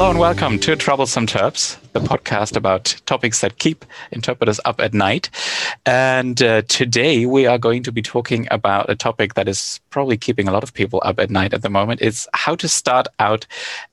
Hello 0.00 0.08
and 0.08 0.18
welcome 0.18 0.58
to 0.60 0.76
Troublesome 0.76 1.26
Terps, 1.26 1.78
the 1.92 2.00
podcast 2.00 2.56
about 2.56 2.98
topics 3.04 3.42
that 3.42 3.58
keep 3.58 3.84
interpreters 4.12 4.58
up 4.64 4.80
at 4.80 4.94
night. 4.94 5.28
And 5.84 6.42
uh, 6.42 6.62
today 6.62 7.26
we 7.26 7.44
are 7.44 7.58
going 7.58 7.82
to 7.82 7.92
be 7.92 8.00
talking 8.00 8.48
about 8.50 8.88
a 8.88 8.96
topic 8.96 9.34
that 9.34 9.46
is 9.46 9.78
probably 9.90 10.16
keeping 10.16 10.48
a 10.48 10.52
lot 10.52 10.62
of 10.62 10.72
people 10.72 11.02
up 11.04 11.18
at 11.18 11.28
night 11.28 11.52
at 11.52 11.60
the 11.60 11.68
moment. 11.68 12.00
It's 12.00 12.26
how 12.32 12.54
to 12.54 12.66
start 12.66 13.08
out 13.18 13.46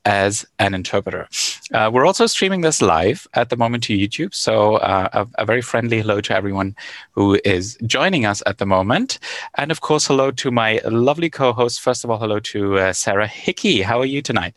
as 0.06 0.46
an 0.58 0.72
interpreter. 0.72 1.28
Uh, 1.74 1.90
we're 1.92 2.06
also 2.06 2.24
streaming 2.24 2.62
this 2.62 2.80
live 2.80 3.26
at 3.34 3.50
the 3.50 3.58
moment 3.58 3.82
to 3.84 3.92
YouTube. 3.92 4.34
So 4.34 4.76
uh, 4.76 5.10
a, 5.12 5.42
a 5.42 5.44
very 5.44 5.60
friendly 5.60 6.00
hello 6.00 6.22
to 6.22 6.34
everyone 6.34 6.74
who 7.10 7.38
is 7.44 7.76
joining 7.84 8.24
us 8.24 8.42
at 8.46 8.56
the 8.56 8.64
moment. 8.64 9.18
And 9.58 9.70
of 9.70 9.82
course, 9.82 10.06
hello 10.06 10.30
to 10.30 10.50
my 10.50 10.80
lovely 10.86 11.28
co-host. 11.28 11.82
First 11.82 12.02
of 12.02 12.10
all, 12.10 12.16
hello 12.16 12.40
to 12.40 12.78
uh, 12.78 12.92
Sarah 12.94 13.26
Hickey. 13.26 13.82
How 13.82 14.00
are 14.00 14.06
you 14.06 14.22
tonight? 14.22 14.54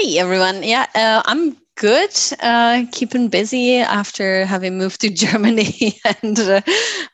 Hey 0.00 0.18
everyone. 0.18 0.62
Yeah, 0.62 0.86
uh, 0.94 1.20
I'm 1.26 1.58
good. 1.76 2.10
Uh, 2.40 2.84
keeping 2.90 3.28
busy 3.28 3.76
after 3.76 4.46
having 4.46 4.78
moved 4.78 5.02
to 5.02 5.10
Germany 5.26 6.00
and 6.22 6.38
uh, 6.38 6.62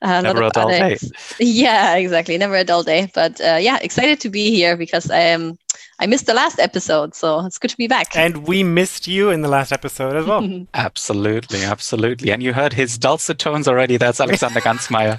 a 0.02 0.22
never 0.22 0.44
a 0.44 0.50
dull 0.50 0.68
day. 0.68 0.96
Yeah, 1.40 1.96
exactly. 1.96 2.38
Never 2.38 2.54
a 2.54 2.62
dull 2.62 2.84
day. 2.84 3.10
But 3.12 3.40
uh, 3.40 3.58
yeah, 3.60 3.80
excited 3.82 4.20
to 4.20 4.28
be 4.28 4.52
here 4.54 4.76
because 4.76 5.10
I 5.10 5.18
am. 5.18 5.58
I 5.98 6.06
missed 6.06 6.26
the 6.26 6.34
last 6.34 6.60
episode, 6.60 7.16
so 7.16 7.44
it's 7.44 7.58
good 7.58 7.70
to 7.70 7.76
be 7.76 7.88
back. 7.88 8.14
And 8.14 8.46
we 8.46 8.62
missed 8.62 9.08
you 9.08 9.30
in 9.30 9.40
the 9.40 9.48
last 9.48 9.72
episode 9.72 10.14
as 10.14 10.24
well. 10.24 10.48
absolutely, 10.74 11.64
absolutely. 11.64 12.30
And 12.30 12.40
you 12.40 12.52
heard 12.52 12.74
his 12.74 12.98
dulcet 12.98 13.40
tones 13.40 13.66
already. 13.66 13.96
That's 13.96 14.20
Alexander 14.20 14.60
Gansmeier, 14.66 15.18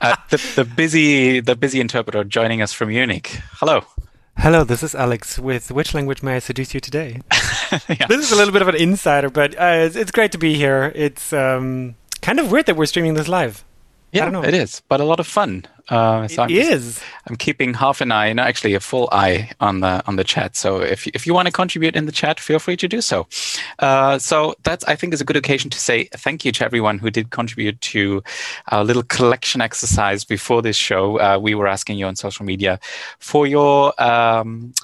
uh, 0.00 0.16
the, 0.30 0.38
the 0.56 0.64
busy, 0.64 1.38
the 1.38 1.54
busy 1.54 1.80
interpreter 1.80 2.24
joining 2.24 2.60
us 2.60 2.72
from 2.72 2.88
Munich. 2.88 3.38
Hello. 3.52 3.84
Hello, 4.40 4.62
this 4.62 4.84
is 4.84 4.94
Alex 4.94 5.36
with 5.36 5.72
Which 5.72 5.94
Language 5.94 6.22
May 6.22 6.36
I 6.36 6.38
Seduce 6.38 6.72
You 6.72 6.78
Today? 6.78 7.20
yeah. 7.88 8.06
This 8.06 8.24
is 8.24 8.30
a 8.30 8.36
little 8.36 8.52
bit 8.52 8.62
of 8.62 8.68
an 8.68 8.76
insider, 8.76 9.28
but 9.30 9.58
uh, 9.58 9.82
it's, 9.82 9.96
it's, 9.96 10.12
great 10.12 10.30
to 10.30 10.38
be 10.38 10.54
here. 10.54 10.92
It's 10.94 11.32
um, 11.32 11.96
kind 12.22 12.38
of 12.38 12.52
weird 12.52 12.66
that 12.66 12.76
we're 12.76 12.86
streaming 12.86 13.14
this 13.14 13.26
live. 13.26 13.64
Yeah, 14.12 14.40
it 14.44 14.54
is, 14.54 14.80
but 14.88 15.00
a 15.00 15.04
lot 15.04 15.18
of 15.18 15.26
fun. 15.26 15.66
Uh, 15.88 16.28
so 16.28 16.42
it 16.42 16.44
I'm 16.44 16.50
is. 16.50 16.94
Just, 16.94 17.04
I'm 17.26 17.36
keeping 17.36 17.74
half 17.74 18.00
an 18.00 18.12
eye, 18.12 18.32
no, 18.32 18.42
actually 18.42 18.74
a 18.74 18.80
full 18.80 19.08
eye 19.10 19.50
on 19.60 19.80
the 19.80 20.02
on 20.06 20.16
the 20.16 20.24
chat. 20.24 20.56
So 20.56 20.80
if 20.80 21.06
if 21.08 21.26
you 21.26 21.34
want 21.34 21.46
to 21.46 21.52
contribute 21.52 21.96
in 21.96 22.06
the 22.06 22.12
chat, 22.12 22.40
feel 22.40 22.58
free 22.58 22.76
to 22.76 22.88
do 22.88 23.00
so. 23.00 23.26
Uh, 23.78 24.18
so 24.18 24.54
that's 24.64 24.84
I 24.84 24.96
think 24.96 25.14
is 25.14 25.20
a 25.20 25.24
good 25.24 25.36
occasion 25.36 25.70
to 25.70 25.78
say 25.78 26.04
thank 26.12 26.44
you 26.44 26.52
to 26.52 26.64
everyone 26.64 26.98
who 26.98 27.10
did 27.10 27.30
contribute 27.30 27.80
to 27.80 28.22
our 28.68 28.84
little 28.84 29.02
collection 29.02 29.60
exercise 29.60 30.24
before 30.24 30.62
this 30.62 30.76
show. 30.76 31.18
Uh, 31.18 31.38
we 31.40 31.54
were 31.54 31.66
asking 31.66 31.98
you 31.98 32.06
on 32.06 32.16
social 32.16 32.44
media 32.44 32.78
for 33.18 33.46
your. 33.46 34.00
Um, 34.02 34.74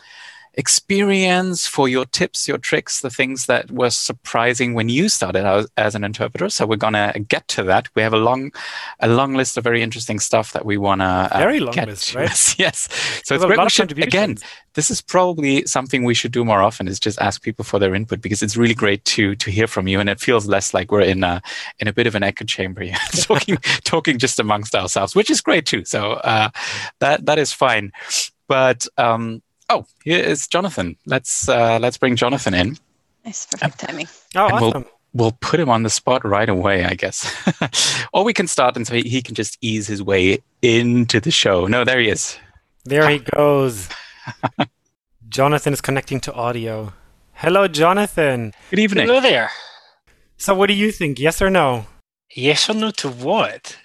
experience, 0.57 1.67
for 1.67 1.89
your 1.89 2.05
tips, 2.05 2.47
your 2.47 2.59
tricks, 2.59 3.01
the 3.01 3.11
things 3.11 3.47
that 3.47 3.71
were 3.71 3.91
surprising 3.91 4.75
when 4.75 4.89
you 4.89 5.09
started 5.09 5.45
out 5.45 5.67
as 5.77 5.95
an 5.95 6.05
interpreter. 6.05 6.49
So 6.49 6.67
we're 6.67 6.77
gonna 6.77 7.13
get 7.29 7.47
to 7.49 7.63
that. 7.65 7.89
We 7.95 8.03
have 8.03 8.13
a 8.13 8.19
long, 8.19 8.53
a 9.01 9.09
long 9.09 9.35
list 9.35 9.57
of 9.57 9.65
very 9.65 9.83
interesting 9.83 10.19
stuff 10.21 10.53
that 10.53 10.65
we 10.65 10.77
wanna 10.77 11.29
uh, 11.33 11.39
very 11.39 11.61
long 11.61 11.75
list, 11.75 12.11
to. 12.11 12.19
right? 12.19 12.55
yes. 12.59 12.89
So 13.25 13.35
it's 13.35 13.45
great. 13.45 13.59
We 13.59 13.69
should, 13.69 13.99
again, 13.99 14.37
this 14.75 14.91
is 14.91 15.01
probably 15.01 15.65
something 15.67 16.05
we 16.05 16.15
should 16.15 16.33
do 16.33 16.45
more 16.45 16.63
often. 16.63 16.89
Is 16.89 17.01
just 17.01 17.21
ask 17.21 17.43
people 17.43 17.65
for 17.65 17.79
their 17.79 17.95
input 17.95 18.21
because 18.21 18.43
it's 18.43 18.57
really 18.57 18.75
great 18.75 19.05
to 19.07 19.35
to 19.37 19.51
hear 19.51 19.67
from 19.67 19.89
you, 19.89 20.01
and 20.01 20.09
it 20.09 20.21
feels 20.21 20.47
less 20.47 20.75
like 20.75 20.91
we're 20.91 21.01
in 21.01 21.25
a 21.25 21.43
in 21.79 21.89
a 21.89 21.93
bit 21.93 22.07
of 22.07 22.15
an 22.15 22.23
echo 22.23 22.45
chamber, 22.45 22.85
talking 23.23 23.57
talking 23.85 24.19
just 24.19 24.39
amongst 24.41 24.75
ourselves, 24.75 25.15
which 25.15 25.31
is 25.31 25.41
great 25.41 25.67
too. 25.67 25.85
So 25.85 26.13
uh, 26.13 26.51
that 27.01 27.27
that 27.27 27.39
is 27.39 27.53
fine. 27.53 27.93
But 28.47 28.87
um, 28.99 29.43
Oh, 29.75 29.85
here 30.05 30.23
is 30.23 30.47
Jonathan. 30.47 30.97
Let's 31.05 31.49
uh, 31.49 31.81
let's 31.81 31.97
bring 31.99 32.15
Jonathan 32.15 32.55
in. 32.55 32.79
Nice, 33.25 33.47
perfect 33.47 33.81
timing. 33.81 34.07
Oh, 34.37 34.47
and 34.47 34.55
awesome. 34.55 34.83
We'll, 34.83 34.91
we'll 35.15 35.39
put 35.41 35.59
him 35.59 35.69
on 35.69 35.83
the 35.83 35.91
spot 35.91 36.25
right 36.25 36.49
away, 36.49 36.85
I 36.85 36.95
guess. 36.95 37.27
or 38.13 38.23
we 38.23 38.33
can 38.33 38.47
start 38.47 38.77
and 38.77 38.87
so 38.87 38.95
he 38.95 39.21
can 39.21 39.35
just 39.35 39.59
ease 39.61 39.89
his 39.89 40.01
way 40.01 40.39
into 40.63 41.19
the 41.19 41.33
show. 41.33 41.67
No, 41.67 41.83
there 41.83 41.99
he 41.99 42.09
is. 42.09 42.39
There 42.85 43.09
he 43.11 43.19
goes. 43.19 43.89
Jonathan 45.29 45.73
is 45.73 45.81
connecting 45.81 46.21
to 46.21 46.33
audio. 46.35 46.93
Hello, 47.33 47.67
Jonathan. 47.67 48.53
Good 48.71 48.79
evening. 48.79 49.09
Hello 49.09 49.21
there. 49.21 49.51
So, 50.37 50.55
what 50.55 50.69
do 50.69 50.75
you 50.75 50.93
think? 50.93 51.19
Yes 51.19 51.43
or 51.43 51.51
no? 51.51 51.87
Yes 52.33 52.71
or 52.71 52.75
no 52.75 52.93
to 52.93 53.09
what? 53.09 53.77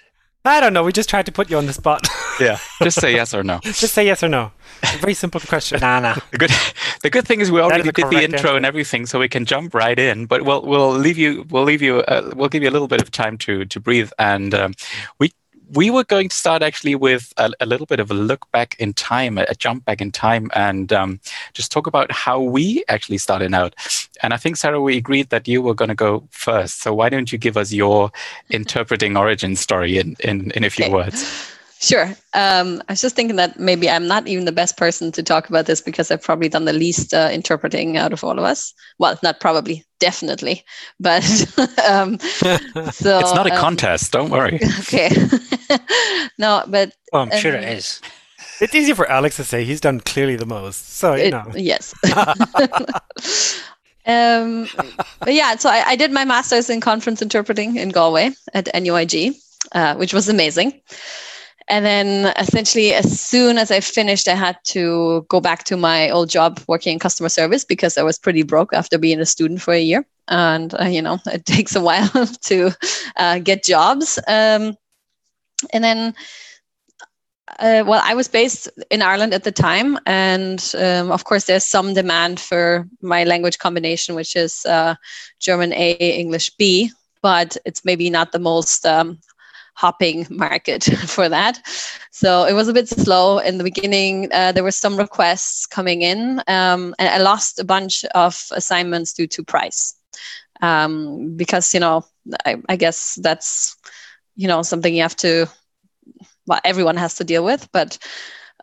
I 0.44 0.60
don't 0.60 0.72
know. 0.72 0.82
We 0.82 0.92
just 0.92 1.10
tried 1.10 1.26
to 1.26 1.32
put 1.32 1.50
you 1.50 1.58
on 1.58 1.66
the 1.66 1.72
spot. 1.72 2.06
yeah, 2.40 2.58
just 2.82 2.98
say 2.98 3.12
yes 3.12 3.34
or 3.34 3.42
no. 3.42 3.60
just 3.62 3.92
say 3.92 4.06
yes 4.06 4.22
or 4.22 4.28
no. 4.28 4.52
A 4.82 4.96
very 4.98 5.12
simple 5.12 5.40
question. 5.40 5.78
Banana. 5.80 6.16
The 6.30 6.38
good, 6.38 6.50
the 7.02 7.10
good 7.10 7.26
thing 7.26 7.40
is 7.40 7.52
we 7.52 7.60
already 7.60 7.90
did 7.90 8.08
the 8.10 8.22
intro 8.22 8.38
answer. 8.38 8.56
and 8.56 8.64
everything, 8.64 9.04
so 9.04 9.18
we 9.18 9.28
can 9.28 9.44
jump 9.44 9.74
right 9.74 9.98
in. 9.98 10.24
But 10.24 10.42
we'll 10.42 10.62
we'll 10.62 10.92
leave 10.92 11.18
you 11.18 11.44
we'll 11.50 11.64
leave 11.64 11.82
you 11.82 11.98
uh, 11.98 12.32
we'll 12.34 12.48
give 12.48 12.62
you 12.62 12.70
a 12.70 12.72
little 12.72 12.88
bit 12.88 13.02
of 13.02 13.10
time 13.10 13.36
to 13.38 13.66
to 13.66 13.80
breathe, 13.80 14.10
and 14.18 14.54
um, 14.54 14.74
we 15.18 15.32
we 15.72 15.90
were 15.90 16.04
going 16.04 16.28
to 16.28 16.36
start 16.36 16.62
actually 16.62 16.94
with 16.94 17.32
a, 17.36 17.50
a, 17.60 17.66
little 17.66 17.86
bit 17.86 18.00
of 18.00 18.10
a 18.10 18.14
look 18.14 18.50
back 18.50 18.74
in 18.78 18.92
time, 18.92 19.38
a, 19.38 19.54
jump 19.54 19.84
back 19.84 20.00
in 20.00 20.10
time, 20.10 20.50
and 20.54 20.92
um, 20.92 21.20
just 21.52 21.70
talk 21.70 21.86
about 21.86 22.10
how 22.10 22.40
we 22.40 22.84
actually 22.88 23.18
started 23.18 23.54
out. 23.54 23.74
And 24.22 24.34
I 24.34 24.36
think, 24.36 24.56
Sarah, 24.56 24.80
we 24.80 24.96
agreed 24.96 25.30
that 25.30 25.46
you 25.46 25.62
were 25.62 25.74
going 25.74 25.88
to 25.88 25.94
go 25.94 26.26
first. 26.30 26.82
So 26.82 26.92
why 26.94 27.08
don't 27.08 27.30
you 27.30 27.38
give 27.38 27.56
us 27.56 27.72
your 27.72 28.10
interpreting 28.50 29.16
origin 29.16 29.56
story 29.56 29.98
in, 29.98 30.16
in, 30.20 30.50
in 30.52 30.64
a 30.64 30.70
few 30.70 30.86
okay. 30.86 30.94
words? 30.94 31.56
Sure. 31.80 32.14
Um, 32.34 32.82
I 32.88 32.92
was 32.92 33.00
just 33.00 33.16
thinking 33.16 33.36
that 33.36 33.58
maybe 33.58 33.88
I'm 33.88 34.06
not 34.06 34.28
even 34.28 34.44
the 34.44 34.52
best 34.52 34.76
person 34.76 35.10
to 35.12 35.22
talk 35.22 35.48
about 35.48 35.64
this 35.64 35.80
because 35.80 36.10
I've 36.10 36.22
probably 36.22 36.50
done 36.50 36.66
the 36.66 36.74
least 36.74 37.14
uh, 37.14 37.30
interpreting 37.32 37.96
out 37.96 38.12
of 38.12 38.22
all 38.22 38.38
of 38.38 38.44
us. 38.44 38.74
Well, 38.98 39.18
not 39.22 39.40
probably, 39.40 39.86
definitely. 39.98 40.62
But 41.00 41.24
um, 41.88 42.18
so 42.92 43.18
it's 43.18 43.34
not 43.34 43.46
a 43.46 43.54
um, 43.54 43.58
contest. 43.58 44.12
Don't 44.12 44.30
worry. 44.30 44.60
Okay. 44.80 45.10
no, 46.38 46.64
but 46.66 46.92
oh, 47.12 47.20
I'm 47.20 47.30
sure 47.38 47.54
it 47.54 47.64
um, 47.64 47.70
is. 47.70 48.00
It's 48.60 48.74
easy 48.74 48.92
for 48.92 49.08
Alex 49.08 49.36
to 49.36 49.44
say 49.44 49.64
he's 49.64 49.80
done 49.80 50.00
clearly 50.00 50.36
the 50.36 50.46
most. 50.46 50.96
So 50.96 51.14
you 51.14 51.24
it, 51.24 51.30
know. 51.30 51.50
Yes. 51.54 51.94
um, 54.04 54.68
but 55.20 55.32
yeah, 55.32 55.56
so 55.56 55.70
I, 55.70 55.84
I, 55.86 55.96
did 55.96 56.10
my 56.10 56.24
master's 56.24 56.68
in 56.68 56.80
conference 56.80 57.22
interpreting 57.22 57.76
in 57.76 57.90
Galway 57.90 58.32
at 58.52 58.68
NUIG, 58.74 59.34
uh, 59.72 59.94
which 59.94 60.12
was 60.12 60.28
amazing. 60.28 60.80
And 61.70 61.86
then 61.86 62.34
essentially, 62.36 62.92
as 62.92 63.20
soon 63.20 63.56
as 63.56 63.70
I 63.70 63.78
finished, 63.78 64.26
I 64.26 64.34
had 64.34 64.58
to 64.64 65.24
go 65.28 65.40
back 65.40 65.62
to 65.64 65.76
my 65.76 66.10
old 66.10 66.28
job 66.28 66.60
working 66.66 66.94
in 66.94 66.98
customer 66.98 67.28
service 67.28 67.64
because 67.64 67.96
I 67.96 68.02
was 68.02 68.18
pretty 68.18 68.42
broke 68.42 68.74
after 68.74 68.98
being 68.98 69.20
a 69.20 69.24
student 69.24 69.62
for 69.62 69.72
a 69.72 69.80
year. 69.80 70.04
And, 70.26 70.74
uh, 70.80 70.86
you 70.86 71.00
know, 71.00 71.18
it 71.26 71.46
takes 71.46 71.76
a 71.76 71.80
while 71.80 72.10
to 72.42 72.72
uh, 73.16 73.38
get 73.38 73.62
jobs. 73.62 74.18
Um, 74.26 74.74
and 75.72 75.84
then, 75.84 76.14
uh, 77.60 77.84
well, 77.86 78.02
I 78.04 78.14
was 78.14 78.26
based 78.26 78.68
in 78.90 79.00
Ireland 79.00 79.32
at 79.32 79.44
the 79.44 79.52
time. 79.52 79.96
And 80.06 80.74
um, 80.76 81.12
of 81.12 81.22
course, 81.22 81.44
there's 81.44 81.64
some 81.64 81.94
demand 81.94 82.40
for 82.40 82.88
my 83.00 83.22
language 83.22 83.58
combination, 83.58 84.16
which 84.16 84.34
is 84.34 84.66
uh, 84.66 84.96
German 85.38 85.72
A, 85.72 85.92
English 85.92 86.50
B 86.58 86.90
but 87.22 87.56
it's 87.64 87.84
maybe 87.84 88.08
not 88.10 88.32
the 88.32 88.38
most 88.38 88.86
um, 88.86 89.18
hopping 89.80 90.26
market 90.28 90.84
for 91.06 91.28
that. 91.28 91.60
So 92.10 92.44
it 92.44 92.52
was 92.52 92.68
a 92.68 92.74
bit 92.74 92.88
slow 92.88 93.38
in 93.38 93.56
the 93.56 93.64
beginning. 93.64 94.28
Uh, 94.30 94.52
there 94.52 94.62
were 94.62 94.70
some 94.70 94.96
requests 94.96 95.66
coming 95.66 96.02
in, 96.02 96.42
um, 96.46 96.94
and 96.98 97.08
I 97.08 97.18
lost 97.18 97.58
a 97.58 97.64
bunch 97.64 98.04
of 98.14 98.46
assignments 98.52 99.14
due 99.14 99.26
to 99.28 99.42
price. 99.42 99.94
Um, 100.62 101.36
because 101.36 101.72
you 101.72 101.80
know, 101.80 102.04
I, 102.44 102.56
I 102.68 102.76
guess 102.76 103.18
that's 103.22 103.76
you 104.36 104.48
know 104.48 104.62
something 104.62 104.94
you 104.94 105.02
have 105.02 105.16
to. 105.16 105.46
Well, 106.46 106.60
everyone 106.64 106.96
has 106.98 107.14
to 107.14 107.24
deal 107.24 107.44
with, 107.44 107.68
but 107.72 107.96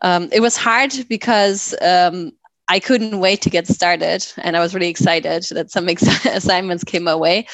um, 0.02 0.28
it 0.30 0.40
was 0.40 0.56
hard 0.56 0.92
because 1.08 1.74
um, 1.82 2.32
I 2.68 2.78
couldn't 2.78 3.18
wait 3.18 3.42
to 3.42 3.50
get 3.50 3.66
started, 3.66 4.24
and 4.36 4.56
I 4.56 4.60
was 4.60 4.74
really 4.74 4.88
excited 4.88 5.42
that 5.50 5.72
some 5.72 5.88
ex- 5.88 6.26
assignments 6.26 6.84
came 6.84 7.02
my 7.02 7.16
way. 7.16 7.46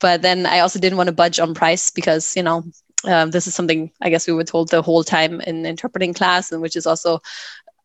But 0.00 0.20
then 0.20 0.44
I 0.44 0.58
also 0.58 0.78
didn't 0.78 0.98
want 0.98 1.08
to 1.08 1.22
budge 1.22 1.40
on 1.40 1.54
price 1.54 1.90
because 1.90 2.36
you 2.36 2.42
know 2.42 2.64
um, 3.06 3.30
this 3.30 3.46
is 3.46 3.54
something 3.54 3.90
I 4.00 4.10
guess 4.10 4.26
we 4.26 4.32
were 4.32 4.44
told 4.44 4.70
the 4.70 4.82
whole 4.82 5.04
time 5.04 5.40
in 5.40 5.66
interpreting 5.66 6.14
class, 6.14 6.52
and 6.52 6.60
which 6.60 6.76
is 6.76 6.86
also 6.86 7.20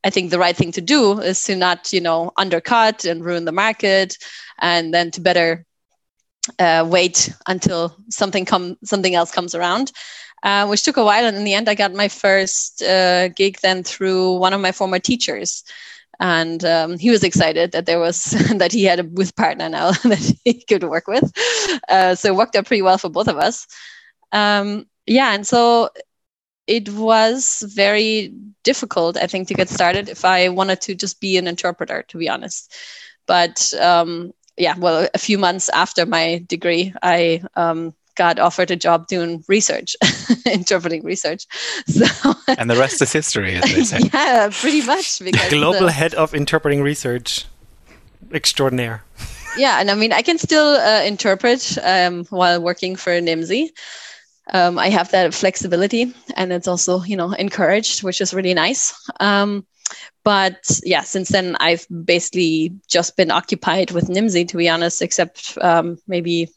I 0.03 0.09
think 0.09 0.31
the 0.31 0.39
right 0.39 0.55
thing 0.55 0.71
to 0.73 0.81
do 0.81 1.19
is 1.19 1.43
to 1.43 1.55
not, 1.55 1.93
you 1.93 2.01
know, 2.01 2.31
undercut 2.37 3.05
and 3.05 3.23
ruin 3.23 3.45
the 3.45 3.51
market, 3.51 4.17
and 4.59 4.93
then 4.93 5.11
to 5.11 5.21
better 5.21 5.65
uh, 6.59 6.85
wait 6.87 7.33
until 7.47 7.95
something 8.09 8.45
come 8.45 8.77
something 8.83 9.13
else 9.15 9.31
comes 9.31 9.53
around, 9.53 9.91
uh, 10.43 10.65
which 10.67 10.83
took 10.83 10.97
a 10.97 11.05
while. 11.05 11.25
And 11.25 11.37
in 11.37 11.43
the 11.43 11.53
end, 11.53 11.69
I 11.69 11.75
got 11.75 11.93
my 11.93 12.07
first 12.07 12.81
uh, 12.81 13.27
gig 13.29 13.59
then 13.61 13.83
through 13.83 14.37
one 14.37 14.53
of 14.53 14.61
my 14.61 14.71
former 14.71 14.99
teachers, 14.99 15.63
and 16.19 16.63
um, 16.65 16.97
he 16.97 17.11
was 17.11 17.23
excited 17.23 17.71
that 17.73 17.85
there 17.85 17.99
was 17.99 18.23
that 18.57 18.71
he 18.71 18.83
had 18.85 18.99
a 18.99 19.03
booth 19.03 19.35
partner 19.35 19.69
now 19.69 19.91
that 20.03 20.33
he 20.43 20.63
could 20.63 20.83
work 20.83 21.07
with. 21.07 21.31
Uh, 21.89 22.15
so 22.15 22.29
it 22.29 22.35
worked 22.35 22.55
out 22.55 22.65
pretty 22.65 22.81
well 22.81 22.97
for 22.97 23.09
both 23.09 23.27
of 23.27 23.37
us. 23.37 23.67
Um, 24.31 24.85
yeah, 25.05 25.33
and 25.33 25.45
so 25.45 25.89
it 26.67 26.89
was 26.89 27.63
very 27.67 28.33
difficult, 28.63 29.17
I 29.17 29.27
think, 29.27 29.47
to 29.47 29.53
get 29.53 29.69
started 29.69 30.09
if 30.09 30.23
I 30.23 30.49
wanted 30.49 30.81
to 30.81 30.95
just 30.95 31.19
be 31.19 31.37
an 31.37 31.47
interpreter, 31.47 32.03
to 32.07 32.17
be 32.17 32.29
honest. 32.29 32.73
but 33.27 33.73
um, 33.79 34.33
yeah, 34.57 34.75
well, 34.77 35.07
a 35.13 35.17
few 35.17 35.37
months 35.37 35.69
after 35.69 36.05
my 36.05 36.43
degree, 36.47 36.93
I 37.01 37.41
um, 37.55 37.93
got 38.15 38.39
offered 38.39 38.69
a 38.71 38.75
job 38.75 39.07
doing 39.07 39.43
research, 39.47 39.95
interpreting 40.45 41.03
research. 41.03 41.47
So 41.87 42.05
and 42.47 42.69
the 42.69 42.75
rest 42.75 43.01
is 43.01 43.11
history, 43.11 43.55
as 43.55 43.63
they 43.63 43.83
say. 43.83 43.99
yeah, 44.13 44.49
pretty 44.51 44.85
much. 44.85 45.19
Because 45.19 45.49
global 45.49 45.87
the, 45.87 45.91
head 45.91 46.13
of 46.13 46.33
interpreting 46.33 46.81
research, 46.81 47.45
extraordinaire. 48.33 49.03
yeah, 49.57 49.79
and 49.79 49.89
I 49.89 49.95
mean, 49.95 50.13
I 50.13 50.21
can 50.21 50.37
still 50.37 50.75
uh, 50.75 51.03
interpret 51.03 51.77
um, 51.83 52.25
while 52.25 52.61
working 52.61 52.95
for 52.95 53.11
Nimdzi. 53.11 53.69
Um, 54.51 54.77
I 54.77 54.89
have 54.89 55.11
that 55.11 55.33
flexibility, 55.33 56.13
and 56.35 56.51
it's 56.51 56.67
also, 56.67 57.03
you 57.03 57.15
know, 57.15 57.31
encouraged, 57.31 58.03
which 58.03 58.21
is 58.21 58.33
really 58.33 58.53
nice. 58.53 58.93
Um, 59.19 59.65
but 60.23 60.79
yeah, 60.83 61.01
since 61.01 61.29
then 61.29 61.55
I've 61.59 61.85
basically 61.89 62.73
just 62.87 63.17
been 63.17 63.31
occupied 63.31 63.91
with 63.91 64.07
Nimdzi, 64.07 64.47
to 64.49 64.57
be 64.57 64.69
honest, 64.69 65.01
except 65.01 65.57
um, 65.61 65.97
maybe 66.07 66.49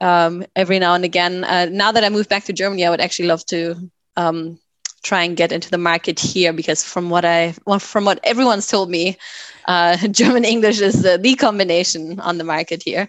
um, 0.00 0.44
every 0.54 0.78
now 0.78 0.94
and 0.94 1.04
again. 1.04 1.44
Uh, 1.44 1.66
now 1.70 1.92
that 1.92 2.04
I 2.04 2.08
moved 2.08 2.28
back 2.28 2.44
to 2.44 2.52
Germany, 2.52 2.86
I 2.86 2.90
would 2.90 3.00
actually 3.00 3.28
love 3.28 3.44
to 3.46 3.90
um, 4.16 4.58
try 5.02 5.22
and 5.22 5.36
get 5.36 5.52
into 5.52 5.70
the 5.70 5.78
market 5.78 6.18
here 6.18 6.52
because 6.52 6.84
from 6.84 7.10
what 7.10 7.24
I 7.24 7.54
well, 7.66 7.78
from 7.78 8.04
what 8.04 8.20
everyone's 8.24 8.66
told 8.66 8.90
me, 8.90 9.16
uh, 9.66 9.96
German 10.10 10.44
English 10.44 10.80
is 10.80 11.02
the, 11.02 11.18
the 11.18 11.34
combination 11.34 12.20
on 12.20 12.38
the 12.38 12.44
market 12.44 12.82
here. 12.82 13.08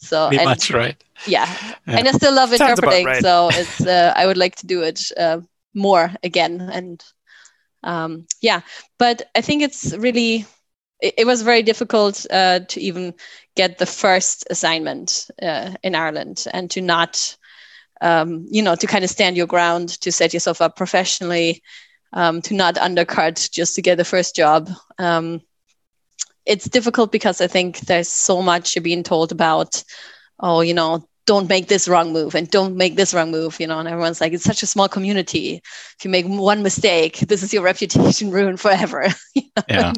So 0.00 0.28
Pretty 0.28 0.42
and, 0.42 0.48
much 0.48 0.70
right. 0.70 1.02
Yeah. 1.26 1.46
yeah. 1.86 1.98
and 1.98 2.08
I 2.08 2.12
still 2.12 2.34
love 2.34 2.52
interpreting. 2.52 3.06
Right. 3.06 3.22
So 3.22 3.50
it's 3.52 3.80
uh, 3.86 4.12
I 4.16 4.26
would 4.26 4.38
like 4.38 4.56
to 4.56 4.66
do 4.66 4.82
it 4.82 5.00
uh, 5.16 5.40
more 5.74 6.12
again 6.22 6.60
and 6.72 7.04
um, 7.82 8.26
yeah. 8.40 8.60
But 8.98 9.22
I 9.34 9.40
think 9.40 9.62
it's 9.62 9.94
really 9.96 10.46
it, 11.00 11.14
it 11.18 11.26
was 11.26 11.42
very 11.42 11.62
difficult 11.62 12.26
uh, 12.30 12.60
to 12.60 12.80
even 12.80 13.14
get 13.56 13.78
the 13.78 13.86
first 13.86 14.46
assignment 14.50 15.30
uh, 15.42 15.74
in 15.82 15.94
Ireland 15.94 16.46
and 16.52 16.70
to 16.70 16.80
not, 16.80 17.36
um, 18.00 18.46
you 18.50 18.62
know, 18.62 18.74
to 18.76 18.86
kind 18.86 19.04
of 19.04 19.10
stand 19.10 19.36
your 19.36 19.46
ground, 19.46 19.88
to 20.00 20.12
set 20.12 20.32
yourself 20.32 20.60
up 20.60 20.76
professionally, 20.76 21.62
um, 22.12 22.42
to 22.42 22.54
not 22.54 22.78
undercut 22.78 23.48
just 23.52 23.74
to 23.76 23.82
get 23.82 23.96
the 23.96 24.04
first 24.04 24.36
job. 24.36 24.70
Um, 24.98 25.40
it's 26.46 26.68
difficult 26.68 27.12
because 27.12 27.40
I 27.40 27.46
think 27.46 27.80
there's 27.80 28.08
so 28.08 28.42
much 28.42 28.74
you're 28.74 28.82
being 28.82 29.02
told 29.02 29.32
about, 29.32 29.82
oh, 30.38 30.60
you 30.60 30.74
know, 30.74 31.06
don't 31.26 31.48
make 31.48 31.68
this 31.68 31.86
wrong 31.86 32.12
move 32.12 32.34
and 32.34 32.50
don't 32.50 32.76
make 32.76 32.96
this 32.96 33.14
wrong 33.14 33.30
move, 33.30 33.60
you 33.60 33.66
know, 33.66 33.78
and 33.78 33.86
everyone's 33.86 34.20
like, 34.20 34.32
it's 34.32 34.42
such 34.42 34.64
a 34.64 34.66
small 34.66 34.88
community. 34.88 35.62
If 35.96 36.04
you 36.04 36.10
make 36.10 36.26
one 36.26 36.62
mistake, 36.62 37.18
this 37.20 37.44
is 37.44 37.52
your 37.52 37.62
reputation 37.72 38.32
ruined 38.32 38.58
forever. 38.58 39.06
you 39.34 39.42
know? 39.56 39.62
yeah. 39.68 39.92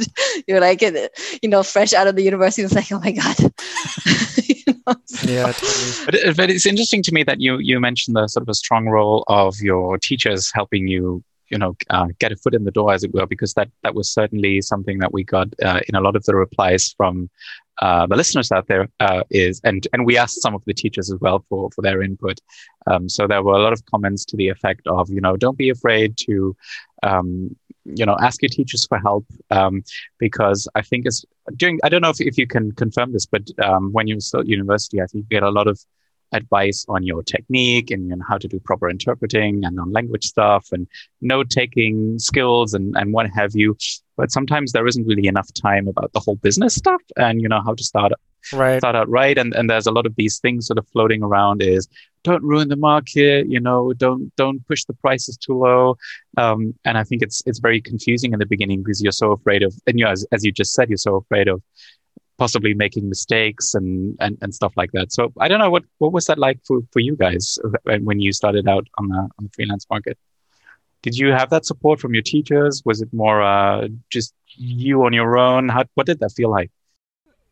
You're 0.47 0.61
like, 0.61 0.83
you 0.83 1.49
know, 1.49 1.63
fresh 1.63 1.95
out 1.95 2.07
of 2.07 2.17
the 2.17 2.23
university, 2.23 2.63
it's 2.63 2.75
like, 2.75 2.93
oh 2.93 2.99
my 2.99 3.13
God. 3.13 3.39
you 4.45 4.75
know? 4.87 4.95
Yeah, 5.25 5.53
totally. 5.53 6.05
But, 6.05 6.15
it, 6.17 6.37
but 6.37 6.51
it's 6.51 6.67
interesting 6.67 7.03
to 7.05 7.13
me 7.13 7.23
that 7.23 7.41
you, 7.41 7.59
you 7.59 7.81
mentioned 7.81 8.15
the 8.15 8.29
sort 8.29 8.43
of 8.43 8.49
a 8.51 8.55
strong 8.55 8.89
role 8.89 9.25
of 9.29 9.57
your 9.61 9.97
teachers 9.97 10.51
helping 10.53 10.87
you 10.87 11.25
you 11.53 11.59
know 11.59 11.77
uh, 11.91 12.09
get 12.19 12.33
a 12.33 12.37
foot 12.37 12.55
in 12.55 12.65
the 12.65 12.71
door 12.71 12.93
as 12.93 13.05
it 13.05 13.15
were 13.15 13.27
because 13.27 13.55
that 13.55 13.69
that 13.83 13.95
was 13.95 14.13
certainly 14.13 14.61
something 14.61 14.99
that 14.99 15.13
we 15.13 15.23
got 15.23 15.49
uh, 15.63 15.81
in 15.89 15.95
a 15.95 16.01
lot 16.01 16.17
of 16.17 16.25
the 16.25 16.35
replies 16.35 16.95
from 16.97 17.31
uh, 17.81 18.07
the 18.07 18.17
listeners 18.17 18.53
out 18.53 18.67
there 18.69 18.89
uh, 19.01 19.23
is, 19.31 19.61
and 19.65 19.87
and 19.93 20.07
we 20.07 20.17
asked 20.17 20.43
some 20.43 20.55
of 20.55 20.63
the 20.67 20.75
teachers 20.75 21.11
as 21.11 21.19
well 21.21 21.45
for 21.49 21.71
for 21.75 21.83
their 21.83 22.03
input. 22.03 22.39
Um, 22.87 23.09
so 23.09 23.27
there 23.27 23.43
were 23.43 23.55
a 23.55 23.63
lot 23.63 23.73
of 23.73 23.85
comments 23.87 24.25
to 24.27 24.37
the 24.37 24.49
effect 24.49 24.87
of, 24.87 25.09
you 25.11 25.21
know, 25.21 25.37
don't 25.37 25.59
be 25.59 25.71
afraid 25.71 26.17
to, 26.19 26.55
um, 27.03 27.57
you 27.85 28.05
know, 28.05 28.17
ask 28.21 28.43
your 28.43 28.51
teachers 28.51 28.87
for 28.87 28.99
help 28.99 29.25
um, 29.51 29.83
because 30.19 30.69
I 30.75 30.83
think 30.83 31.07
it's 31.07 31.25
during. 31.57 31.81
I 31.83 31.89
don't 31.89 32.03
know 32.03 32.11
if 32.11 32.21
if 32.21 32.39
you 32.39 32.47
can 32.47 32.73
confirm 32.73 33.13
this, 33.13 33.27
but 33.27 33.43
um, 33.63 33.93
when 33.93 34.07
you're 34.07 34.21
still 34.21 34.41
at 34.41 34.47
university, 34.47 35.01
I 35.01 35.07
think 35.07 35.25
you 35.25 35.41
get 35.41 35.43
a 35.43 35.51
lot 35.51 35.67
of 35.67 35.81
advice 36.33 36.85
on 36.89 37.05
your 37.05 37.23
technique 37.23 37.91
and 37.91 38.09
you 38.09 38.17
know, 38.17 38.25
how 38.29 38.39
to 38.39 38.49
do 38.49 38.59
proper 38.61 38.89
interpreting 38.89 39.65
and 39.65 39.79
on 39.79 39.93
language 39.93 40.25
stuff 40.25 40.69
and 40.73 40.87
note 41.21 41.51
taking 41.51 42.19
skills 42.19 42.75
and, 42.75 42.97
and 42.97 43.13
what 43.13 43.29
have 43.31 43.53
you. 43.55 43.77
But 44.17 44.31
sometimes 44.31 44.73
there 44.73 44.87
isn't 44.87 45.07
really 45.07 45.27
enough 45.27 45.53
time 45.55 45.89
about 45.89 46.13
the 46.13 46.21
whole 46.21 46.37
business 46.37 46.75
stuff 46.75 47.03
and 47.17 47.41
you 47.41 47.49
know 47.49 47.63
how 47.65 47.75
to 47.75 47.85
start 47.85 48.13
right. 48.53 48.79
start 48.79 48.97
out 48.97 49.09
right. 49.09 49.37
And 49.39 49.55
and 49.55 49.69
there's 49.69 49.87
a 49.87 49.93
lot 49.93 50.07
of 50.07 50.17
these 50.17 50.39
things 50.39 50.67
sort 50.67 50.79
of 50.79 50.87
floating 50.89 51.23
around 51.23 51.63
is 51.63 51.89
don't 52.25 52.43
ruin 52.43 52.69
the 52.69 52.77
market, 52.77 53.49
you 53.49 53.61
know, 53.61 53.93
don't 53.93 54.35
don't 54.37 54.67
push 54.67 54.85
the 54.85 54.95
prices 54.95 55.37
too 55.37 55.59
low. 55.59 55.97
Um, 56.37 56.75
and 56.85 56.99
I 56.99 57.05
think 57.05 57.23
it's 57.23 57.43
it's 57.47 57.59
very 57.59 57.81
confusing 57.81 58.33
in 58.33 58.39
the 58.39 58.47
beginning 58.47 58.83
because 58.83 59.03
you're 59.03 59.13
so 59.13 59.33
afraid 59.33 59.63
of 59.63 59.75
and 59.87 59.99
you 59.99 60.05
know, 60.05 60.11
as, 60.11 60.27
as 60.33 60.45
you 60.45 60.53
just 60.53 60.73
said, 60.73 60.89
you're 60.89 60.99
so 60.99 61.17
afraid 61.17 61.49
of 61.49 61.63
possibly 62.43 62.75
making 62.75 63.05
mistakes 63.15 63.67
and, 63.79 64.17
and, 64.25 64.37
and 64.43 64.51
stuff 64.61 64.73
like 64.81 64.91
that. 64.97 65.09
So 65.17 65.23
I 65.45 65.47
don't 65.49 65.61
know 65.65 65.73
what, 65.75 65.85
what 66.03 66.13
was 66.17 66.25
that 66.29 66.39
like 66.47 66.59
for, 66.67 66.77
for 66.93 67.01
you 67.07 67.15
guys 67.25 67.45
when 68.09 68.19
you 68.25 68.33
started 68.33 68.67
out 68.75 68.87
on 68.99 69.05
the, 69.13 69.21
on 69.37 69.43
the 69.47 69.51
freelance 69.57 69.87
market? 69.95 70.17
Did 71.03 71.15
you 71.21 71.29
have 71.41 71.51
that 71.51 71.65
support 71.71 71.97
from 72.01 72.13
your 72.17 72.27
teachers? 72.35 72.83
Was 72.85 72.99
it 73.05 73.11
more 73.13 73.39
uh, 73.43 73.89
just 74.17 74.35
you 74.57 75.05
on 75.07 75.13
your 75.13 75.39
own? 75.47 75.69
How, 75.69 75.85
what 75.95 76.07
did 76.11 76.19
that 76.23 76.33
feel 76.39 76.51
like? 76.51 76.71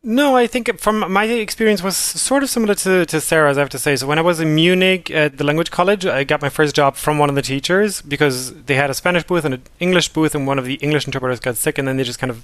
No, 0.03 0.35
I 0.35 0.45
think 0.53 0.65
from 0.85 0.95
my 1.19 1.25
experience 1.47 1.81
was 1.83 1.95
sort 2.29 2.41
of 2.43 2.49
similar 2.49 2.75
to, 2.83 3.05
to 3.05 3.21
Sarah's, 3.21 3.57
I 3.57 3.61
have 3.61 3.69
to 3.77 3.83
say. 3.85 3.95
So 3.95 4.07
when 4.07 4.19
I 4.19 4.23
was 4.31 4.39
in 4.39 4.55
Munich 4.55 5.11
at 5.11 5.37
the 5.37 5.45
language 5.49 5.71
college, 5.79 6.03
I 6.05 6.23
got 6.23 6.41
my 6.41 6.49
first 6.49 6.75
job 6.75 6.95
from 6.95 7.19
one 7.19 7.29
of 7.29 7.35
the 7.35 7.45
teachers 7.53 8.01
because 8.01 8.35
they 8.67 8.75
had 8.75 8.89
a 8.89 8.95
Spanish 8.95 9.23
booth 9.23 9.45
and 9.45 9.53
an 9.53 9.63
English 9.79 10.09
booth, 10.09 10.33
and 10.35 10.47
one 10.51 10.59
of 10.59 10.65
the 10.65 10.77
English 10.85 11.05
interpreters 11.05 11.39
got 11.39 11.55
sick, 11.55 11.77
and 11.77 11.87
then 11.87 11.95
they 11.97 12.03
just 12.03 12.21
kind 12.23 12.31
of 12.35 12.37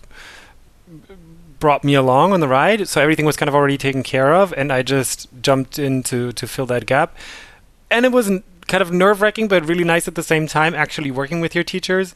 brought 1.59 1.83
me 1.83 1.93
along 1.93 2.33
on 2.33 2.39
the 2.39 2.47
ride, 2.47 2.87
so 2.87 3.01
everything 3.01 3.25
was 3.25 3.35
kind 3.35 3.49
of 3.49 3.55
already 3.55 3.77
taken 3.77 4.03
care 4.03 4.33
of, 4.33 4.53
and 4.53 4.71
I 4.71 4.81
just 4.83 5.27
jumped 5.41 5.79
in 5.79 6.03
to, 6.03 6.31
to 6.31 6.47
fill 6.47 6.65
that 6.67 6.85
gap. 6.85 7.15
And 7.89 8.05
it 8.05 8.11
was 8.11 8.27
kind 8.67 8.81
of 8.81 8.91
nerve 8.91 9.21
wracking, 9.21 9.47
but 9.47 9.67
really 9.67 9.83
nice 9.83 10.07
at 10.07 10.15
the 10.15 10.23
same 10.23 10.47
time, 10.47 10.75
actually 10.75 11.11
working 11.11 11.39
with 11.39 11.55
your 11.55 11.63
teachers. 11.63 12.15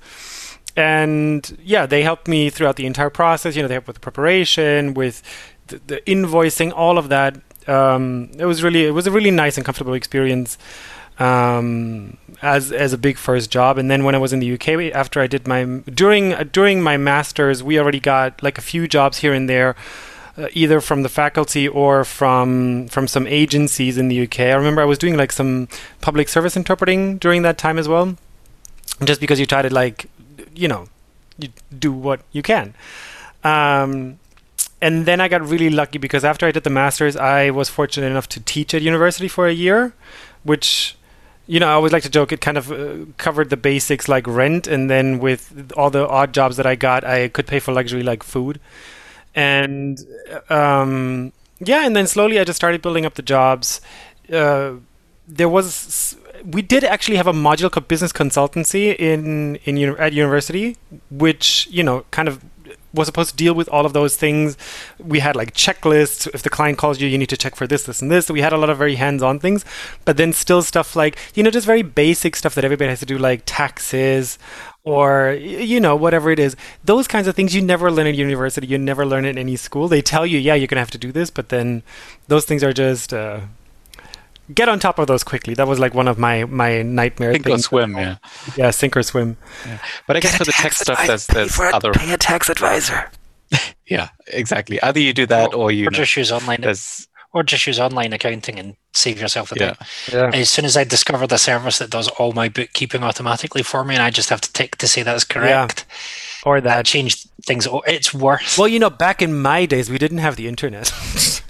And 0.75 1.57
yeah, 1.63 1.85
they 1.85 2.03
helped 2.03 2.27
me 2.27 2.49
throughout 2.49 2.75
the 2.75 2.85
entire 2.85 3.09
process. 3.09 3.55
You 3.55 3.61
know, 3.61 3.67
they 3.67 3.75
helped 3.75 3.87
with 3.87 3.95
the 3.95 4.01
preparation, 4.01 4.93
with 4.93 5.21
the, 5.67 5.81
the 5.87 5.97
invoicing, 6.01 6.71
all 6.75 6.97
of 6.97 7.09
that. 7.09 7.37
Um, 7.67 8.31
it 8.37 8.45
was 8.45 8.63
really, 8.63 8.85
it 8.85 8.91
was 8.91 9.07
a 9.07 9.11
really 9.11 9.31
nice 9.31 9.57
and 9.57 9.65
comfortable 9.65 9.93
experience 9.93 10.57
um, 11.21 12.17
as 12.41 12.71
as 12.71 12.93
a 12.93 12.97
big 12.97 13.17
first 13.17 13.51
job. 13.51 13.77
And 13.77 13.91
then 13.91 14.03
when 14.03 14.15
I 14.15 14.17
was 14.17 14.33
in 14.33 14.39
the 14.39 14.53
UK, 14.53 14.93
after 14.93 15.21
I 15.21 15.27
did 15.27 15.47
my 15.47 15.63
during 16.03 16.31
during 16.51 16.81
my 16.81 16.97
masters, 16.97 17.63
we 17.63 17.79
already 17.79 17.99
got 17.99 18.41
like 18.41 18.57
a 18.57 18.61
few 18.61 18.87
jobs 18.87 19.19
here 19.19 19.33
and 19.33 19.47
there. 19.47 19.75
Uh, 20.37 20.47
either 20.53 20.79
from 20.79 21.03
the 21.03 21.09
faculty 21.09 21.67
or 21.67 22.05
from 22.05 22.87
from 22.87 23.05
some 23.05 23.27
agencies 23.27 23.97
in 23.97 24.07
the 24.07 24.23
UK. 24.23 24.39
I 24.39 24.53
remember 24.53 24.81
I 24.81 24.85
was 24.85 24.97
doing 24.97 25.17
like 25.17 25.31
some 25.33 25.67
public 25.99 26.29
service 26.29 26.55
interpreting 26.55 27.17
during 27.17 27.41
that 27.41 27.57
time 27.57 27.77
as 27.77 27.89
well, 27.89 28.15
just 29.03 29.19
because 29.19 29.41
you 29.41 29.45
try 29.45 29.61
to 29.61 29.69
like, 29.69 30.09
you 30.55 30.69
know, 30.69 30.87
you 31.37 31.49
do 31.77 31.91
what 31.91 32.21
you 32.31 32.41
can. 32.41 32.73
Um, 33.43 34.19
and 34.81 35.05
then 35.05 35.19
I 35.19 35.27
got 35.27 35.45
really 35.45 35.69
lucky 35.69 35.99
because 35.99 36.23
after 36.23 36.47
I 36.47 36.51
did 36.51 36.63
the 36.63 36.69
masters, 36.69 37.17
I 37.17 37.49
was 37.49 37.67
fortunate 37.67 38.07
enough 38.07 38.29
to 38.29 38.39
teach 38.39 38.73
at 38.73 38.81
university 38.81 39.27
for 39.27 39.47
a 39.49 39.53
year, 39.53 39.93
which 40.43 40.95
you 41.51 41.59
know, 41.59 41.67
I 41.67 41.73
always 41.73 41.91
like 41.91 42.03
to 42.03 42.09
joke. 42.09 42.31
It 42.31 42.39
kind 42.39 42.57
of 42.57 42.71
uh, 42.71 43.11
covered 43.17 43.49
the 43.49 43.57
basics 43.57 44.07
like 44.07 44.25
rent, 44.25 44.67
and 44.67 44.89
then 44.89 45.19
with 45.19 45.73
all 45.75 45.89
the 45.89 46.07
odd 46.07 46.33
jobs 46.33 46.55
that 46.55 46.65
I 46.65 46.75
got, 46.75 47.03
I 47.03 47.27
could 47.27 47.45
pay 47.45 47.59
for 47.59 47.73
luxury 47.73 48.03
like 48.03 48.23
food, 48.23 48.57
and 49.35 49.99
um, 50.49 51.33
yeah, 51.59 51.85
and 51.85 51.93
then 51.93 52.07
slowly 52.07 52.39
I 52.39 52.45
just 52.45 52.55
started 52.55 52.81
building 52.81 53.05
up 53.05 53.15
the 53.15 53.21
jobs. 53.21 53.81
Uh, 54.31 54.75
there 55.27 55.49
was 55.49 56.15
we 56.45 56.61
did 56.61 56.85
actually 56.85 57.17
have 57.17 57.27
a 57.27 57.33
module 57.33 57.69
called 57.69 57.89
business 57.89 58.13
consultancy 58.13 58.95
in 58.97 59.57
in 59.65 59.77
at 59.99 60.13
university, 60.13 60.77
which 61.09 61.67
you 61.69 61.83
know 61.83 62.05
kind 62.11 62.29
of 62.29 62.45
was 62.93 63.07
supposed 63.07 63.31
to 63.31 63.35
deal 63.35 63.53
with 63.53 63.69
all 63.69 63.85
of 63.85 63.93
those 63.93 64.15
things. 64.15 64.57
We 64.99 65.19
had 65.19 65.35
like 65.35 65.53
checklists. 65.53 66.27
If 66.33 66.43
the 66.43 66.49
client 66.49 66.77
calls 66.77 66.99
you, 66.99 67.07
you 67.07 67.17
need 67.17 67.29
to 67.29 67.37
check 67.37 67.55
for 67.55 67.67
this, 67.67 67.83
this, 67.83 68.01
and 68.01 68.11
this. 68.11 68.25
So 68.25 68.33
we 68.33 68.41
had 68.41 68.53
a 68.53 68.57
lot 68.57 68.69
of 68.69 68.77
very 68.77 68.95
hands-on 68.95 69.39
things, 69.39 69.65
but 70.05 70.17
then 70.17 70.33
still 70.33 70.61
stuff 70.61 70.95
like 70.95 71.17
you 71.33 71.43
know 71.43 71.51
just 71.51 71.65
very 71.65 71.81
basic 71.81 72.35
stuff 72.35 72.55
that 72.55 72.65
everybody 72.65 72.89
has 72.89 72.99
to 72.99 73.05
do, 73.05 73.17
like 73.17 73.43
taxes 73.45 74.37
or 74.83 75.37
you 75.39 75.79
know 75.79 75.95
whatever 75.95 76.31
it 76.31 76.39
is. 76.39 76.55
Those 76.83 77.07
kinds 77.07 77.27
of 77.27 77.35
things 77.35 77.55
you 77.55 77.61
never 77.61 77.91
learn 77.91 78.07
at 78.07 78.15
university. 78.15 78.67
You 78.67 78.77
never 78.77 79.05
learn 79.05 79.25
in 79.25 79.37
any 79.37 79.55
school. 79.55 79.87
They 79.87 80.01
tell 80.01 80.25
you, 80.25 80.39
yeah, 80.39 80.55
you're 80.55 80.67
gonna 80.67 80.81
have 80.81 80.91
to 80.91 80.97
do 80.97 81.11
this, 81.11 81.29
but 81.29 81.49
then 81.49 81.83
those 82.27 82.45
things 82.45 82.63
are 82.63 82.73
just. 82.73 83.13
Uh, 83.13 83.41
get 84.53 84.69
on 84.69 84.79
top 84.79 84.99
of 84.99 85.07
those 85.07 85.23
quickly. 85.23 85.53
That 85.53 85.67
was 85.67 85.79
like 85.79 85.93
one 85.93 86.07
of 86.07 86.17
my 86.17 86.45
my 86.45 86.81
nightmare 86.81 87.33
sink 87.33 87.45
things. 87.45 87.59
or 87.61 87.63
swim, 87.63 87.95
yeah. 87.97 88.17
Yeah, 88.55 88.71
sink 88.71 88.95
or 88.97 89.03
swim. 89.03 89.37
Yeah. 89.65 89.77
But 90.07 90.17
I 90.17 90.19
guess 90.19 90.35
for 90.37 90.45
the 90.45 90.51
tech 90.53 90.73
stuff, 90.73 91.05
there's 91.07 91.27
there's 91.27 91.55
for 91.55 91.65
other. 91.73 91.91
Pay 91.93 92.11
a 92.13 92.17
tax 92.17 92.49
advisor. 92.49 93.09
yeah, 93.87 94.09
exactly. 94.27 94.81
Either 94.81 94.99
you 94.99 95.13
do 95.13 95.25
that, 95.25 95.53
or, 95.53 95.55
or 95.63 95.71
you 95.71 95.87
or 95.87 95.91
just 95.91 96.15
use 96.15 96.31
online. 96.31 96.61
There's 96.61 97.07
or 97.33 97.43
just 97.43 97.65
use 97.65 97.79
online 97.79 98.11
accounting 98.11 98.59
and 98.59 98.75
save 98.93 99.19
yourself 99.21 99.53
a 99.53 99.55
Yeah. 99.57 99.73
time. 99.73 99.87
Yeah. 100.11 100.31
As 100.33 100.49
soon 100.49 100.65
as 100.65 100.75
I 100.75 100.83
discovered 100.83 101.31
a 101.31 101.37
service 101.37 101.77
that 101.77 101.89
does 101.89 102.09
all 102.09 102.33
my 102.33 102.49
bookkeeping 102.49 103.03
automatically 103.03 103.63
for 103.63 103.85
me, 103.85 103.95
and 103.95 104.03
I 104.03 104.09
just 104.09 104.29
have 104.29 104.41
to 104.41 104.51
tick 104.51 104.75
to 104.79 104.87
say 104.87 105.01
that's 105.03 105.23
correct, 105.23 105.85
Or 106.43 106.59
that 106.59 106.75
that. 106.75 106.85
changed 106.85 107.29
things. 107.45 107.67
It's 107.87 108.13
worse. 108.13 108.57
Well, 108.57 108.67
you 108.67 108.79
know, 108.79 108.89
back 108.89 109.21
in 109.21 109.41
my 109.41 109.65
days, 109.65 109.89
we 109.89 109.97
didn't 109.97 110.17
have 110.17 110.35
the 110.35 110.47
internet. 110.49 110.91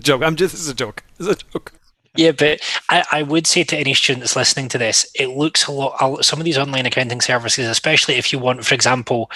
joke. 0.00 0.22
I'm 0.22 0.36
just. 0.36 0.54
It's 0.54 0.68
a 0.68 0.74
joke. 0.74 1.04
It's 1.18 1.28
a 1.28 1.34
joke. 1.34 1.72
Yeah, 2.16 2.32
but 2.32 2.60
I, 2.88 3.04
I 3.12 3.22
would 3.22 3.46
say 3.46 3.62
to 3.62 3.76
any 3.76 3.94
student 3.94 4.20
that's 4.20 4.34
listening 4.34 4.68
to 4.70 4.78
this, 4.78 5.08
it 5.14 5.28
looks 5.28 5.66
a 5.66 5.72
lot. 5.72 6.24
Some 6.24 6.40
of 6.40 6.44
these 6.44 6.58
online 6.58 6.86
accounting 6.86 7.20
services, 7.20 7.68
especially 7.68 8.16
if 8.16 8.32
you 8.32 8.38
want, 8.38 8.64
for 8.64 8.74
example, 8.74 9.30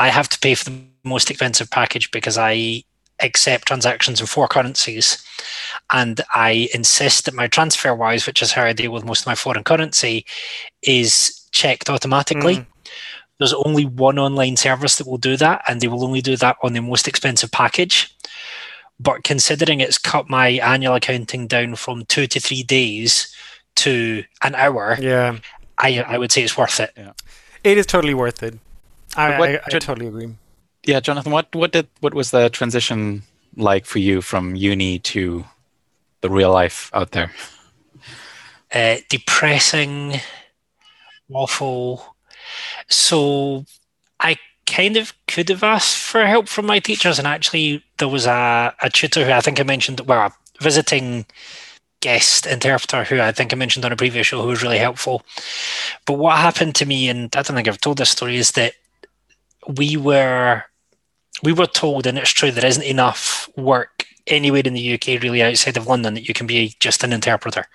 I 0.00 0.08
have 0.08 0.28
to 0.30 0.38
pay 0.38 0.54
for 0.54 0.64
the 0.64 0.80
most 1.02 1.30
expensive 1.30 1.70
package 1.70 2.10
because 2.10 2.38
I 2.38 2.82
accept 3.20 3.68
transactions 3.68 4.20
in 4.20 4.26
four 4.26 4.48
currencies, 4.48 5.22
and 5.90 6.20
I 6.34 6.68
insist 6.72 7.26
that 7.26 7.34
my 7.34 7.46
TransferWise, 7.46 8.26
which 8.26 8.40
is 8.40 8.52
how 8.52 8.64
I 8.64 8.72
deal 8.72 8.90
with 8.90 9.04
most 9.04 9.20
of 9.20 9.26
my 9.26 9.34
foreign 9.34 9.64
currency, 9.64 10.24
is 10.82 11.46
checked 11.52 11.90
automatically. 11.90 12.56
Mm. 12.56 12.66
There's 13.38 13.52
only 13.52 13.84
one 13.84 14.18
online 14.18 14.56
service 14.56 14.96
that 14.96 15.06
will 15.06 15.18
do 15.18 15.36
that, 15.36 15.62
and 15.68 15.80
they 15.80 15.88
will 15.88 16.04
only 16.04 16.22
do 16.22 16.36
that 16.36 16.56
on 16.62 16.72
the 16.72 16.80
most 16.80 17.06
expensive 17.06 17.50
package. 17.50 18.16
But 19.00 19.24
considering 19.24 19.80
it's 19.80 19.98
cut 19.98 20.28
my 20.30 20.48
annual 20.62 20.94
accounting 20.94 21.46
down 21.48 21.74
from 21.76 22.04
two 22.06 22.26
to 22.28 22.40
three 22.40 22.62
days 22.62 23.34
to 23.76 24.24
an 24.42 24.54
hour, 24.54 24.96
Yeah. 25.00 25.38
I 25.78 26.00
I 26.06 26.18
would 26.18 26.30
say 26.32 26.42
it's 26.44 26.56
worth 26.56 26.78
it. 26.80 26.92
Yeah. 26.96 27.12
It 27.64 27.76
is 27.78 27.86
totally 27.86 28.14
worth 28.14 28.42
it. 28.42 28.58
I, 29.16 29.38
what 29.38 29.48
I, 29.48 29.52
I 29.66 29.70
should- 29.70 29.82
totally 29.82 30.06
agree. 30.06 30.34
Yeah, 30.86 31.00
Jonathan, 31.00 31.32
what 31.32 31.46
what 31.54 31.72
did 31.72 31.88
what 32.00 32.14
was 32.14 32.30
the 32.30 32.48
transition 32.50 33.22
like 33.56 33.86
for 33.86 33.98
you 33.98 34.20
from 34.22 34.54
uni 34.54 34.98
to 34.98 35.44
the 36.20 36.28
real 36.30 36.52
life 36.52 36.90
out 36.92 37.10
there? 37.12 37.30
Uh, 38.72 38.96
depressing, 39.08 40.20
awful. 41.32 42.16
So 42.88 43.58
I 43.60 43.64
kind 44.66 44.96
of 44.96 45.12
could 45.26 45.48
have 45.48 45.62
asked 45.62 45.96
for 45.98 46.24
help 46.26 46.48
from 46.48 46.66
my 46.66 46.78
teachers, 46.78 47.18
and 47.18 47.28
actually 47.28 47.82
there 47.98 48.08
was 48.08 48.26
a, 48.26 48.74
a 48.82 48.90
tutor 48.90 49.24
who 49.24 49.32
I 49.32 49.40
think 49.40 49.60
I 49.60 49.62
mentioned, 49.62 50.00
well, 50.00 50.26
a 50.26 50.62
visiting 50.62 51.26
guest 52.00 52.46
interpreter 52.46 53.04
who 53.04 53.20
I 53.20 53.32
think 53.32 53.52
I 53.52 53.56
mentioned 53.56 53.84
on 53.84 53.92
a 53.92 53.96
previous 53.96 54.26
show 54.26 54.42
who 54.42 54.48
was 54.48 54.62
really 54.62 54.78
helpful. 54.78 55.22
But 56.06 56.18
what 56.18 56.36
happened 56.36 56.74
to 56.76 56.86
me, 56.86 57.08
and 57.08 57.34
I 57.34 57.42
don't 57.42 57.56
think 57.56 57.68
I've 57.68 57.80
told 57.80 57.98
this 57.98 58.10
story, 58.10 58.36
is 58.36 58.52
that 58.52 58.74
we 59.78 59.96
were 59.96 60.64
we 61.42 61.52
were 61.52 61.66
told, 61.66 62.06
and 62.06 62.18
it's 62.18 62.30
true, 62.30 62.50
there 62.50 62.66
isn't 62.66 62.82
enough 62.82 63.48
work 63.56 64.06
anywhere 64.26 64.62
in 64.64 64.74
the 64.74 64.94
UK 64.94 65.22
really 65.22 65.42
outside 65.42 65.76
of 65.76 65.86
London 65.86 66.14
that 66.14 66.28
you 66.28 66.34
can 66.34 66.46
be 66.46 66.74
just 66.80 67.04
an 67.04 67.12
interpreter. 67.12 67.66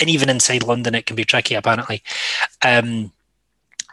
And 0.00 0.08
even 0.08 0.28
inside 0.28 0.62
London 0.62 0.94
it 0.94 1.06
can 1.06 1.16
be 1.16 1.24
tricky 1.24 1.54
apparently. 1.54 2.02
Um, 2.62 3.12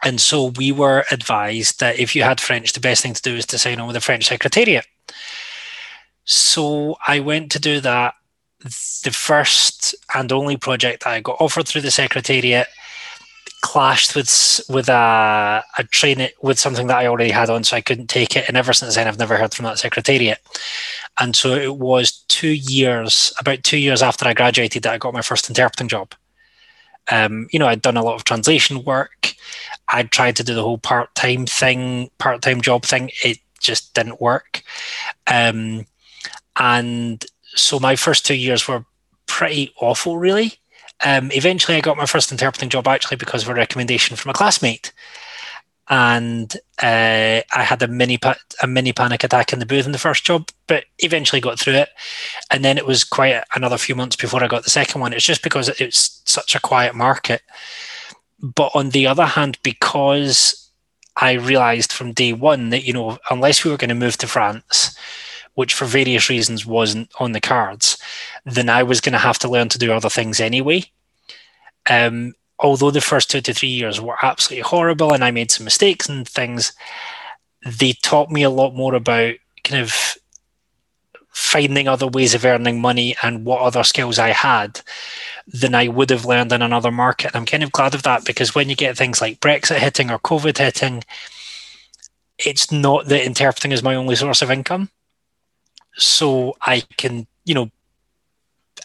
and 0.04 0.20
so 0.20 0.46
we 0.56 0.72
were 0.72 1.04
advised 1.10 1.80
that 1.80 1.98
if 1.98 2.14
you 2.14 2.22
had 2.22 2.40
French, 2.40 2.72
the 2.72 2.80
best 2.80 3.02
thing 3.02 3.14
to 3.14 3.22
do 3.22 3.34
is 3.34 3.46
to 3.46 3.58
sign 3.58 3.80
on 3.80 3.86
with 3.86 3.94
the 3.94 4.00
French 4.00 4.26
Secretariat. 4.26 4.86
So 6.24 6.96
I 7.06 7.20
went 7.20 7.50
to 7.52 7.58
do 7.58 7.80
that. 7.80 8.14
The 8.60 9.12
first 9.12 9.94
and 10.14 10.32
only 10.32 10.56
project 10.56 11.06
I 11.06 11.20
got 11.20 11.40
offered 11.40 11.68
through 11.68 11.82
the 11.82 11.90
Secretariat 11.90 12.66
clashed 13.62 14.14
with 14.14 14.60
with 14.68 14.88
a 14.88 15.64
a 15.78 15.84
train 15.84 16.28
with 16.42 16.58
something 16.58 16.86
that 16.86 16.98
I 16.98 17.06
already 17.06 17.30
had 17.30 17.50
on, 17.50 17.64
so 17.64 17.76
I 17.76 17.80
couldn't 17.80 18.08
take 18.08 18.36
it. 18.36 18.46
And 18.48 18.56
ever 18.56 18.72
since 18.72 18.94
then, 18.94 19.08
I've 19.08 19.18
never 19.18 19.36
heard 19.36 19.54
from 19.54 19.64
that 19.64 19.78
Secretariat. 19.78 20.38
And 21.18 21.34
so 21.34 21.54
it 21.54 21.76
was 21.76 22.24
two 22.28 22.54
years, 22.54 23.32
about 23.38 23.62
two 23.62 23.78
years 23.78 24.02
after 24.02 24.26
I 24.26 24.34
graduated, 24.34 24.82
that 24.82 24.92
I 24.92 24.98
got 24.98 25.14
my 25.14 25.22
first 25.22 25.48
interpreting 25.48 25.88
job. 25.88 26.14
Um, 27.10 27.48
you 27.52 27.58
know, 27.58 27.66
I'd 27.66 27.82
done 27.82 27.96
a 27.96 28.02
lot 28.02 28.16
of 28.16 28.24
translation 28.24 28.84
work. 28.84 29.34
I'd 29.88 30.10
tried 30.10 30.36
to 30.36 30.44
do 30.44 30.54
the 30.54 30.62
whole 30.62 30.78
part 30.78 31.14
time 31.14 31.46
thing, 31.46 32.10
part 32.18 32.42
time 32.42 32.60
job 32.60 32.84
thing. 32.84 33.10
It 33.22 33.38
just 33.60 33.94
didn't 33.94 34.20
work. 34.20 34.62
Um, 35.26 35.86
and 36.56 37.24
so 37.54 37.78
my 37.78 37.96
first 37.96 38.26
two 38.26 38.34
years 38.34 38.66
were 38.66 38.84
pretty 39.26 39.72
awful, 39.80 40.18
really. 40.18 40.54
Um, 41.04 41.30
eventually, 41.32 41.76
I 41.76 41.82
got 41.82 41.96
my 41.96 42.06
first 42.06 42.32
interpreting 42.32 42.70
job 42.70 42.88
actually 42.88 43.18
because 43.18 43.42
of 43.42 43.48
a 43.50 43.54
recommendation 43.54 44.16
from 44.16 44.30
a 44.30 44.34
classmate, 44.34 44.92
and 45.88 46.54
uh, 46.82 47.42
I 47.52 47.62
had 47.62 47.82
a 47.82 47.88
mini 47.88 48.16
pa- 48.16 48.38
a 48.62 48.66
mini 48.66 48.92
panic 48.92 49.22
attack 49.22 49.52
in 49.52 49.58
the 49.58 49.66
booth 49.66 49.84
in 49.84 49.92
the 49.92 49.98
first 49.98 50.24
job, 50.24 50.48
but 50.66 50.84
eventually 51.00 51.40
got 51.40 51.60
through 51.60 51.74
it. 51.74 51.90
And 52.50 52.64
then 52.64 52.78
it 52.78 52.86
was 52.86 53.04
quite 53.04 53.42
another 53.54 53.76
few 53.76 53.94
months 53.94 54.16
before 54.16 54.42
I 54.42 54.48
got 54.48 54.64
the 54.64 54.70
second 54.70 55.00
one. 55.00 55.12
It's 55.12 55.24
just 55.24 55.42
because 55.42 55.68
it's 55.68 56.22
such 56.24 56.54
a 56.54 56.60
quiet 56.60 56.94
market. 56.94 57.42
But 58.40 58.72
on 58.74 58.90
the 58.90 59.06
other 59.06 59.26
hand, 59.26 59.58
because 59.62 60.70
I 61.16 61.32
realised 61.32 61.92
from 61.92 62.12
day 62.12 62.32
one 62.32 62.70
that 62.70 62.84
you 62.84 62.92
know 62.92 63.18
unless 63.30 63.64
we 63.64 63.70
were 63.70 63.76
going 63.76 63.88
to 63.88 63.94
move 63.94 64.18
to 64.18 64.26
France, 64.26 64.96
which 65.54 65.74
for 65.74 65.86
various 65.86 66.28
reasons 66.28 66.66
wasn't 66.66 67.10
on 67.18 67.32
the 67.32 67.40
cards, 67.40 67.98
then 68.44 68.68
I 68.68 68.82
was 68.82 69.00
going 69.00 69.14
to 69.14 69.18
have 69.18 69.38
to 69.40 69.48
learn 69.48 69.68
to 69.70 69.78
do 69.78 69.92
other 69.92 70.10
things 70.10 70.38
anyway. 70.38 70.84
Um, 71.88 72.34
although 72.58 72.90
the 72.90 73.00
first 73.00 73.30
two 73.30 73.40
to 73.40 73.54
three 73.54 73.68
years 73.68 74.00
were 74.00 74.16
absolutely 74.22 74.62
horrible 74.62 75.12
and 75.12 75.24
I 75.24 75.30
made 75.30 75.50
some 75.50 75.64
mistakes 75.64 76.08
and 76.08 76.28
things, 76.28 76.72
they 77.64 77.92
taught 78.02 78.30
me 78.30 78.42
a 78.42 78.50
lot 78.50 78.74
more 78.74 78.94
about 78.94 79.34
kind 79.64 79.82
of 79.82 80.16
finding 81.36 81.86
other 81.86 82.06
ways 82.06 82.32
of 82.32 82.46
earning 82.46 82.80
money 82.80 83.14
and 83.22 83.44
what 83.44 83.60
other 83.60 83.84
skills 83.84 84.18
I 84.18 84.30
had 84.30 84.80
than 85.46 85.74
I 85.74 85.86
would 85.86 86.08
have 86.08 86.24
learned 86.24 86.50
in 86.50 86.62
another 86.62 86.90
market. 86.90 87.26
And 87.26 87.36
I'm 87.36 87.44
kind 87.44 87.62
of 87.62 87.72
glad 87.72 87.94
of 87.94 88.04
that 88.04 88.24
because 88.24 88.54
when 88.54 88.70
you 88.70 88.74
get 88.74 88.96
things 88.96 89.20
like 89.20 89.38
Brexit 89.38 89.76
hitting 89.76 90.10
or 90.10 90.18
COVID 90.18 90.56
hitting, 90.56 91.04
it's 92.38 92.72
not 92.72 93.08
that 93.08 93.26
interpreting 93.26 93.72
is 93.72 93.82
my 93.82 93.94
only 93.94 94.16
source 94.16 94.40
of 94.40 94.50
income. 94.50 94.88
So 95.98 96.56
I 96.62 96.84
can, 96.96 97.26
you 97.44 97.54
know, 97.54 97.70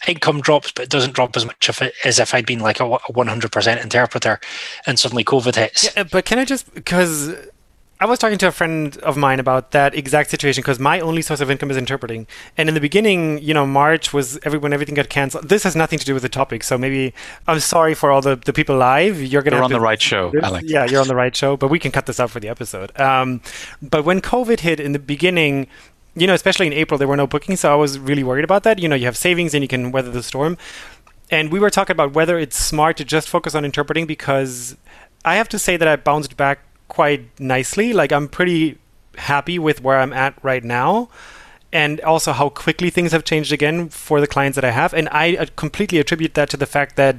income 0.06 0.42
drops, 0.42 0.72
but 0.72 0.84
it 0.84 0.90
doesn't 0.90 1.14
drop 1.14 1.34
as 1.38 1.46
much 1.46 1.70
it, 1.80 1.94
as 2.04 2.18
if 2.18 2.34
I'd 2.34 2.44
been 2.44 2.60
like 2.60 2.80
a, 2.80 2.84
a 2.84 2.98
100% 2.98 3.82
interpreter 3.82 4.40
and 4.84 4.98
suddenly 4.98 5.24
COVID 5.24 5.56
hits. 5.56 5.96
Yeah, 5.96 6.02
but 6.02 6.26
can 6.26 6.38
I 6.38 6.44
just 6.44 6.74
because 6.74 7.34
I 8.02 8.04
was 8.04 8.18
talking 8.18 8.36
to 8.38 8.48
a 8.48 8.50
friend 8.50 8.96
of 8.98 9.16
mine 9.16 9.38
about 9.38 9.70
that 9.70 9.94
exact 9.94 10.28
situation 10.28 10.60
because 10.60 10.80
my 10.80 10.98
only 10.98 11.22
source 11.22 11.40
of 11.40 11.52
income 11.52 11.70
is 11.70 11.76
interpreting, 11.76 12.26
and 12.56 12.68
in 12.68 12.74
the 12.74 12.80
beginning, 12.80 13.38
you 13.38 13.54
know, 13.54 13.64
March 13.64 14.12
was 14.12 14.40
every 14.42 14.58
when 14.58 14.72
everything 14.72 14.96
got 14.96 15.08
canceled. 15.08 15.48
This 15.48 15.62
has 15.62 15.76
nothing 15.76 16.00
to 16.00 16.04
do 16.04 16.12
with 16.12 16.24
the 16.24 16.28
topic, 16.28 16.64
so 16.64 16.76
maybe 16.76 17.14
I'm 17.46 17.60
sorry 17.60 17.94
for 17.94 18.10
all 18.10 18.20
the, 18.20 18.34
the 18.34 18.52
people 18.52 18.76
live. 18.76 19.22
You're 19.22 19.42
gonna 19.42 19.58
You're 19.58 19.62
on 19.62 19.70
to- 19.70 19.76
the 19.76 19.80
right 19.80 20.02
show, 20.02 20.32
Alex. 20.42 20.68
Yeah, 20.68 20.84
you're 20.84 21.00
on 21.00 21.06
the 21.06 21.14
right 21.14 21.34
show, 21.36 21.56
but 21.56 21.68
we 21.68 21.78
can 21.78 21.92
cut 21.92 22.06
this 22.06 22.18
out 22.18 22.30
for 22.32 22.40
the 22.40 22.48
episode. 22.48 22.90
Um, 22.98 23.40
but 23.80 24.04
when 24.04 24.20
COVID 24.20 24.58
hit 24.58 24.80
in 24.80 24.90
the 24.90 24.98
beginning, 24.98 25.68
you 26.16 26.26
know, 26.26 26.34
especially 26.34 26.66
in 26.66 26.72
April, 26.72 26.98
there 26.98 27.06
were 27.06 27.16
no 27.16 27.28
bookings, 27.28 27.60
so 27.60 27.72
I 27.72 27.76
was 27.76 28.00
really 28.00 28.24
worried 28.24 28.44
about 28.44 28.64
that. 28.64 28.80
You 28.80 28.88
know, 28.88 28.96
you 28.96 29.04
have 29.04 29.16
savings 29.16 29.54
and 29.54 29.62
you 29.62 29.68
can 29.68 29.92
weather 29.92 30.10
the 30.10 30.24
storm. 30.24 30.58
And 31.30 31.52
we 31.52 31.60
were 31.60 31.70
talking 31.70 31.94
about 31.94 32.14
whether 32.14 32.36
it's 32.36 32.56
smart 32.56 32.96
to 32.96 33.04
just 33.04 33.28
focus 33.28 33.54
on 33.54 33.64
interpreting 33.64 34.06
because 34.06 34.76
I 35.24 35.36
have 35.36 35.48
to 35.50 35.58
say 35.60 35.76
that 35.76 35.86
I 35.86 35.94
bounced 35.94 36.36
back 36.36 36.58
quite 36.92 37.24
nicely. 37.40 37.94
Like 37.94 38.12
I'm 38.12 38.28
pretty 38.28 38.76
happy 39.16 39.58
with 39.58 39.82
where 39.82 39.98
I'm 39.98 40.12
at 40.12 40.34
right 40.44 40.62
now. 40.62 41.08
And 41.72 42.02
also 42.02 42.32
how 42.32 42.50
quickly 42.50 42.90
things 42.90 43.12
have 43.12 43.24
changed 43.24 43.50
again 43.50 43.88
for 43.88 44.20
the 44.20 44.26
clients 44.26 44.56
that 44.56 44.64
I 44.64 44.72
have. 44.72 44.92
And 44.92 45.08
I 45.10 45.36
uh, 45.36 45.46
completely 45.56 45.98
attribute 45.98 46.34
that 46.34 46.50
to 46.50 46.58
the 46.58 46.66
fact 46.66 46.96
that 46.96 47.16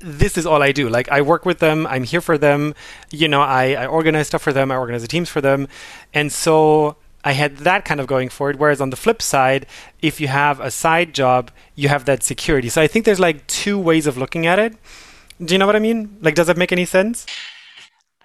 this 0.00 0.36
is 0.36 0.44
all 0.44 0.60
I 0.60 0.72
do. 0.72 0.88
Like 0.88 1.08
I 1.08 1.22
work 1.22 1.46
with 1.46 1.60
them, 1.60 1.86
I'm 1.86 2.02
here 2.02 2.20
for 2.20 2.36
them. 2.36 2.74
You 3.12 3.28
know, 3.28 3.42
I, 3.42 3.74
I 3.74 3.86
organize 3.86 4.26
stuff 4.26 4.42
for 4.42 4.52
them, 4.52 4.72
I 4.72 4.76
organize 4.76 5.02
the 5.02 5.08
teams 5.16 5.28
for 5.28 5.40
them. 5.40 5.68
And 6.12 6.32
so 6.32 6.96
I 7.22 7.32
had 7.32 7.58
that 7.58 7.84
kind 7.84 8.00
of 8.00 8.08
going 8.08 8.28
for 8.28 8.50
it. 8.50 8.58
Whereas 8.58 8.80
on 8.80 8.90
the 8.90 8.96
flip 8.96 9.22
side, 9.22 9.66
if 10.02 10.20
you 10.20 10.26
have 10.26 10.58
a 10.58 10.72
side 10.72 11.14
job, 11.14 11.52
you 11.76 11.88
have 11.88 12.06
that 12.06 12.24
security. 12.24 12.68
So 12.70 12.82
I 12.82 12.88
think 12.88 13.04
there's 13.04 13.20
like 13.20 13.46
two 13.46 13.78
ways 13.78 14.08
of 14.08 14.18
looking 14.18 14.48
at 14.48 14.58
it. 14.58 14.74
Do 15.38 15.54
you 15.54 15.58
know 15.60 15.66
what 15.66 15.76
I 15.76 15.84
mean? 15.88 16.18
Like, 16.20 16.34
does 16.34 16.48
that 16.48 16.56
make 16.56 16.72
any 16.72 16.86
sense? 16.86 17.24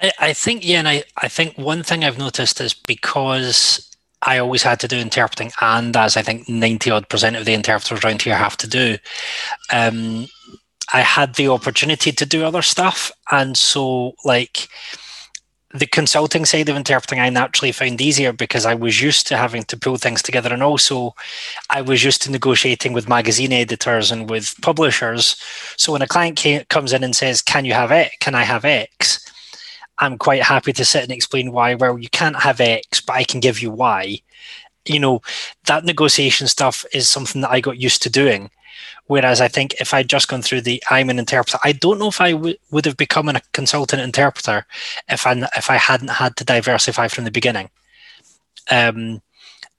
I, 0.02 0.12
I 0.20 0.34
think, 0.34 0.66
yeah, 0.66 0.80
and 0.80 0.88
I, 0.88 1.04
I 1.18 1.28
think 1.28 1.58
one 1.58 1.84
thing 1.84 2.04
I've 2.04 2.18
noticed 2.18 2.60
is 2.62 2.74
because 2.74 3.90
I 4.22 4.38
always 4.40 4.64
had 4.64 4.80
to 4.82 4.88
do 4.88 4.98
interpreting, 4.98 5.52
and 5.62 5.96
as 5.96 6.18
I 6.18 6.22
think 6.22 6.50
90 6.50 6.90
odd 6.92 7.10
percent 7.10 7.36
of 7.36 7.46
the 7.46 7.54
interpreters 7.54 8.04
around 8.04 8.22
here 8.22 8.36
have 8.36 8.58
to 8.58 8.68
do, 8.68 8.98
um, 9.72 10.28
I 10.94 11.02
had 11.02 11.36
the 11.36 11.48
opportunity 11.48 12.12
to 12.12 12.26
do 12.26 12.44
other 12.46 12.62
stuff. 12.62 13.12
And 13.32 13.58
so, 13.58 14.14
like, 14.24 14.68
the 15.74 15.88
consulting 15.88 16.46
side 16.46 16.70
of 16.70 16.78
interpreting, 16.78 17.20
I 17.20 17.30
naturally 17.30 17.72
found 17.72 18.00
easier 18.00 18.32
because 18.32 18.66
I 18.66 18.76
was 18.76 19.02
used 19.02 19.28
to 19.28 19.38
having 19.38 19.64
to 19.64 19.78
pull 19.78 19.98
things 19.98 20.22
together. 20.22 20.54
And 20.54 20.64
also, 20.64 21.16
I 21.70 21.82
was 21.82 22.04
used 22.04 22.22
to 22.24 22.32
negotiating 22.32 22.94
with 22.94 23.10
magazine 23.10 23.52
editors 23.52 24.12
and 24.12 24.30
with 24.30 24.56
publishers. 24.62 25.36
So, 25.78 25.92
when 25.92 26.02
a 26.02 26.08
client 26.08 26.40
ca- 26.42 26.66
comes 26.70 26.94
in 26.94 27.04
and 27.04 27.16
says, 27.16 27.42
Can 27.42 27.66
you 27.66 27.74
have 27.74 27.92
X? 27.92 28.16
Can 28.20 28.36
I 28.36 28.44
have 28.44 28.64
X? 28.64 29.25
I'm 29.98 30.18
quite 30.18 30.44
happy 30.44 30.74
to 30.74 30.86
sit 30.86 31.04
and 31.04 31.12
explain 31.12 31.52
why. 31.52 31.76
Well, 31.76 31.98
you 31.98 32.10
can't 32.10 32.36
have 32.38 32.60
X, 32.60 33.02
but 33.02 33.14
I 33.16 33.24
can 33.24 33.40
give 33.40 33.62
you 33.62 33.72
Y. 33.72 34.22
you 34.86 35.00
know, 35.00 35.22
that 35.66 35.86
negotiation 35.86 36.48
stuff 36.48 36.86
is 36.94 37.10
something 37.10 37.42
that 37.42 37.52
I 37.52 37.60
got 37.60 37.80
used 37.80 38.02
to 38.04 38.10
doing. 38.10 38.50
Whereas 39.08 39.40
I 39.42 39.48
think 39.48 39.76
if 39.80 39.94
I'd 39.94 40.10
just 40.10 40.28
gone 40.28 40.42
through 40.42 40.62
the 40.62 40.82
I'm 40.90 41.10
an 41.10 41.20
interpreter, 41.20 41.60
I 41.64 41.74
don't 41.74 42.00
know 42.00 42.08
if 42.08 42.20
I 42.22 42.32
w- 42.32 42.58
would 42.72 42.86
have 42.86 42.98
become 42.98 43.30
a 43.30 43.42
consultant 43.54 44.02
interpreter 44.02 44.66
if 45.08 45.28
I 45.28 45.34
if 45.56 45.70
I 45.70 45.76
hadn't 45.78 46.10
had 46.10 46.36
to 46.38 46.44
diversify 46.46 47.08
from 47.08 47.24
the 47.24 47.32
beginning. 47.32 47.70
Um, 48.72 49.22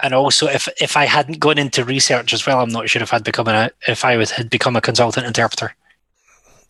and 0.01 0.15
also 0.15 0.47
if 0.47 0.69
if 0.81 0.97
I 0.97 1.07
hadn't 1.07 1.41
gone 1.41 1.59
into 1.59 1.85
research 1.85 2.33
as 2.33 2.47
well, 2.47 2.61
I'm 2.61 2.69
not 2.71 2.89
sure 2.89 3.03
if 3.03 3.13
I'd 3.13 3.25
become 3.25 3.49
a 3.49 3.71
if 3.89 4.05
I 4.05 4.17
would 4.17 4.31
had 4.31 4.49
become 4.51 4.77
a 4.77 4.81
consultant 4.81 5.27
interpreter. 5.27 5.75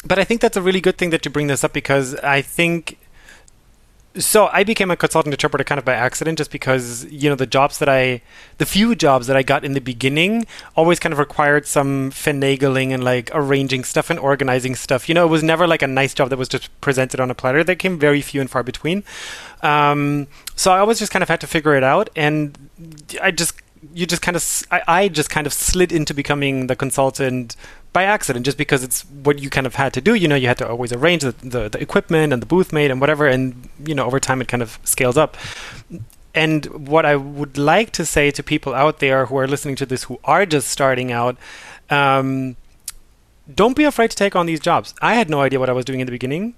But 0.05 0.19
I 0.19 0.25
think 0.25 0.41
that's 0.41 0.57
a 0.57 0.63
really 0.63 0.81
good 0.81 0.99
thing 0.99 1.11
that 1.11 1.25
you 1.25 1.31
bring 1.31 1.49
this 1.49 1.65
up 1.65 1.73
because 1.73 2.15
I 2.17 2.43
think 2.43 2.99
so 4.19 4.49
I 4.53 4.65
became 4.65 4.91
a 4.91 4.97
consultant 4.97 5.35
interpreter 5.35 5.65
kind 5.65 5.79
of 5.79 5.85
by 5.85 5.95
accident, 5.95 6.39
just 6.39 6.51
because 6.51 7.05
you 7.11 7.29
know 7.29 7.37
the 7.37 7.47
jobs 7.47 7.79
that 7.79 7.89
I, 7.89 8.23
the 8.59 8.67
few 8.67 8.95
jobs 8.95 9.27
that 9.27 9.37
I 9.37 9.43
got 9.43 9.65
in 9.65 9.73
the 9.73 9.81
beginning, 9.81 10.47
always 10.75 10.99
kind 10.99 11.13
of 11.13 11.19
required 11.19 11.67
some 11.67 12.11
finagling 12.11 12.91
and 12.91 13.05
like 13.05 13.31
arranging 13.33 13.85
stuff 13.85 14.11
and 14.11 14.19
organizing 14.19 14.75
stuff. 14.75 15.09
You 15.09 15.15
know, 15.15 15.25
it 15.25 15.31
was 15.31 15.43
never 15.43 15.67
like 15.67 15.83
a 15.83 15.87
nice 15.87 16.15
job 16.15 16.31
that 16.31 16.39
was 16.39 16.49
just 16.49 16.69
presented 16.81 17.21
on 17.21 17.31
a 17.31 17.35
platter. 17.35 17.63
They 17.63 17.77
came 17.77 17.99
very 17.99 18.23
few 18.23 18.41
and 18.41 18.51
far 18.51 18.63
between. 18.63 19.05
Um, 19.63 20.27
so 20.55 20.73
I 20.73 20.79
always 20.79 20.99
just 20.99 21.13
kind 21.13 21.23
of 21.23 21.29
had 21.29 21.41
to 21.41 21.47
figure 21.47 21.75
it 21.75 21.85
out, 21.85 22.11
and 22.17 22.57
I 23.21 23.31
just 23.31 23.55
you 23.95 24.07
just 24.07 24.23
kind 24.23 24.37
of 24.37 24.67
I, 24.71 24.83
I 24.87 25.09
just 25.09 25.31
kind 25.31 25.47
of 25.47 25.53
slid 25.53 25.93
into 25.93 26.15
becoming 26.15 26.67
the 26.67 26.77
consultant 26.77 27.57
by 27.93 28.05
accident 28.05 28.45
just 28.45 28.59
because 28.59 28.83
it's 28.83 29.03
what 29.03 29.39
you 29.39 29.51
kind 29.51 29.67
of 29.67 29.75
had 29.75 29.93
to 29.95 30.01
do. 30.01 30.15
You 30.15 30.29
know 30.29 30.37
you 30.37 30.49
had 30.49 30.59
to 30.59 30.69
always 30.69 30.93
arrange 30.93 31.23
the, 31.23 31.33
the, 31.33 31.69
the 31.69 31.81
equipment 31.81 32.33
and 32.33 32.43
the 32.43 32.47
booth 32.47 32.73
mate 32.73 32.91
and 32.91 33.01
whatever 33.01 33.27
and 33.27 33.69
you 33.85 33.95
know 33.95 34.05
over 34.07 34.21
time 34.21 34.41
it 34.41 34.49
kind 34.49 34.63
of 34.63 34.79
scales 34.85 35.17
up. 35.17 35.37
And 36.35 36.67
what 36.89 37.07
i 37.07 37.17
would 37.17 37.57
like 37.57 37.93
to 37.93 38.05
say 38.05 38.31
to 38.31 38.43
people 38.43 38.75
out 38.75 38.99
there 38.99 39.27
who 39.27 39.37
are 39.39 39.49
listening 39.49 39.77
to 39.77 39.87
this 39.87 40.05
who 40.05 40.21
are 40.25 40.45
just 40.45 40.69
starting 40.69 41.11
out 41.11 41.37
um, 41.89 42.57
don't 43.55 43.77
be 43.77 43.85
afraid 43.85 44.11
to 44.11 44.17
take 44.17 44.35
on 44.35 44.47
these 44.47 44.59
jobs. 44.59 44.93
I 45.01 45.15
had 45.15 45.31
no 45.31 45.41
idea 45.41 45.59
what 45.61 45.71
i 45.71 45.73
was 45.73 45.85
doing 45.85 46.01
in 46.01 46.07
the 46.07 46.13
beginning. 46.13 46.55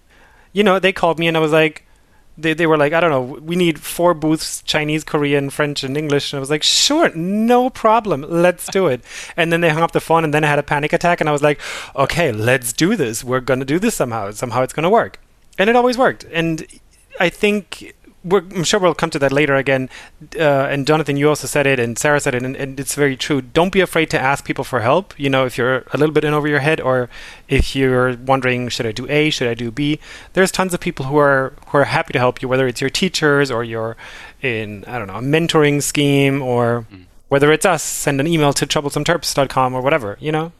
You 0.53 0.65
know 0.65 0.79
they 0.79 0.93
called 0.93 1.19
me 1.19 1.29
and 1.29 1.37
i 1.37 1.41
was 1.41 1.53
like 1.53 1.85
they, 2.39 2.55
they 2.55 2.67
were 2.67 2.77
like, 2.77 2.93
I 2.93 3.01
don't 3.01 3.11
know, 3.11 3.41
we 3.41 3.57
need 3.57 3.81
four 3.81 4.15
booths, 4.15 4.63
Chinese, 4.63 5.03
Korean, 5.05 5.51
French, 5.51 5.83
and 5.83 5.97
English. 5.97 6.33
And 6.33 6.39
I 6.39 6.41
was 6.41 6.51
like, 6.51 6.63
sure, 6.63 7.11
no 7.15 7.69
problem, 7.69 8.25
let's 8.29 8.67
do 8.69 8.87
it. 8.87 9.03
And 9.37 9.53
then 9.53 9.61
they 9.61 9.71
hung 9.71 9.83
up 9.83 9.93
the 9.93 10.01
phone, 10.01 10.25
and 10.25 10.33
then 10.33 10.45
I 10.45 10.49
had 10.49 10.59
a 10.59 10.63
panic 10.63 10.93
attack, 10.93 11.21
and 11.21 11.29
I 11.29 11.33
was 11.33 11.43
like, 11.43 11.61
okay, 11.95 12.33
let's 12.33 12.73
do 12.73 12.97
this. 12.97 13.23
We're 13.23 13.41
going 13.41 13.61
to 13.61 13.67
do 13.67 13.79
this 13.79 13.95
somehow. 13.95 14.31
Somehow 14.31 14.63
it's 14.63 14.73
going 14.73 14.85
to 14.85 14.91
work. 14.91 15.21
And 15.59 15.69
it 15.69 15.77
always 15.77 15.99
worked. 15.99 16.25
And 16.33 16.67
I 17.21 17.29
think 17.29 17.95
I'm 18.25 18.65
sure 18.65 18.81
we'll 18.81 18.95
come 18.95 19.11
to 19.11 19.19
that 19.21 19.33
later 19.33 19.55
again. 19.55 19.89
Uh, 20.37 20.67
and 20.67 20.87
Jonathan, 20.87 21.17
you 21.17 21.29
also 21.29 21.47
said 21.47 21.67
it, 21.67 21.79
and 21.79 21.97
Sarah 21.97 22.19
said 22.21 22.35
it, 22.35 22.43
and, 22.43 22.57
and, 22.57 22.79
it's 22.79 22.95
very 22.95 23.17
true. 23.17 23.41
Don't 23.41 23.73
be 23.73 23.81
afraid 23.81 24.11
to 24.11 24.19
ask 24.19 24.45
people 24.45 24.65
for 24.65 24.81
help. 24.81 25.19
You 25.19 25.31
know, 25.31 25.47
if 25.47 25.57
you're 25.57 25.85
a 25.93 25.97
little 25.97 26.13
bit 26.13 26.25
in 26.25 26.35
over 26.35 26.49
your 26.49 26.59
head, 26.59 26.81
or 26.81 27.09
if 27.49 27.77
you're 27.77 28.17
wondering, 28.17 28.69
should 28.71 28.87
I 28.87 28.93
do 28.93 29.09
A, 29.09 29.31
should 29.31 29.49
I 29.49 29.55
do 29.55 29.71
B? 29.71 30.01
There's 30.33 30.51
tons 30.51 30.75
of 30.75 30.81
people 30.81 31.07
who 31.07 31.17
are 31.17 31.55
who 31.69 31.79
are 31.79 31.85
happy 31.85 32.13
to 32.13 32.19
help 32.19 32.43
you, 32.43 32.49
whether 32.49 32.67
it's 32.67 32.81
your 32.81 32.91
teachers 32.91 33.51
or 33.51 33.63
you're 33.63 33.97
in 34.43 34.85
I 34.87 34.99
don't 34.99 35.07
know 35.07 35.17
a 35.17 35.23
mentoring 35.23 35.83
scheme, 35.83 36.43
or 36.43 36.87
mm. 36.93 37.05
whether 37.29 37.53
it's 37.53 37.67
us. 37.67 37.83
Send 37.85 38.21
an 38.21 38.27
email 38.27 38.53
to 38.53 38.67
troublesometerps.com 38.67 39.75
or 39.75 39.81
whatever. 39.81 40.17
You 40.21 40.33
know. 40.33 40.53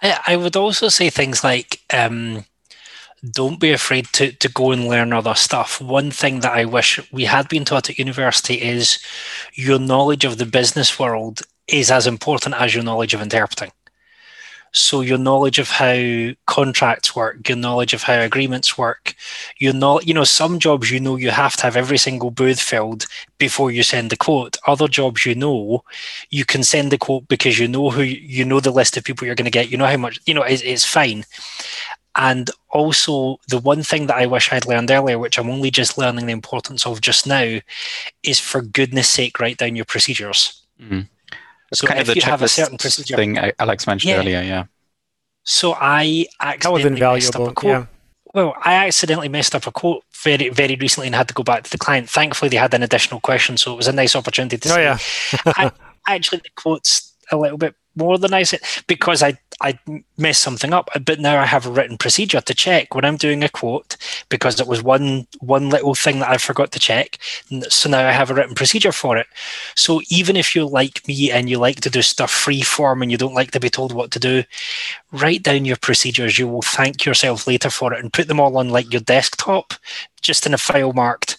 I, 0.00 0.20
I 0.26 0.36
would 0.36 0.56
also 0.56 0.88
say 0.88 1.10
things 1.10 1.42
like. 1.42 1.80
Um, 1.92 2.44
don't 3.30 3.60
be 3.60 3.72
afraid 3.72 4.06
to, 4.12 4.32
to 4.32 4.48
go 4.48 4.72
and 4.72 4.88
learn 4.88 5.12
other 5.12 5.34
stuff. 5.34 5.80
One 5.80 6.10
thing 6.10 6.40
that 6.40 6.52
I 6.52 6.64
wish 6.64 7.00
we 7.12 7.24
had 7.24 7.48
been 7.48 7.64
taught 7.64 7.90
at 7.90 7.98
university 7.98 8.54
is 8.54 8.98
your 9.54 9.78
knowledge 9.78 10.24
of 10.24 10.38
the 10.38 10.46
business 10.46 10.98
world 10.98 11.42
is 11.66 11.90
as 11.90 12.06
important 12.06 12.54
as 12.54 12.74
your 12.74 12.84
knowledge 12.84 13.14
of 13.14 13.22
interpreting. 13.22 13.72
So 14.72 15.00
your 15.00 15.16
knowledge 15.16 15.58
of 15.58 15.70
how 15.70 16.32
contracts 16.46 17.16
work, 17.16 17.48
your 17.48 17.56
knowledge 17.56 17.94
of 17.94 18.02
how 18.02 18.20
agreements 18.20 18.76
work, 18.76 19.14
you 19.56 19.72
know, 19.72 20.02
you 20.02 20.12
know, 20.12 20.24
some 20.24 20.58
jobs 20.58 20.90
you 20.90 21.00
know 21.00 21.16
you 21.16 21.30
have 21.30 21.56
to 21.56 21.62
have 21.62 21.76
every 21.76 21.96
single 21.96 22.30
booth 22.30 22.60
filled 22.60 23.06
before 23.38 23.70
you 23.70 23.82
send 23.82 24.10
the 24.10 24.18
quote. 24.18 24.58
Other 24.66 24.86
jobs 24.86 25.24
you 25.24 25.34
know 25.34 25.82
you 26.28 26.44
can 26.44 26.62
send 26.62 26.92
the 26.92 26.98
quote 26.98 27.26
because 27.28 27.58
you 27.58 27.68
know 27.68 27.88
who 27.90 28.02
you 28.02 28.44
know 28.44 28.60
the 28.60 28.70
list 28.70 28.98
of 28.98 29.04
people 29.04 29.24
you're 29.24 29.34
going 29.34 29.46
to 29.46 29.50
get. 29.50 29.70
You 29.70 29.78
know 29.78 29.86
how 29.86 29.96
much 29.96 30.20
you 30.26 30.34
know. 30.34 30.42
It's, 30.42 30.62
it's 30.62 30.84
fine. 30.84 31.24
And 32.16 32.50
also, 32.70 33.38
the 33.48 33.58
one 33.58 33.82
thing 33.82 34.06
that 34.06 34.16
I 34.16 34.26
wish 34.26 34.50
I'd 34.52 34.66
learned 34.66 34.90
earlier, 34.90 35.18
which 35.18 35.38
I'm 35.38 35.50
only 35.50 35.70
just 35.70 35.98
learning 35.98 36.26
the 36.26 36.32
importance 36.32 36.86
of 36.86 37.02
just 37.02 37.26
now, 37.26 37.58
is 38.22 38.40
for 38.40 38.62
goodness 38.62 39.08
sake, 39.08 39.38
write 39.38 39.58
down 39.58 39.76
your 39.76 39.84
procedures. 39.84 40.62
Mm-hmm. 40.80 41.00
So 41.74 41.86
kind 41.86 42.00
if 42.00 42.08
of 42.08 42.14
the 42.14 42.20
you 42.20 42.26
have 42.26 42.42
a 42.42 42.48
certain 42.48 42.78
procedure 42.78 43.16
thing 43.16 43.38
Alex 43.58 43.86
mentioned 43.86 44.10
yeah. 44.10 44.18
earlier, 44.18 44.40
yeah. 44.40 44.64
So 45.42 45.74
I 45.74 46.26
accidentally 46.40 46.98
that 47.00 47.12
was 47.12 47.26
invaluable. 47.26 47.52
Yeah. 47.62 47.86
Well, 48.32 48.54
I 48.62 48.86
accidentally 48.86 49.28
messed 49.28 49.54
up 49.54 49.66
a 49.66 49.72
quote 49.72 50.04
very, 50.22 50.48
very 50.48 50.76
recently 50.76 51.08
and 51.08 51.14
had 51.14 51.28
to 51.28 51.34
go 51.34 51.42
back 51.42 51.64
to 51.64 51.70
the 51.70 51.78
client. 51.78 52.08
Thankfully, 52.08 52.48
they 52.48 52.56
had 52.56 52.74
an 52.74 52.82
additional 52.82 53.20
question, 53.20 53.56
so 53.56 53.72
it 53.72 53.76
was 53.76 53.88
a 53.88 53.92
nice 53.92 54.16
opportunity 54.16 54.58
to. 54.58 54.74
Oh 54.74 54.78
yeah. 54.78 54.98
I, 55.46 55.70
actually, 56.08 56.38
the 56.38 56.50
quote's 56.54 57.14
a 57.30 57.36
little 57.36 57.58
bit 57.58 57.74
more 57.96 58.18
than 58.18 58.34
I 58.34 58.42
said 58.44 58.60
because 58.86 59.22
I 59.22 59.38
I 59.62 59.78
messed 60.18 60.42
something 60.42 60.74
up. 60.74 60.90
But 61.04 61.18
now 61.18 61.40
I 61.40 61.46
have 61.46 61.66
a 61.66 61.70
written 61.70 61.96
procedure 61.96 62.42
to 62.42 62.54
check 62.54 62.94
when 62.94 63.04
I'm 63.04 63.16
doing 63.16 63.42
a 63.42 63.48
quote 63.48 63.96
because 64.28 64.60
it 64.60 64.66
was 64.66 64.82
one 64.82 65.26
one 65.40 65.70
little 65.70 65.94
thing 65.94 66.18
that 66.20 66.30
I 66.30 66.36
forgot 66.36 66.72
to 66.72 66.78
check. 66.78 67.18
So 67.68 67.88
now 67.88 68.06
I 68.06 68.12
have 68.12 68.30
a 68.30 68.34
written 68.34 68.54
procedure 68.54 68.92
for 68.92 69.16
it. 69.16 69.26
So 69.74 70.02
even 70.10 70.36
if 70.36 70.54
you're 70.54 70.68
like 70.68 71.06
me 71.08 71.30
and 71.30 71.48
you 71.48 71.58
like 71.58 71.80
to 71.80 71.90
do 71.90 72.02
stuff 72.02 72.30
free 72.30 72.62
form 72.62 73.02
and 73.02 73.10
you 73.10 73.16
don't 73.16 73.34
like 73.34 73.52
to 73.52 73.60
be 73.60 73.70
told 73.70 73.92
what 73.92 74.10
to 74.12 74.18
do, 74.18 74.44
write 75.12 75.42
down 75.42 75.64
your 75.64 75.76
procedures. 75.76 76.38
You 76.38 76.48
will 76.48 76.62
thank 76.62 77.06
yourself 77.06 77.46
later 77.46 77.70
for 77.70 77.94
it 77.94 78.00
and 78.00 78.12
put 78.12 78.28
them 78.28 78.40
all 78.40 78.58
on 78.58 78.68
like 78.68 78.92
your 78.92 79.02
desktop, 79.02 79.72
just 80.20 80.46
in 80.46 80.54
a 80.54 80.58
file 80.58 80.92
marked 80.92 81.38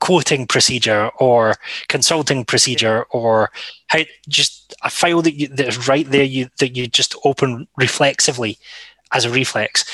quoting 0.00 0.46
procedure 0.46 1.10
or 1.18 1.54
consulting 1.88 2.44
procedure 2.44 3.02
or 3.10 3.50
how 3.88 4.00
just 4.28 4.57
a 4.82 4.90
file 4.90 5.22
that 5.22 5.34
you 5.34 5.48
that's 5.48 5.88
right 5.88 6.08
there 6.10 6.24
you 6.24 6.48
that 6.58 6.76
you 6.76 6.86
just 6.86 7.14
open 7.24 7.66
reflexively 7.76 8.58
as 9.12 9.24
a 9.24 9.30
reflex 9.30 9.84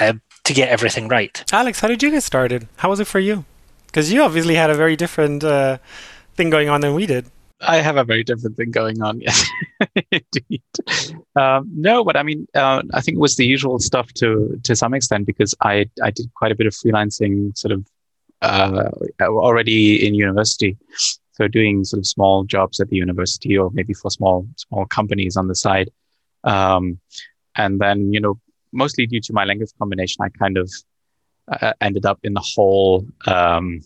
uh, 0.00 0.14
to 0.44 0.52
get 0.52 0.68
everything 0.68 1.08
right. 1.08 1.44
Alex, 1.52 1.80
how 1.80 1.88
did 1.88 2.02
you 2.02 2.10
get 2.10 2.22
started? 2.22 2.66
How 2.76 2.88
was 2.88 3.00
it 3.00 3.06
for 3.06 3.20
you? 3.20 3.44
Because 3.86 4.12
you 4.12 4.22
obviously 4.22 4.54
had 4.54 4.70
a 4.70 4.74
very 4.74 4.96
different 4.96 5.44
uh, 5.44 5.78
thing 6.34 6.50
going 6.50 6.68
on 6.68 6.80
than 6.80 6.94
we 6.94 7.06
did. 7.06 7.26
I 7.60 7.76
have 7.76 7.96
a 7.96 8.04
very 8.04 8.24
different 8.24 8.56
thing 8.56 8.72
going 8.72 9.02
on. 9.02 9.20
Yes, 9.20 9.46
indeed. 10.10 10.62
Um, 11.36 11.70
no, 11.74 12.02
but 12.02 12.16
I 12.16 12.24
mean, 12.24 12.48
uh, 12.54 12.82
I 12.92 13.00
think 13.00 13.16
it 13.16 13.20
was 13.20 13.36
the 13.36 13.46
usual 13.46 13.78
stuff 13.78 14.12
to 14.14 14.58
to 14.64 14.74
some 14.74 14.94
extent 14.94 15.26
because 15.26 15.54
I 15.60 15.88
I 16.02 16.10
did 16.10 16.32
quite 16.34 16.50
a 16.50 16.56
bit 16.56 16.66
of 16.66 16.74
freelancing, 16.74 17.56
sort 17.56 17.72
of 17.72 17.86
uh, 18.40 18.90
already 19.20 20.04
in 20.04 20.14
university. 20.14 20.76
Doing 21.48 21.84
sort 21.84 21.98
of 21.98 22.06
small 22.06 22.44
jobs 22.44 22.80
at 22.80 22.88
the 22.88 22.96
university 22.96 23.56
or 23.56 23.70
maybe 23.72 23.94
for 23.94 24.10
small 24.10 24.46
small 24.56 24.86
companies 24.86 25.36
on 25.36 25.48
the 25.48 25.54
side. 25.54 25.90
Um, 26.44 26.98
and 27.56 27.80
then 27.80 28.12
you 28.12 28.20
know 28.20 28.40
mostly 28.72 29.06
due 29.06 29.20
to 29.20 29.32
my 29.32 29.44
language 29.44 29.70
combination, 29.78 30.24
I 30.24 30.28
kind 30.30 30.56
of 30.56 30.70
uh, 31.50 31.72
ended 31.80 32.06
up 32.06 32.18
in 32.22 32.34
the 32.34 32.44
whole 32.54 33.06
um, 33.26 33.80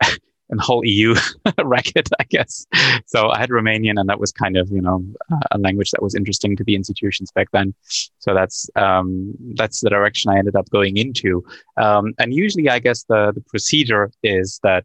in 0.50 0.58
the 0.58 0.62
whole 0.62 0.84
EU 0.84 1.14
racket, 1.64 2.08
I 2.20 2.24
guess. 2.24 2.66
So 3.06 3.30
I 3.30 3.38
had 3.38 3.50
Romanian, 3.50 3.98
and 3.98 4.08
that 4.08 4.20
was 4.20 4.32
kind 4.32 4.56
of 4.56 4.70
you 4.70 4.80
know 4.80 5.04
a 5.50 5.58
language 5.58 5.90
that 5.92 6.02
was 6.02 6.14
interesting 6.14 6.56
to 6.56 6.64
the 6.64 6.74
institutions 6.74 7.32
back 7.32 7.48
then. 7.52 7.74
So 8.18 8.34
that's 8.34 8.68
um, 8.76 9.34
that's 9.54 9.80
the 9.80 9.90
direction 9.90 10.30
I 10.30 10.38
ended 10.38 10.56
up 10.56 10.68
going 10.70 10.96
into. 10.96 11.44
Um, 11.76 12.14
and 12.18 12.34
usually, 12.34 12.68
I 12.68 12.78
guess 12.78 13.04
the 13.04 13.32
the 13.34 13.42
procedure 13.42 14.10
is 14.22 14.60
that. 14.62 14.84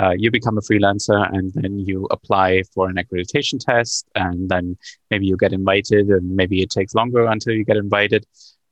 Uh, 0.00 0.14
you 0.22 0.30
become 0.30 0.56
a 0.56 0.66
freelancer 0.68 1.20
and 1.34 1.52
then 1.54 1.78
you 1.78 2.06
apply 2.10 2.62
for 2.72 2.88
an 2.88 2.96
accreditation 2.96 3.58
test 3.58 4.08
and 4.14 4.48
then 4.48 4.76
maybe 5.10 5.26
you 5.26 5.36
get 5.36 5.52
invited 5.52 6.08
and 6.08 6.24
maybe 6.40 6.62
it 6.62 6.70
takes 6.70 6.94
longer 6.94 7.26
until 7.26 7.52
you 7.52 7.64
get 7.64 7.76
invited 7.76 8.24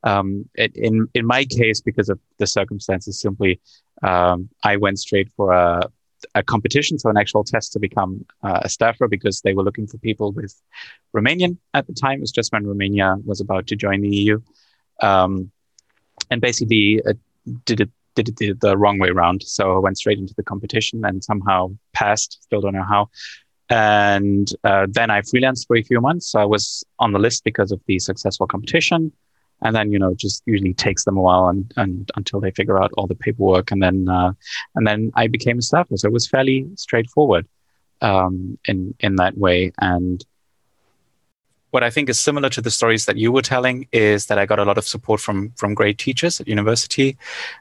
um, 0.03 0.27
in 0.55 1.07
in 1.13 1.25
my 1.25 1.43
case 1.45 1.81
because 1.81 2.09
of 2.09 2.19
the 2.39 2.47
circumstances 2.47 3.21
simply 3.21 3.59
um, 4.01 4.49
I 4.63 4.77
went 4.77 4.97
straight 4.99 5.29
for 5.35 5.51
a 5.51 5.89
a 6.35 6.43
competition, 6.43 6.99
so 6.99 7.09
an 7.09 7.17
actual 7.17 7.43
test 7.43 7.73
to 7.73 7.79
become 7.79 8.25
uh, 8.43 8.59
a 8.63 8.69
staffer 8.69 9.07
because 9.07 9.41
they 9.41 9.53
were 9.53 9.63
looking 9.63 9.87
for 9.87 9.97
people 9.99 10.31
with 10.31 10.53
Romanian 11.15 11.57
at 11.73 11.87
the 11.87 11.93
time. 11.93 12.19
It 12.19 12.21
was 12.21 12.31
just 12.31 12.51
when 12.51 12.67
Romania 12.67 13.15
was 13.25 13.41
about 13.41 13.67
to 13.67 13.75
join 13.75 14.01
the 14.01 14.09
EU. 14.09 14.41
Um, 15.01 15.51
and 16.29 16.41
basically 16.41 17.01
uh, 17.07 17.13
did 17.65 17.81
it 17.81 17.91
did 18.23 18.41
it 18.41 18.59
the 18.61 18.77
wrong 18.77 18.99
way 18.99 19.09
around. 19.09 19.43
So 19.43 19.75
I 19.75 19.79
went 19.79 19.97
straight 19.97 20.19
into 20.19 20.33
the 20.35 20.43
competition 20.43 21.05
and 21.05 21.23
somehow 21.23 21.71
passed. 21.93 22.43
Still 22.43 22.61
don't 22.61 22.73
know 22.73 22.83
how. 22.83 23.09
And 23.69 24.49
uh, 24.63 24.87
then 24.89 25.11
I 25.11 25.21
freelanced 25.21 25.67
for 25.67 25.75
a 25.75 25.83
few 25.83 26.01
months. 26.01 26.31
So 26.31 26.39
I 26.39 26.45
was 26.45 26.83
on 26.97 27.11
the 27.11 27.19
list 27.19 27.43
because 27.43 27.71
of 27.71 27.81
the 27.85 27.99
successful 27.99 28.47
competition 28.47 29.11
and 29.61 29.75
then 29.75 29.91
you 29.91 29.99
know 29.99 30.13
just 30.15 30.41
usually 30.45 30.73
takes 30.73 31.03
them 31.03 31.17
a 31.17 31.21
while 31.21 31.49
and, 31.49 31.69
and 31.75 32.09
until 32.15 32.39
they 32.39 32.49
figure 32.51 32.81
out 32.81 32.91
all 32.95 33.07
the 33.07 33.15
paperwork 33.15 33.71
and 33.71 33.83
then 33.83 34.07
uh, 34.07 34.31
and 34.75 34.87
then 34.87 35.11
I 35.15 35.27
became 35.27 35.59
a 35.59 35.61
staffer 35.61 35.97
so 35.97 36.07
it 36.07 36.13
was 36.13 36.29
fairly 36.29 36.65
straightforward 36.75 37.45
um, 38.01 38.57
in 38.65 38.95
in 38.99 39.15
that 39.17 39.37
way. 39.37 39.71
And 39.79 40.23
what 41.71 41.83
I 41.83 41.89
think 41.89 42.09
is 42.09 42.19
similar 42.19 42.49
to 42.49 42.61
the 42.61 42.71
stories 42.71 43.05
that 43.05 43.17
you 43.17 43.31
were 43.31 43.41
telling 43.41 43.87
is 43.91 44.25
that 44.27 44.39
I 44.39 44.45
got 44.45 44.59
a 44.59 44.65
lot 44.65 44.77
of 44.77 44.87
support 44.87 45.21
from 45.21 45.51
from 45.51 45.73
great 45.73 45.97
teachers 45.97 46.39
at 46.39 46.47
university. 46.47 47.17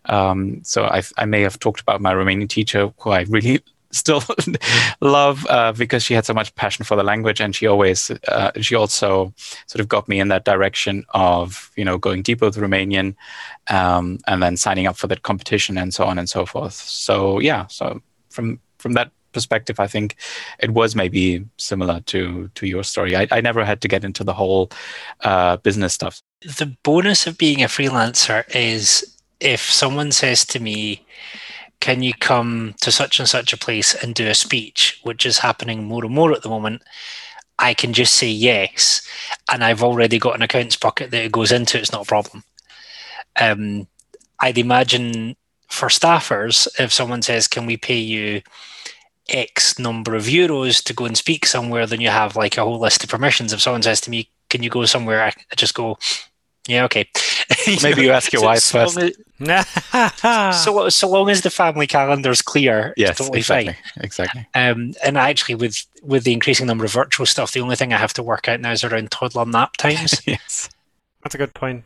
Um, 0.07 0.61
so 0.65 0.85
I, 0.85 1.03
I 1.17 1.25
may 1.25 1.43
have 1.43 1.59
talked 1.59 1.81
about 1.81 2.01
my 2.01 2.15
Romanian 2.15 2.49
teacher, 2.49 2.93
who 2.99 3.11
I 3.11 3.23
really 3.29 3.61
still 3.91 4.23
love 5.01 5.47
uh, 5.49 5.73
because 5.73 6.03
she 6.05 6.15
had 6.15 6.27
so 6.27 6.35
much 6.35 6.55
passion 6.55 6.85
for 6.85 6.97
the 6.97 7.03
language, 7.03 7.41
and 7.41 7.55
she 7.55 7.67
always 7.67 8.11
uh, 8.29 8.51
she 8.61 8.75
also 8.75 9.33
sort 9.67 9.81
of 9.81 9.89
got 9.89 10.09
me 10.09 10.21
in 10.21 10.29
that 10.29 10.45
direction 10.45 11.05
of 11.11 11.71
you 11.77 11.85
know 11.85 11.99
going 11.99 12.23
deeper 12.23 12.47
with 12.47 12.57
Romanian, 12.57 13.15
um, 13.69 14.19
and 14.27 14.43
then 14.43 14.57
signing 14.57 14.87
up 14.87 14.97
for 14.97 15.07
that 15.07 15.23
competition 15.23 15.79
and 15.79 15.93
so 15.93 16.05
on 16.05 16.19
and 16.19 16.29
so 16.29 16.47
forth. 16.47 16.75
So 16.75 17.41
yeah, 17.41 17.67
so 17.67 18.01
from 18.31 18.61
from 18.79 18.95
that 18.95 19.11
perspective, 19.33 19.81
I 19.81 19.87
think 19.87 20.17
it 20.59 20.71
was 20.71 20.95
maybe 20.95 21.45
similar 21.57 22.01
to 22.01 22.51
to 22.55 22.67
your 22.67 22.83
story. 22.85 23.17
I, 23.17 23.27
I 23.31 23.41
never 23.41 23.65
had 23.65 23.81
to 23.83 23.89
get 23.89 24.05
into 24.05 24.25
the 24.25 24.35
whole 24.35 24.71
uh, 25.21 25.57
business 25.59 25.95
stuff. 25.95 26.23
The 26.41 26.77
bonus 26.83 27.27
of 27.27 27.39
being 27.39 27.63
a 27.63 27.67
freelancer 27.69 28.45
is 28.55 29.17
if 29.41 29.61
someone 29.61 30.13
says 30.13 30.45
to 30.47 30.61
me, 30.61 31.05
"Can 31.81 32.03
you 32.03 32.15
come 32.15 32.75
to 32.81 32.91
such 32.91 33.19
and 33.19 33.29
such 33.29 33.53
a 33.53 33.59
place 33.59 33.95
and 33.95 34.15
do 34.15 34.27
a 34.27 34.35
speech?" 34.35 35.01
which 35.03 35.27
is 35.27 35.39
happening 35.39 35.85
more 35.85 36.05
and 36.05 36.15
more 36.15 36.33
at 36.33 36.43
the 36.43 36.49
moment. 36.49 36.83
I 37.61 37.75
can 37.75 37.93
just 37.93 38.15
say 38.15 38.29
yes, 38.29 39.03
and 39.51 39.65
I've 39.65 39.83
already 39.83 40.19
got 40.19 40.37
an 40.37 40.43
accounts 40.43 40.77
bucket 40.77 41.11
that 41.11 41.25
it 41.25 41.33
goes 41.33 41.51
into. 41.51 41.79
It's 41.79 41.91
not 41.91 42.03
a 42.03 42.09
problem. 42.09 42.45
Um, 43.41 43.89
I'd 44.39 44.59
imagine 44.59 45.37
for 45.69 45.89
staffers, 45.89 46.69
if 46.79 46.93
someone 46.93 47.23
says, 47.23 47.49
"Can 47.49 47.67
we 47.67 47.77
pay 47.77 47.99
you 47.99 48.43
X 49.29 49.79
number 49.79 50.15
of 50.15 50.25
euros 50.25 50.83
to 50.85 50.95
go 50.95 51.05
and 51.05 51.17
speak 51.17 51.47
somewhere, 51.47 51.87
then 51.87 52.01
you 52.01 52.09
have 52.09 52.37
like 52.37 52.57
a 52.57 52.65
whole 52.65 52.79
list 52.79 53.05
of 53.05 53.11
permissions. 53.11 53.53
If 53.53 53.61
someone 53.61 53.83
says 53.83 54.01
to 54.03 54.11
me, 54.11 54.31
"Can 54.49 54.63
you 54.63 54.71
go 54.71 54.85
somewhere?" 54.85 55.23
I 55.23 55.33
just 55.57 55.75
go, 55.75 55.99
"Yeah, 56.67 56.85
okay." 56.85 57.09
Maybe 57.83 58.03
you 58.03 58.13
ask 58.13 58.33
your 58.33 58.43
wife 58.43 58.61
so 58.61 58.81
first. 58.81 58.97
Long 58.97 59.11
as, 59.51 60.65
so, 60.65 60.89
so 60.89 61.09
long 61.09 61.31
as 61.31 61.43
the 61.43 61.51
family 61.51 61.87
calendar 61.87 62.31
is 62.31 62.43
clear, 62.43 62.93
yes, 62.97 63.11
it's 63.11 63.19
totally 63.21 63.39
exactly, 63.39 63.73
fine. 63.73 64.05
exactly. 64.05 64.47
Um, 64.55 64.95
and 65.05 65.17
actually, 65.17 65.55
with 65.55 65.85
with 66.03 66.25
the 66.25 66.33
increasing 66.33 66.67
number 66.67 66.85
of 66.85 66.93
virtual 66.93 67.27
stuff, 67.27 67.53
the 67.53 67.61
only 67.61 67.77
thing 67.77 67.93
I 67.93 67.99
have 67.99 68.13
to 68.15 68.23
work 68.23 68.49
out 68.49 68.61
now 68.61 68.73
is 68.73 68.85
around 68.85 69.11
toddler 69.11 69.47
nap 69.47 69.77
times. 69.77 70.21
yes. 70.27 70.69
That's 71.29 71.35
a 71.35 71.39
good 71.39 71.53
point. 71.53 71.85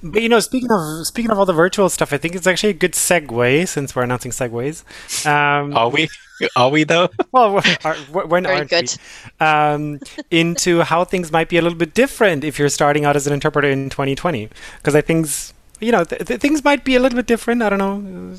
But 0.00 0.22
you 0.22 0.28
know, 0.28 0.38
speaking 0.38 0.70
of 0.70 1.06
speaking 1.08 1.32
of 1.32 1.38
all 1.40 1.44
the 1.44 1.52
virtual 1.52 1.88
stuff, 1.88 2.12
I 2.12 2.18
think 2.18 2.36
it's 2.36 2.46
actually 2.46 2.70
a 2.70 2.74
good 2.74 2.92
segue 2.92 3.66
since 3.66 3.96
we're 3.96 4.04
announcing 4.04 4.30
segues. 4.30 4.84
Um, 5.26 5.76
Are 5.76 5.88
we? 5.88 6.08
Are 6.54 6.70
we 6.70 6.84
though? 6.84 7.08
well, 7.32 7.60
are, 7.84 7.94
when 8.12 8.44
Very 8.44 8.58
aren't 8.58 8.70
good. 8.70 8.94
we? 9.40 9.46
Um, 9.46 9.98
into 10.30 10.82
how 10.82 11.02
things 11.02 11.32
might 11.32 11.48
be 11.48 11.56
a 11.58 11.62
little 11.62 11.78
bit 11.78 11.94
different 11.94 12.44
if 12.44 12.60
you're 12.60 12.68
starting 12.68 13.04
out 13.04 13.16
as 13.16 13.26
an 13.26 13.32
interpreter 13.32 13.68
in 13.68 13.90
2020, 13.90 14.50
because 14.76 14.94
I 14.94 15.00
think 15.00 15.26
you 15.80 15.90
know 15.90 16.04
th- 16.04 16.24
th- 16.26 16.40
things 16.40 16.62
might 16.62 16.84
be 16.84 16.94
a 16.94 17.00
little 17.00 17.16
bit 17.16 17.26
different. 17.26 17.60
I 17.62 17.68
don't 17.70 17.80
know. 17.80 18.36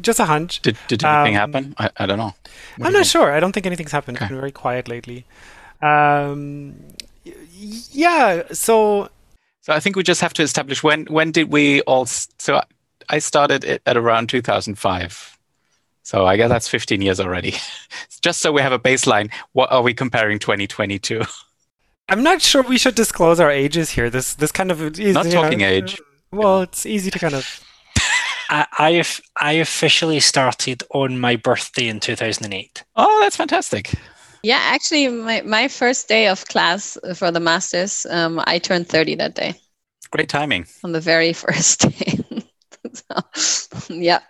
Just 0.00 0.18
a 0.18 0.24
hunch. 0.24 0.60
Did 0.62 0.76
Did 0.88 1.04
anything 1.04 1.36
Um, 1.36 1.52
happen? 1.52 1.74
I, 1.78 1.90
I 1.98 2.06
don't 2.06 2.18
know. 2.18 2.34
What 2.78 2.86
I'm 2.86 2.86
you 2.86 2.98
not 2.98 3.06
think? 3.06 3.06
sure. 3.12 3.32
I 3.32 3.38
don't 3.38 3.52
think 3.52 3.66
anything's 3.66 3.92
happened. 3.92 4.16
Okay. 4.16 4.24
It's 4.24 4.30
been 4.32 4.40
very 4.40 4.50
quiet 4.52 4.88
lately. 4.88 5.24
Um, 5.82 6.74
y- 7.24 7.34
yeah. 7.92 8.42
So 8.52 9.08
So 9.68 9.74
I 9.74 9.80
think 9.80 9.96
we 9.96 10.02
just 10.02 10.22
have 10.22 10.32
to 10.32 10.42
establish 10.42 10.82
when 10.82 11.04
when 11.10 11.30
did 11.30 11.52
we 11.52 11.82
all? 11.82 12.06
So 12.06 12.62
I 13.10 13.18
started 13.18 13.64
it 13.64 13.82
at 13.84 13.98
around 13.98 14.30
2005. 14.30 15.38
So 16.04 16.24
I 16.24 16.38
guess 16.38 16.48
that's 16.48 16.68
15 16.68 17.02
years 17.02 17.20
already. 17.20 17.54
just 18.22 18.40
so 18.40 18.50
we 18.50 18.62
have 18.62 18.72
a 18.72 18.78
baseline. 18.78 19.30
What 19.52 19.70
are 19.70 19.82
we 19.82 19.92
comparing 19.92 20.38
2022? 20.38 21.20
I'm 22.08 22.22
not 22.22 22.40
sure 22.40 22.62
we 22.62 22.78
should 22.78 22.94
disclose 22.94 23.40
our 23.40 23.50
ages 23.50 23.90
here. 23.90 24.08
This 24.08 24.34
this 24.36 24.50
kind 24.50 24.70
of 24.70 24.80
is 24.98 25.14
Not 25.14 25.26
you 25.26 25.34
know, 25.34 25.42
talking 25.42 25.60
age. 25.60 26.00
Well, 26.32 26.62
it's 26.62 26.86
easy 26.86 27.10
to 27.10 27.18
kind 27.18 27.34
of. 27.34 27.62
I, 28.48 28.66
I 28.78 29.04
I 29.36 29.52
officially 29.52 30.20
started 30.20 30.82
on 30.94 31.18
my 31.18 31.36
birthday 31.36 31.88
in 31.88 32.00
2008. 32.00 32.84
Oh, 32.96 33.18
that's 33.20 33.36
fantastic. 33.36 33.92
Yeah, 34.42 34.60
actually, 34.62 35.08
my, 35.08 35.42
my 35.42 35.68
first 35.68 36.08
day 36.08 36.28
of 36.28 36.44
class 36.46 36.96
for 37.14 37.30
the 37.30 37.40
masters, 37.40 38.06
um, 38.10 38.40
I 38.46 38.58
turned 38.58 38.88
30 38.88 39.16
that 39.16 39.34
day 39.34 39.54
Great 40.10 40.28
timing. 40.28 40.66
on 40.84 40.92
the 40.92 41.00
very 41.00 41.32
first 41.44 41.80
day. 41.80 42.20
so, 42.92 43.78
yeah, 43.94 44.20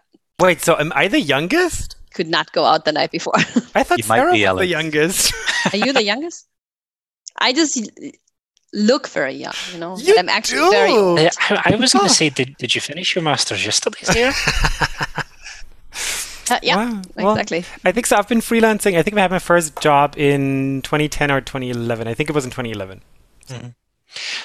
Wait, 0.40 0.60
so 0.62 0.76
am 0.78 0.92
I 0.94 1.08
the 1.08 1.20
youngest? 1.20 1.96
could 2.14 2.28
not 2.28 2.50
go 2.52 2.64
out 2.64 2.84
the 2.84 2.92
night 2.92 3.10
before. 3.10 3.34
I 3.74 3.82
thought 3.84 3.98
You 3.98 4.04
might 4.08 4.18
Sarah 4.18 4.32
be, 4.32 4.44
was 4.46 4.58
the 4.58 4.66
youngest. 4.66 5.32
Are 5.72 5.76
you 5.76 5.92
the 5.92 6.02
youngest? 6.02 6.48
I 7.38 7.52
just 7.52 7.78
look 8.72 9.08
very 9.08 9.34
young, 9.34 9.54
you 9.72 9.78
know. 9.78 9.96
You 9.98 10.16
I'm 10.18 10.28
actually 10.28 10.68
very 10.70 10.90
do. 10.90 10.96
old. 10.98 11.18
Uh, 11.20 11.30
I, 11.50 11.72
I 11.72 11.76
was 11.76 11.92
going 11.92 12.08
to 12.08 12.14
say, 12.14 12.30
did, 12.30 12.56
did 12.56 12.74
you 12.74 12.80
finish 12.80 13.14
your 13.14 13.22
masters 13.22 13.64
yesterday, 13.64 13.98
Sarah? 14.02 14.32
Uh, 16.50 16.58
yeah, 16.62 16.76
Wow. 16.76 17.02
Well, 17.16 17.30
exactly. 17.32 17.64
I 17.84 17.92
think 17.92 18.06
so. 18.06 18.16
I've 18.16 18.28
been 18.28 18.40
freelancing. 18.40 18.96
I 18.98 19.02
think 19.02 19.16
I 19.16 19.20
had 19.22 19.30
my 19.30 19.38
first 19.38 19.80
job 19.80 20.14
in 20.16 20.82
2010 20.82 21.30
or 21.30 21.40
2011. 21.40 22.08
I 22.08 22.14
think 22.14 22.28
it 22.30 22.34
was 22.34 22.44
in 22.44 22.50
2011. 22.50 23.02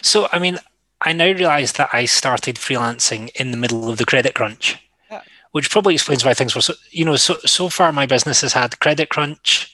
so, 0.02 0.28
I 0.32 0.40
mean, 0.40 0.60
I 1.02 1.14
now 1.14 1.26
realise 1.26 1.74
that 1.74 1.90
I 1.94 2.06
started 2.06 2.56
freelancing 2.56 3.30
in 3.36 3.52
the 3.52 3.58
middle 3.58 3.90
of 3.90 3.98
the 3.98 4.06
credit 4.06 4.34
crunch, 4.36 4.78
Yeah. 5.12 5.22
which 5.52 5.70
probably 5.70 5.94
explains 5.96 6.24
why 6.26 6.34
things 6.34 6.56
were 6.56 6.62
so. 6.62 6.74
You 6.92 7.06
know, 7.06 7.16
so 7.16 7.36
so 7.46 7.70
far 7.70 7.92
my 7.92 8.06
business 8.06 8.42
has 8.42 8.54
had 8.54 8.80
credit 8.80 9.10
crunch, 9.10 9.74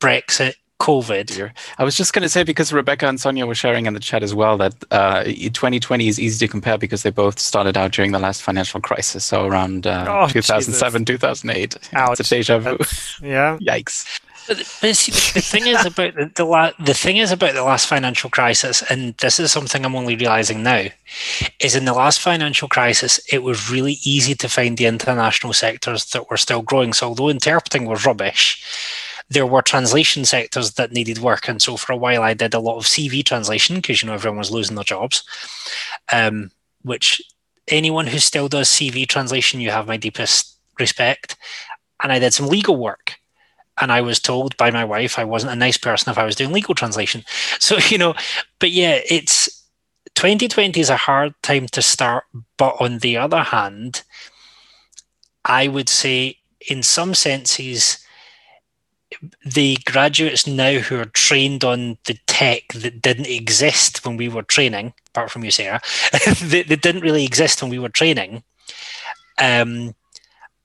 Brexit, 0.00 0.54
COVID. 0.78 1.26
Dear. 1.26 1.54
I 1.78 1.84
was 1.84 1.96
just 1.96 2.12
going 2.12 2.22
to 2.22 2.28
say 2.28 2.42
because 2.42 2.72
Rebecca 2.72 3.06
and 3.08 3.20
Sonia 3.20 3.46
were 3.46 3.54
sharing 3.54 3.86
in 3.86 3.94
the 3.94 4.00
chat 4.00 4.22
as 4.22 4.34
well 4.34 4.56
that 4.58 4.74
uh, 4.90 5.24
2020 5.24 6.08
is 6.08 6.20
easy 6.20 6.46
to 6.46 6.50
compare 6.50 6.78
because 6.78 7.02
they 7.02 7.10
both 7.10 7.38
started 7.38 7.76
out 7.76 7.92
during 7.92 8.12
the 8.12 8.18
last 8.18 8.42
financial 8.42 8.80
crisis, 8.80 9.24
so 9.24 9.46
around 9.46 9.86
uh, 9.86 10.04
Oh, 10.08 10.28
2007, 10.28 11.04
2008. 11.04 11.76
Ouch. 11.94 12.20
It's 12.20 12.30
a 12.30 12.34
deja 12.36 12.58
vu. 12.58 12.70
That's- 12.72 13.20
yeah. 13.22 13.56
Yikes. 13.62 14.20
But, 14.48 14.58
but 14.80 14.96
see, 14.96 15.10
the 15.10 15.40
thing 15.40 15.66
is 15.66 15.84
about 15.84 16.14
the, 16.14 16.30
the 16.36 16.44
la- 16.44 16.70
the 16.78 16.94
thing 16.94 17.16
is 17.16 17.32
about 17.32 17.54
the 17.54 17.64
last 17.64 17.88
financial 17.88 18.30
crisis, 18.30 18.80
and 18.88 19.12
this 19.16 19.40
is 19.40 19.50
something 19.50 19.84
I'm 19.84 19.96
only 19.96 20.14
realizing 20.14 20.62
now, 20.62 20.84
is 21.58 21.74
in 21.74 21.84
the 21.84 21.92
last 21.92 22.20
financial 22.20 22.68
crisis, 22.68 23.18
it 23.32 23.42
was 23.42 23.68
really 23.72 23.96
easy 24.04 24.36
to 24.36 24.48
find 24.48 24.76
the 24.76 24.86
international 24.86 25.52
sectors 25.52 26.04
that 26.12 26.30
were 26.30 26.36
still 26.36 26.62
growing. 26.62 26.92
So 26.92 27.08
although 27.08 27.28
interpreting 27.28 27.86
was 27.86 28.06
rubbish, 28.06 28.62
there 29.28 29.46
were 29.46 29.62
translation 29.62 30.24
sectors 30.24 30.72
that 30.72 30.92
needed 30.92 31.18
work, 31.18 31.48
and 31.48 31.60
so 31.60 31.76
for 31.76 31.92
a 31.92 31.96
while 31.96 32.22
I 32.22 32.34
did 32.34 32.54
a 32.54 32.60
lot 32.60 32.76
of 32.76 32.84
CV 32.84 33.24
translation 33.24 33.76
because 33.76 34.02
you 34.02 34.08
know 34.08 34.14
everyone 34.14 34.38
was 34.38 34.50
losing 34.50 34.76
their 34.76 34.84
jobs. 34.84 35.24
Um, 36.12 36.50
which 36.82 37.20
anyone 37.68 38.06
who 38.06 38.18
still 38.18 38.48
does 38.48 38.68
CV 38.68 39.08
translation, 39.08 39.60
you 39.60 39.70
have 39.70 39.88
my 39.88 39.96
deepest 39.96 40.56
respect. 40.78 41.36
And 42.02 42.12
I 42.12 42.18
did 42.18 42.34
some 42.34 42.46
legal 42.46 42.76
work 42.76 43.16
and 43.80 43.92
I 43.92 44.00
was 44.00 44.20
told 44.20 44.56
by 44.56 44.70
my 44.70 44.84
wife 44.84 45.18
I 45.18 45.24
wasn't 45.24 45.52
a 45.52 45.56
nice 45.56 45.76
person 45.76 46.10
if 46.10 46.18
I 46.18 46.24
was 46.24 46.36
doing 46.36 46.52
legal 46.52 46.74
translation. 46.74 47.24
So, 47.58 47.78
you 47.88 47.98
know, 47.98 48.14
but 48.58 48.70
yeah, 48.70 49.00
it's 49.08 49.64
2020 50.14 50.78
is 50.80 50.90
a 50.90 50.96
hard 50.96 51.34
time 51.42 51.66
to 51.68 51.82
start. 51.82 52.24
But 52.56 52.76
on 52.80 52.98
the 52.98 53.16
other 53.16 53.42
hand, 53.42 54.02
I 55.44 55.68
would 55.68 55.88
say, 55.88 56.38
in 56.68 56.82
some 56.82 57.14
senses, 57.14 57.98
the 59.44 59.78
graduates 59.84 60.46
now 60.46 60.78
who 60.78 60.98
are 60.98 61.06
trained 61.06 61.64
on 61.64 61.98
the 62.06 62.18
tech 62.26 62.72
that 62.74 63.02
didn't 63.02 63.26
exist 63.26 64.04
when 64.04 64.16
we 64.16 64.28
were 64.28 64.42
training, 64.42 64.92
apart 65.08 65.30
from 65.30 65.44
you, 65.44 65.50
Sarah, 65.50 65.80
that, 66.12 66.78
didn't 66.82 67.02
really 67.02 67.24
exist 67.24 67.62
when 67.62 67.70
we 67.70 67.78
were 67.78 67.88
training. 67.88 68.42
Um, 69.38 69.94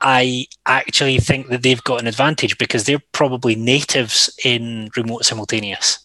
I 0.02 0.48
actually 0.66 1.20
think 1.20 1.50
that 1.50 1.62
they've 1.62 1.84
got 1.84 2.02
an 2.02 2.08
advantage 2.08 2.58
because 2.58 2.86
they're 2.86 3.04
probably 3.12 3.56
natives 3.56 4.30
in 4.44 4.90
remote 4.98 5.26
simultaneous. 5.26 6.01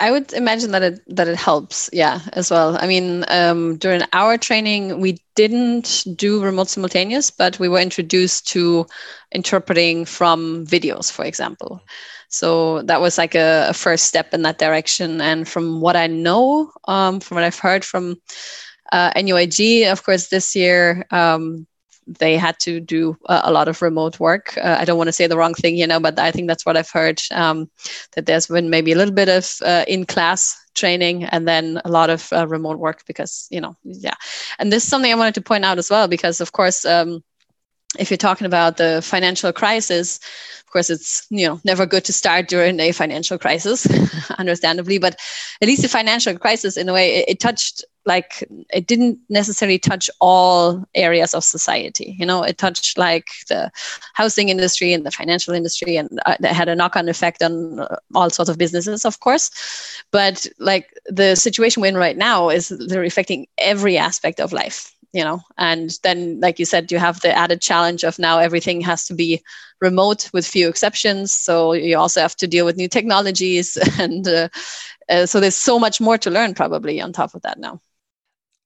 I 0.00 0.10
would 0.10 0.32
imagine 0.32 0.70
that 0.72 0.82
it 0.82 1.00
that 1.16 1.28
it 1.28 1.36
helps, 1.36 1.90
yeah, 1.92 2.20
as 2.32 2.50
well. 2.50 2.76
I 2.80 2.86
mean, 2.86 3.24
um, 3.28 3.76
during 3.76 4.02
our 4.12 4.38
training, 4.38 5.00
we 5.00 5.18
didn't 5.34 6.04
do 6.16 6.42
remote 6.42 6.68
simultaneous, 6.68 7.30
but 7.30 7.58
we 7.58 7.68
were 7.68 7.80
introduced 7.80 8.48
to 8.48 8.86
interpreting 9.32 10.04
from 10.04 10.66
videos, 10.66 11.10
for 11.10 11.24
example. 11.24 11.82
So 12.28 12.82
that 12.82 13.00
was 13.00 13.18
like 13.18 13.34
a, 13.34 13.66
a 13.68 13.74
first 13.74 14.06
step 14.06 14.34
in 14.34 14.42
that 14.42 14.58
direction. 14.58 15.20
And 15.20 15.46
from 15.48 15.80
what 15.80 15.96
I 15.96 16.06
know, 16.06 16.70
um, 16.88 17.20
from 17.20 17.36
what 17.36 17.44
I've 17.44 17.58
heard 17.58 17.84
from 17.84 18.16
uh, 18.92 19.10
NUIG, 19.16 19.86
of 19.90 20.02
course, 20.04 20.28
this 20.28 20.54
year 20.56 21.06
um, 21.10 21.66
they 22.06 22.36
had 22.36 22.58
to 22.60 22.80
do 22.80 23.16
a, 23.28 23.42
a 23.44 23.52
lot 23.52 23.68
of 23.68 23.82
remote 23.82 24.20
work. 24.20 24.56
Uh, 24.58 24.76
I 24.78 24.84
don't 24.84 24.98
want 24.98 25.08
to 25.08 25.12
say 25.12 25.26
the 25.26 25.36
wrong 25.36 25.54
thing, 25.54 25.76
you 25.76 25.86
know, 25.86 26.00
but 26.00 26.18
I 26.18 26.30
think 26.30 26.48
that's 26.48 26.64
what 26.64 26.76
I've 26.76 26.90
heard. 26.90 27.20
Um, 27.30 27.68
that 28.14 28.26
there's 28.26 28.46
been 28.46 28.70
maybe 28.70 28.92
a 28.92 28.96
little 28.96 29.14
bit 29.14 29.28
of 29.28 29.56
uh, 29.64 29.84
in-class 29.88 30.56
training 30.74 31.24
and 31.24 31.48
then 31.48 31.80
a 31.84 31.90
lot 31.90 32.10
of 32.10 32.32
uh, 32.32 32.46
remote 32.46 32.78
work 32.78 33.04
because 33.06 33.48
you 33.50 33.60
know, 33.60 33.76
yeah. 33.84 34.14
And 34.58 34.72
this 34.72 34.84
is 34.84 34.90
something 34.90 35.12
I 35.12 35.16
wanted 35.16 35.34
to 35.34 35.42
point 35.42 35.64
out 35.64 35.78
as 35.78 35.90
well 35.90 36.08
because, 36.08 36.40
of 36.40 36.52
course. 36.52 36.84
Um, 36.84 37.22
if 37.98 38.10
you're 38.10 38.16
talking 38.18 38.46
about 38.46 38.76
the 38.76 39.00
financial 39.02 39.52
crisis, 39.52 40.18
of 40.66 40.72
course, 40.72 40.90
it's 40.90 41.26
you 41.30 41.46
know 41.46 41.60
never 41.64 41.86
good 41.86 42.04
to 42.06 42.12
start 42.12 42.48
during 42.48 42.80
a 42.80 42.90
financial 42.92 43.38
crisis, 43.38 43.86
understandably. 44.38 44.98
But 44.98 45.16
at 45.60 45.68
least 45.68 45.82
the 45.82 45.88
financial 45.88 46.36
crisis, 46.36 46.76
in 46.76 46.88
a 46.88 46.92
way, 46.92 47.16
it, 47.16 47.28
it, 47.28 47.40
touched 47.40 47.84
like 48.04 48.44
it 48.70 48.88
didn't 48.88 49.18
necessarily 49.28 49.78
touch 49.78 50.10
all 50.20 50.84
areas 50.96 51.34
of 51.34 51.44
society. 51.44 52.16
You 52.18 52.26
know, 52.26 52.42
it 52.42 52.58
touched 52.58 52.98
like 52.98 53.28
the 53.48 53.70
housing 54.14 54.48
industry 54.48 54.92
and 54.92 55.06
the 55.06 55.12
financial 55.12 55.54
industry, 55.54 55.96
and 55.96 56.20
uh, 56.26 56.36
that 56.40 56.54
had 56.54 56.68
a 56.68 56.74
knock-on 56.74 57.08
effect 57.08 57.42
on 57.42 57.78
uh, 57.78 57.96
all 58.16 58.30
sorts 58.30 58.50
of 58.50 58.58
businesses, 58.58 59.04
of 59.04 59.20
course. 59.20 59.50
But 60.10 60.48
like 60.58 60.92
the 61.06 61.36
situation 61.36 61.80
we're 61.80 61.88
in 61.88 61.96
right 61.96 62.16
now 62.16 62.48
is 62.48 62.68
they're 62.88 63.04
affecting 63.04 63.46
every 63.56 63.96
aspect 63.96 64.40
of 64.40 64.52
life 64.52 64.95
you 65.16 65.24
know 65.24 65.40
and 65.56 65.98
then 66.02 66.38
like 66.40 66.58
you 66.58 66.66
said 66.66 66.92
you 66.92 66.98
have 66.98 67.20
the 67.20 67.32
added 67.34 67.62
challenge 67.62 68.04
of 68.04 68.18
now 68.18 68.38
everything 68.38 68.82
has 68.82 69.06
to 69.06 69.14
be 69.14 69.42
remote 69.80 70.28
with 70.34 70.46
few 70.46 70.68
exceptions 70.68 71.32
so 71.32 71.72
you 71.72 71.96
also 71.96 72.20
have 72.20 72.36
to 72.36 72.46
deal 72.46 72.66
with 72.66 72.76
new 72.76 72.88
technologies 72.88 73.78
and 73.98 74.28
uh, 74.28 74.48
uh, 75.08 75.24
so 75.24 75.40
there's 75.40 75.56
so 75.56 75.78
much 75.78 76.00
more 76.00 76.18
to 76.18 76.30
learn 76.30 76.52
probably 76.52 77.00
on 77.00 77.12
top 77.12 77.34
of 77.34 77.42
that 77.42 77.58
now 77.58 77.80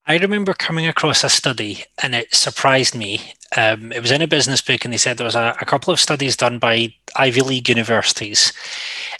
I 0.06 0.16
remember 0.16 0.54
coming 0.54 0.88
across 0.88 1.22
a 1.22 1.28
study 1.28 1.84
and 2.02 2.16
it 2.16 2.34
surprised 2.34 2.96
me. 2.96 3.20
Um, 3.56 3.92
it 3.92 4.00
was 4.00 4.10
in 4.10 4.22
a 4.22 4.26
business 4.26 4.60
book, 4.60 4.84
and 4.84 4.92
they 4.92 4.98
said 4.98 5.18
there 5.18 5.24
was 5.24 5.36
a, 5.36 5.54
a, 5.60 5.64
couple 5.64 5.92
of 5.92 6.00
studies 6.00 6.36
done 6.36 6.58
by 6.58 6.94
Ivy 7.16 7.42
League 7.42 7.68
universities, 7.68 8.52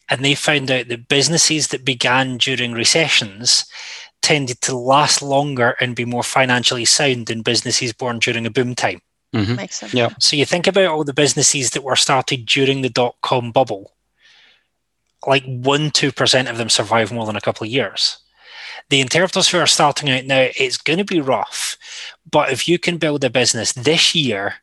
and 0.08 0.24
they 0.24 0.34
found 0.34 0.70
out 0.70 0.88
that 0.88 1.08
businesses 1.08 1.68
that 1.68 1.84
began 1.84 2.38
during 2.38 2.72
recessions 2.72 3.66
tended 4.22 4.60
to 4.60 4.76
last 4.76 5.22
longer 5.22 5.76
and 5.80 5.96
be 5.96 6.04
more 6.04 6.22
financially 6.22 6.84
sound 6.84 7.26
than 7.26 7.42
businesses 7.42 7.92
born 7.92 8.18
during 8.18 8.46
a 8.46 8.50
boom 8.50 8.74
time. 8.74 9.00
Mm-hmm. 9.34 9.54
Makes 9.54 9.76
sense. 9.76 9.94
Yeah. 9.94 10.10
So 10.18 10.36
you 10.36 10.44
think 10.44 10.66
about 10.66 10.86
all 10.86 11.04
the 11.04 11.14
businesses 11.14 11.70
that 11.70 11.84
were 11.84 11.96
started 11.96 12.46
during 12.46 12.82
the 12.82 12.88
dot 12.88 13.16
com 13.22 13.52
bubble, 13.52 13.92
like 15.26 15.44
one, 15.44 15.90
two 15.90 16.12
percent 16.12 16.48
of 16.48 16.58
them 16.58 16.68
survive 16.68 17.12
more 17.12 17.26
than 17.26 17.36
a 17.36 17.40
couple 17.40 17.64
of 17.64 17.70
years. 17.70 18.18
The 18.88 19.00
interpreters 19.00 19.48
who 19.48 19.58
are 19.58 19.68
starting 19.68 20.10
out 20.10 20.24
now, 20.24 20.48
it's 20.56 20.76
going 20.76 20.98
to 20.98 21.04
be 21.04 21.20
rough. 21.20 21.76
But 22.28 22.50
if 22.50 22.66
you 22.66 22.78
can 22.78 22.98
build 22.98 23.22
a 23.22 23.30
business 23.30 23.72
this 23.72 24.16
year, 24.16 24.56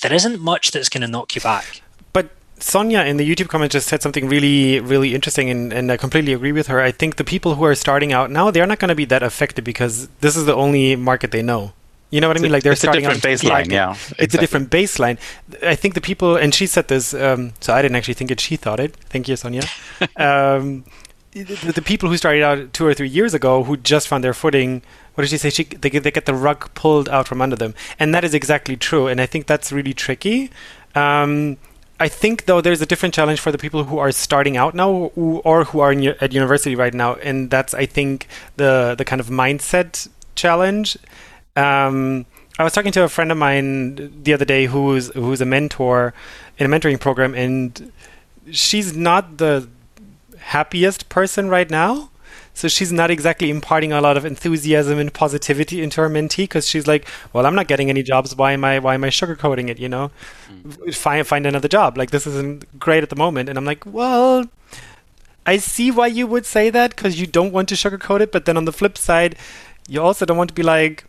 there 0.00 0.14
isn't 0.14 0.40
much 0.40 0.70
that's 0.70 0.88
going 0.88 1.02
to 1.02 1.08
knock 1.08 1.34
you 1.34 1.42
back. 1.42 1.82
Sonia 2.58 3.02
in 3.02 3.18
the 3.18 3.28
YouTube 3.28 3.48
comment 3.48 3.72
just 3.72 3.86
said 3.86 4.02
something 4.02 4.28
really, 4.28 4.80
really 4.80 5.14
interesting, 5.14 5.50
and, 5.50 5.72
and 5.72 5.92
I 5.92 5.96
completely 5.96 6.32
agree 6.32 6.52
with 6.52 6.68
her. 6.68 6.80
I 6.80 6.90
think 6.90 7.16
the 7.16 7.24
people 7.24 7.54
who 7.56 7.64
are 7.64 7.74
starting 7.74 8.12
out 8.12 8.30
now, 8.30 8.50
they're 8.50 8.66
not 8.66 8.78
going 8.78 8.88
to 8.88 8.94
be 8.94 9.04
that 9.06 9.22
affected 9.22 9.64
because 9.64 10.08
this 10.20 10.36
is 10.36 10.46
the 10.46 10.54
only 10.54 10.96
market 10.96 11.32
they 11.32 11.42
know. 11.42 11.72
You 12.10 12.20
know 12.20 12.28
what 12.28 12.36
it's 12.36 12.42
I 12.42 12.44
mean? 12.44 12.52
Like 12.52 12.62
they're 12.62 12.72
it's 12.72 12.80
starting 12.80 13.04
a 13.04 13.12
different 13.12 13.42
out, 13.42 13.50
baseline, 13.50 13.70
yeah. 13.70 13.90
Exactly. 13.90 14.24
It's 14.24 14.34
a 14.34 14.38
different 14.38 14.70
baseline. 14.70 15.18
I 15.62 15.74
think 15.74 15.94
the 15.94 16.00
people, 16.00 16.36
and 16.36 16.54
she 16.54 16.66
said 16.66 16.88
this, 16.88 17.12
um, 17.12 17.52
so 17.60 17.74
I 17.74 17.82
didn't 17.82 17.96
actually 17.96 18.14
think 18.14 18.30
it. 18.30 18.40
She 18.40 18.56
thought 18.56 18.80
it. 18.80 18.96
Thank 19.10 19.28
you, 19.28 19.36
Sonia. 19.36 19.64
um, 20.16 20.84
the, 21.32 21.72
the, 21.74 21.82
people 21.82 22.08
who 22.08 22.16
started 22.16 22.42
out 22.42 22.72
two 22.72 22.86
or 22.86 22.94
three 22.94 23.08
years 23.08 23.34
ago, 23.34 23.64
who 23.64 23.76
just 23.76 24.08
found 24.08 24.24
their 24.24 24.32
footing, 24.32 24.82
what 25.14 25.22
did 25.22 25.30
she 25.30 25.36
say? 25.36 25.50
She, 25.50 25.64
they, 25.64 25.90
they 25.90 26.10
get 26.10 26.24
the 26.24 26.34
rug 26.34 26.72
pulled 26.74 27.08
out 27.10 27.28
from 27.28 27.42
under 27.42 27.56
them, 27.56 27.74
and 27.98 28.14
that 28.14 28.24
is 28.24 28.32
exactly 28.32 28.76
true. 28.76 29.08
And 29.08 29.20
I 29.20 29.26
think 29.26 29.46
that's 29.46 29.72
really 29.72 29.92
tricky. 29.92 30.50
Um, 30.94 31.58
I 31.98 32.08
think 32.08 32.44
though 32.44 32.60
there's 32.60 32.82
a 32.82 32.86
different 32.86 33.14
challenge 33.14 33.40
for 33.40 33.50
the 33.50 33.58
people 33.58 33.84
who 33.84 33.98
are 33.98 34.12
starting 34.12 34.56
out 34.56 34.74
now 34.74 34.90
or 35.16 35.64
who 35.64 35.80
are 35.80 35.92
at 36.20 36.32
university 36.32 36.74
right 36.74 36.92
now, 36.92 37.14
and 37.16 37.50
that's 37.50 37.72
I 37.72 37.86
think 37.86 38.26
the 38.56 38.94
the 38.96 39.04
kind 39.04 39.20
of 39.20 39.28
mindset 39.28 40.08
challenge. 40.34 40.98
Um, 41.56 42.26
I 42.58 42.64
was 42.64 42.72
talking 42.72 42.92
to 42.92 43.02
a 43.02 43.08
friend 43.08 43.32
of 43.32 43.38
mine 43.38 44.22
the 44.22 44.34
other 44.34 44.44
day 44.44 44.66
who's 44.66 45.08
who's 45.14 45.40
a 45.40 45.46
mentor 45.46 46.12
in 46.58 46.70
a 46.70 46.74
mentoring 46.74 47.00
program, 47.00 47.34
and 47.34 47.92
she's 48.50 48.94
not 48.96 49.38
the 49.38 49.68
happiest 50.38 51.08
person 51.08 51.48
right 51.48 51.70
now. 51.70 52.10
So 52.56 52.68
she's 52.68 52.90
not 52.90 53.10
exactly 53.10 53.50
imparting 53.50 53.92
a 53.92 54.00
lot 54.00 54.16
of 54.16 54.24
enthusiasm 54.24 54.98
and 54.98 55.12
positivity 55.12 55.82
into 55.82 56.00
her 56.00 56.08
mentee 56.08 56.44
because 56.44 56.66
she's 56.66 56.86
like, 56.86 57.06
"Well, 57.34 57.44
I'm 57.44 57.54
not 57.54 57.68
getting 57.68 57.90
any 57.90 58.02
jobs. 58.02 58.34
Why 58.34 58.52
am 58.52 58.64
I? 58.64 58.78
Why 58.78 58.94
am 58.94 59.04
I 59.04 59.10
sugarcoating 59.10 59.68
it? 59.68 59.78
You 59.78 59.90
know, 59.90 60.10
mm. 60.50 60.94
find 60.94 61.26
find 61.26 61.44
another 61.44 61.68
job. 61.68 61.98
Like 61.98 62.12
this 62.12 62.26
isn't 62.26 62.78
great 62.80 63.02
at 63.02 63.10
the 63.10 63.16
moment." 63.24 63.50
And 63.50 63.58
I'm 63.58 63.66
like, 63.66 63.84
"Well, 63.84 64.46
I 65.44 65.58
see 65.58 65.90
why 65.90 66.06
you 66.06 66.26
would 66.26 66.46
say 66.46 66.70
that 66.70 66.96
because 66.96 67.20
you 67.20 67.26
don't 67.26 67.52
want 67.52 67.68
to 67.68 67.74
sugarcoat 67.74 68.22
it, 68.22 68.32
but 68.32 68.46
then 68.46 68.56
on 68.56 68.64
the 68.64 68.72
flip 68.72 68.96
side, 68.96 69.36
you 69.86 70.00
also 70.02 70.24
don't 70.24 70.38
want 70.38 70.48
to 70.48 70.54
be 70.54 70.62
like." 70.62 71.04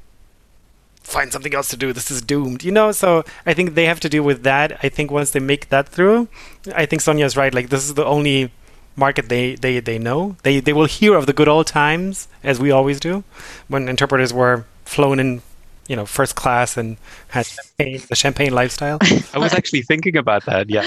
find 1.07 1.31
something 1.31 1.55
else 1.55 1.69
to 1.69 1.77
do. 1.77 1.93
This 1.93 2.12
is 2.12 2.21
doomed, 2.21 2.65
you 2.65 2.71
know. 2.73 2.91
So 2.91 3.23
I 3.45 3.53
think 3.53 3.75
they 3.75 3.86
have 3.86 4.01
to 4.01 4.10
deal 4.10 4.23
with 4.23 4.43
that. 4.43 4.77
I 4.83 4.89
think 4.89 5.10
once 5.10 5.31
they 5.31 5.39
make 5.39 5.69
that 5.69 5.88
through, 5.88 6.27
I 6.75 6.86
think 6.86 7.01
Sonia's 7.01 7.38
right. 7.38 7.53
Like 7.53 7.69
this 7.69 7.86
is 7.86 7.93
the 7.93 8.03
only 8.03 8.51
market 8.97 9.29
they, 9.29 9.55
they, 9.55 9.79
they 9.79 9.97
know. 9.97 10.36
They 10.43 10.60
they 10.60 10.73
will 10.73 10.86
hear 10.86 11.15
of 11.15 11.25
the 11.25 11.33
good 11.33 11.47
old 11.47 11.67
times 11.67 12.27
as 12.43 12.60
we 12.60 12.71
always 12.71 12.99
do, 12.99 13.23
when 13.67 13.88
interpreters 13.88 14.33
were 14.33 14.65
flown 14.86 15.19
in, 15.19 15.41
you 15.88 15.95
know, 15.95 16.05
first 16.05 16.36
class 16.36 16.75
and 16.75 16.97
had 17.29 17.45
champagne, 17.45 18.01
the 18.10 18.15
champagne 18.15 18.53
lifestyle. 18.53 18.97
I 19.33 19.39
was 19.39 19.53
actually 19.53 19.83
thinking 19.83 20.17
about 20.17 20.45
that. 20.45 20.69
Yeah, 20.69 20.86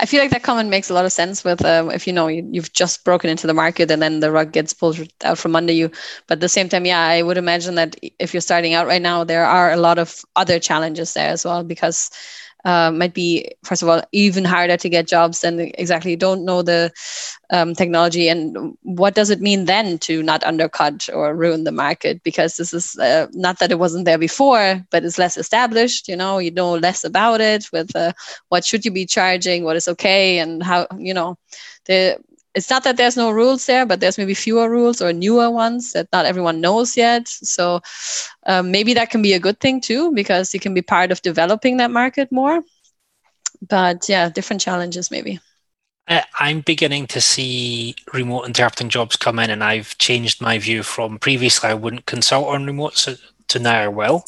I 0.00 0.06
feel 0.06 0.20
like 0.20 0.30
that 0.30 0.42
comment 0.42 0.68
makes 0.68 0.90
a 0.90 0.94
lot 0.94 1.04
of 1.04 1.12
sense 1.12 1.44
with 1.44 1.64
um, 1.64 1.90
if 1.90 2.06
you 2.06 2.12
know 2.12 2.26
you, 2.26 2.46
you've 2.50 2.72
just 2.72 3.04
broken 3.04 3.30
into 3.30 3.46
the 3.46 3.54
market 3.54 3.90
and 3.90 4.02
then 4.02 4.20
the 4.20 4.32
rug 4.32 4.52
gets 4.52 4.74
pulled 4.74 4.98
out 5.24 5.38
from 5.38 5.54
under 5.54 5.72
you. 5.72 5.90
But 6.26 6.38
at 6.38 6.40
the 6.40 6.48
same 6.48 6.68
time, 6.68 6.84
yeah, 6.84 7.00
I 7.00 7.22
would 7.22 7.38
imagine 7.38 7.76
that 7.76 7.96
if 8.18 8.34
you're 8.34 8.40
starting 8.40 8.74
out 8.74 8.86
right 8.86 9.02
now, 9.02 9.24
there 9.24 9.44
are 9.44 9.70
a 9.72 9.76
lot 9.76 9.98
of 9.98 10.24
other 10.36 10.58
challenges 10.58 11.14
there 11.14 11.30
as 11.30 11.44
well 11.44 11.62
because 11.62 12.10
uh, 12.64 12.90
might 12.90 13.14
be 13.14 13.50
first 13.64 13.82
of 13.82 13.88
all 13.88 14.02
even 14.12 14.44
harder 14.44 14.76
to 14.76 14.88
get 14.88 15.06
jobs 15.08 15.44
and 15.44 15.60
exactly 15.78 16.16
don't 16.16 16.44
know 16.44 16.62
the 16.62 16.90
um, 17.50 17.74
technology. 17.74 18.28
And 18.28 18.76
what 18.82 19.14
does 19.14 19.30
it 19.30 19.40
mean 19.40 19.64
then 19.66 19.98
to 20.00 20.22
not 20.22 20.44
undercut 20.44 21.08
or 21.12 21.34
ruin 21.34 21.64
the 21.64 21.72
market? 21.72 22.22
Because 22.22 22.56
this 22.56 22.72
is 22.72 22.98
uh, 22.98 23.26
not 23.32 23.58
that 23.58 23.70
it 23.70 23.78
wasn't 23.78 24.04
there 24.04 24.18
before 24.18 24.84
but 24.90 25.04
it's 25.04 25.18
less 25.18 25.36
established 25.36 26.08
you 26.08 26.16
know 26.16 26.38
you 26.38 26.50
know 26.50 26.74
less 26.74 27.04
about 27.04 27.40
it 27.40 27.68
with 27.72 27.94
uh, 27.96 28.12
what 28.48 28.64
should 28.64 28.84
you 28.84 28.90
be 28.90 29.06
charging 29.06 29.64
what 29.64 29.76
is 29.76 29.88
okay 29.88 30.38
and 30.38 30.62
how 30.62 30.86
you 30.98 31.14
know 31.14 31.36
the 31.86 32.16
it's 32.54 32.70
not 32.70 32.84
that 32.84 32.96
there's 32.96 33.16
no 33.16 33.30
rules 33.30 33.66
there, 33.66 33.86
but 33.86 34.00
there's 34.00 34.18
maybe 34.18 34.34
fewer 34.34 34.68
rules 34.68 35.00
or 35.00 35.12
newer 35.12 35.50
ones 35.50 35.92
that 35.92 36.08
not 36.12 36.26
everyone 36.26 36.60
knows 36.60 36.96
yet. 36.96 37.26
So 37.28 37.80
um, 38.46 38.70
maybe 38.70 38.94
that 38.94 39.10
can 39.10 39.22
be 39.22 39.32
a 39.32 39.40
good 39.40 39.58
thing 39.60 39.80
too, 39.80 40.12
because 40.12 40.52
you 40.52 40.60
can 40.60 40.74
be 40.74 40.82
part 40.82 41.10
of 41.12 41.22
developing 41.22 41.78
that 41.78 41.90
market 41.90 42.30
more. 42.30 42.60
But 43.66 44.08
yeah, 44.08 44.28
different 44.28 44.60
challenges 44.60 45.10
maybe. 45.10 45.40
I'm 46.08 46.60
beginning 46.60 47.06
to 47.08 47.20
see 47.20 47.94
remote 48.12 48.44
interpreting 48.44 48.90
jobs 48.90 49.16
come 49.16 49.38
in, 49.38 49.50
and 49.50 49.62
I've 49.64 49.96
changed 49.98 50.42
my 50.42 50.58
view 50.58 50.82
from 50.82 51.18
previously 51.18 51.70
I 51.70 51.74
wouldn't 51.74 52.06
consult 52.06 52.48
on 52.48 52.66
remote 52.66 53.06
to 53.48 53.58
now 53.58 53.80
I 53.80 53.88
will. 53.88 54.24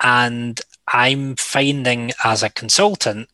And 0.00 0.60
I'm 0.88 1.36
finding 1.36 2.12
as 2.24 2.42
a 2.42 2.50
consultant 2.50 3.28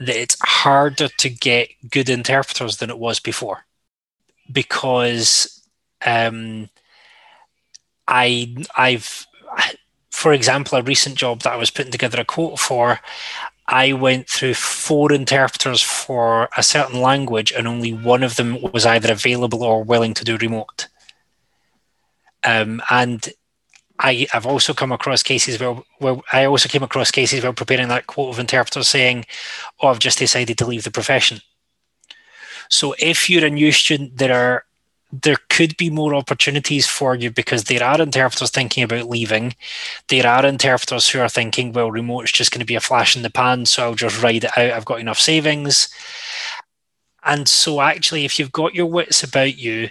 that 0.00 0.16
it's 0.16 0.36
harder 0.42 1.08
to 1.08 1.30
get 1.30 1.68
good 1.90 2.08
interpreters 2.08 2.76
than 2.78 2.90
it 2.90 2.98
was 2.98 3.20
before. 3.20 3.64
Because 4.50 5.62
um, 6.04 6.68
I 8.06 8.54
I've 8.76 9.26
for 10.10 10.32
example 10.32 10.78
a 10.78 10.82
recent 10.82 11.16
job 11.16 11.42
that 11.42 11.52
I 11.52 11.56
was 11.56 11.70
putting 11.70 11.92
together 11.92 12.20
a 12.20 12.24
quote 12.24 12.58
for 12.58 13.00
I 13.68 13.92
went 13.92 14.28
through 14.28 14.54
four 14.54 15.12
interpreters 15.12 15.82
for 15.82 16.48
a 16.56 16.62
certain 16.62 17.00
language 17.00 17.52
and 17.52 17.66
only 17.66 17.92
one 17.92 18.22
of 18.22 18.36
them 18.36 18.62
was 18.62 18.86
either 18.86 19.10
available 19.10 19.64
or 19.64 19.82
willing 19.82 20.14
to 20.14 20.24
do 20.24 20.36
remote. 20.36 20.86
Um, 22.44 22.80
and 22.90 23.28
I 23.98 24.26
have 24.30 24.46
also 24.46 24.74
come 24.74 24.92
across 24.92 25.22
cases 25.22 25.58
where, 25.58 25.76
where 25.98 26.16
I 26.32 26.44
also 26.46 26.68
came 26.68 26.82
across 26.82 27.10
cases 27.10 27.42
where 27.42 27.52
preparing 27.52 27.88
that 27.88 28.06
quote 28.06 28.34
of 28.34 28.38
interpreters 28.38 28.88
saying, 28.88 29.24
"Oh, 29.80 29.88
I've 29.88 29.98
just 29.98 30.18
decided 30.18 30.58
to 30.58 30.66
leave 30.66 30.84
the 30.84 30.90
profession." 30.90 31.40
So 32.68 32.94
if 32.98 33.30
you're 33.30 33.46
a 33.46 33.50
new 33.50 33.72
student, 33.72 34.18
there 34.18 34.34
are 34.34 34.64
there 35.12 35.36
could 35.48 35.76
be 35.76 35.88
more 35.88 36.14
opportunities 36.14 36.86
for 36.86 37.14
you 37.14 37.30
because 37.30 37.64
there 37.64 37.82
are 37.82 38.00
interpreters 38.00 38.50
thinking 38.50 38.82
about 38.82 39.08
leaving. 39.08 39.54
There 40.08 40.26
are 40.26 40.44
interpreters 40.44 41.08
who 41.08 41.20
are 41.20 41.28
thinking, 41.28 41.72
well, 41.72 41.90
remote's 41.90 42.32
just 42.32 42.50
going 42.50 42.60
to 42.60 42.66
be 42.66 42.74
a 42.74 42.80
flash 42.80 43.16
in 43.16 43.22
the 43.22 43.30
pan, 43.30 43.66
so 43.66 43.84
I'll 43.84 43.94
just 43.94 44.20
ride 44.22 44.44
it 44.44 44.58
out. 44.58 44.72
I've 44.72 44.84
got 44.84 45.00
enough 45.00 45.18
savings. 45.18 45.88
And 47.24 47.48
so, 47.48 47.80
actually, 47.80 48.24
if 48.24 48.38
you've 48.38 48.52
got 48.52 48.74
your 48.74 48.86
wits 48.86 49.22
about 49.22 49.56
you, 49.56 49.88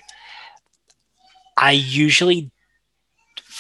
I 1.58 1.72
usually 1.72 2.52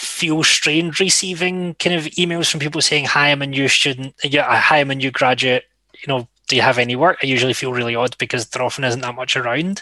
feel 0.06 0.44
strained 0.44 1.00
receiving 1.00 1.76
kind 1.76 1.96
of 1.96 2.06
emails 2.06 2.50
from 2.50 2.60
people 2.60 2.82
saying, 2.82 3.06
"Hi, 3.06 3.32
I'm 3.32 3.41
a 3.41 3.48
new 3.48 3.68
student. 3.68 4.15
Yeah, 4.24 4.60
hi, 4.60 4.80
I'm 4.80 4.91
a 4.91 4.96
new 4.96 5.12
graduate. 5.12 5.65
You 5.94 6.08
know, 6.08 6.28
do 6.48 6.56
you 6.56 6.62
have 6.62 6.78
any 6.78 6.96
work?" 6.96 7.20
I 7.24 7.28
usually 7.28 7.54
feel 7.54 7.74
really 7.74 7.96
odd 7.96 8.18
because 8.18 8.48
there 8.48 8.63
often 8.63 8.84
isn't 8.84 9.02
that 9.02 9.15
much 9.15 9.36
around. 9.36 9.82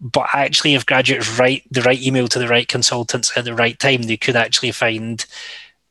But 0.00 0.28
actually, 0.32 0.74
if 0.74 0.86
graduates 0.86 1.38
write 1.38 1.64
the 1.70 1.82
right 1.82 2.00
email 2.00 2.28
to 2.28 2.38
the 2.38 2.48
right 2.48 2.68
consultants 2.68 3.36
at 3.36 3.44
the 3.44 3.54
right 3.54 3.78
time, 3.78 4.02
they 4.02 4.16
could 4.16 4.36
actually 4.36 4.72
find 4.72 5.24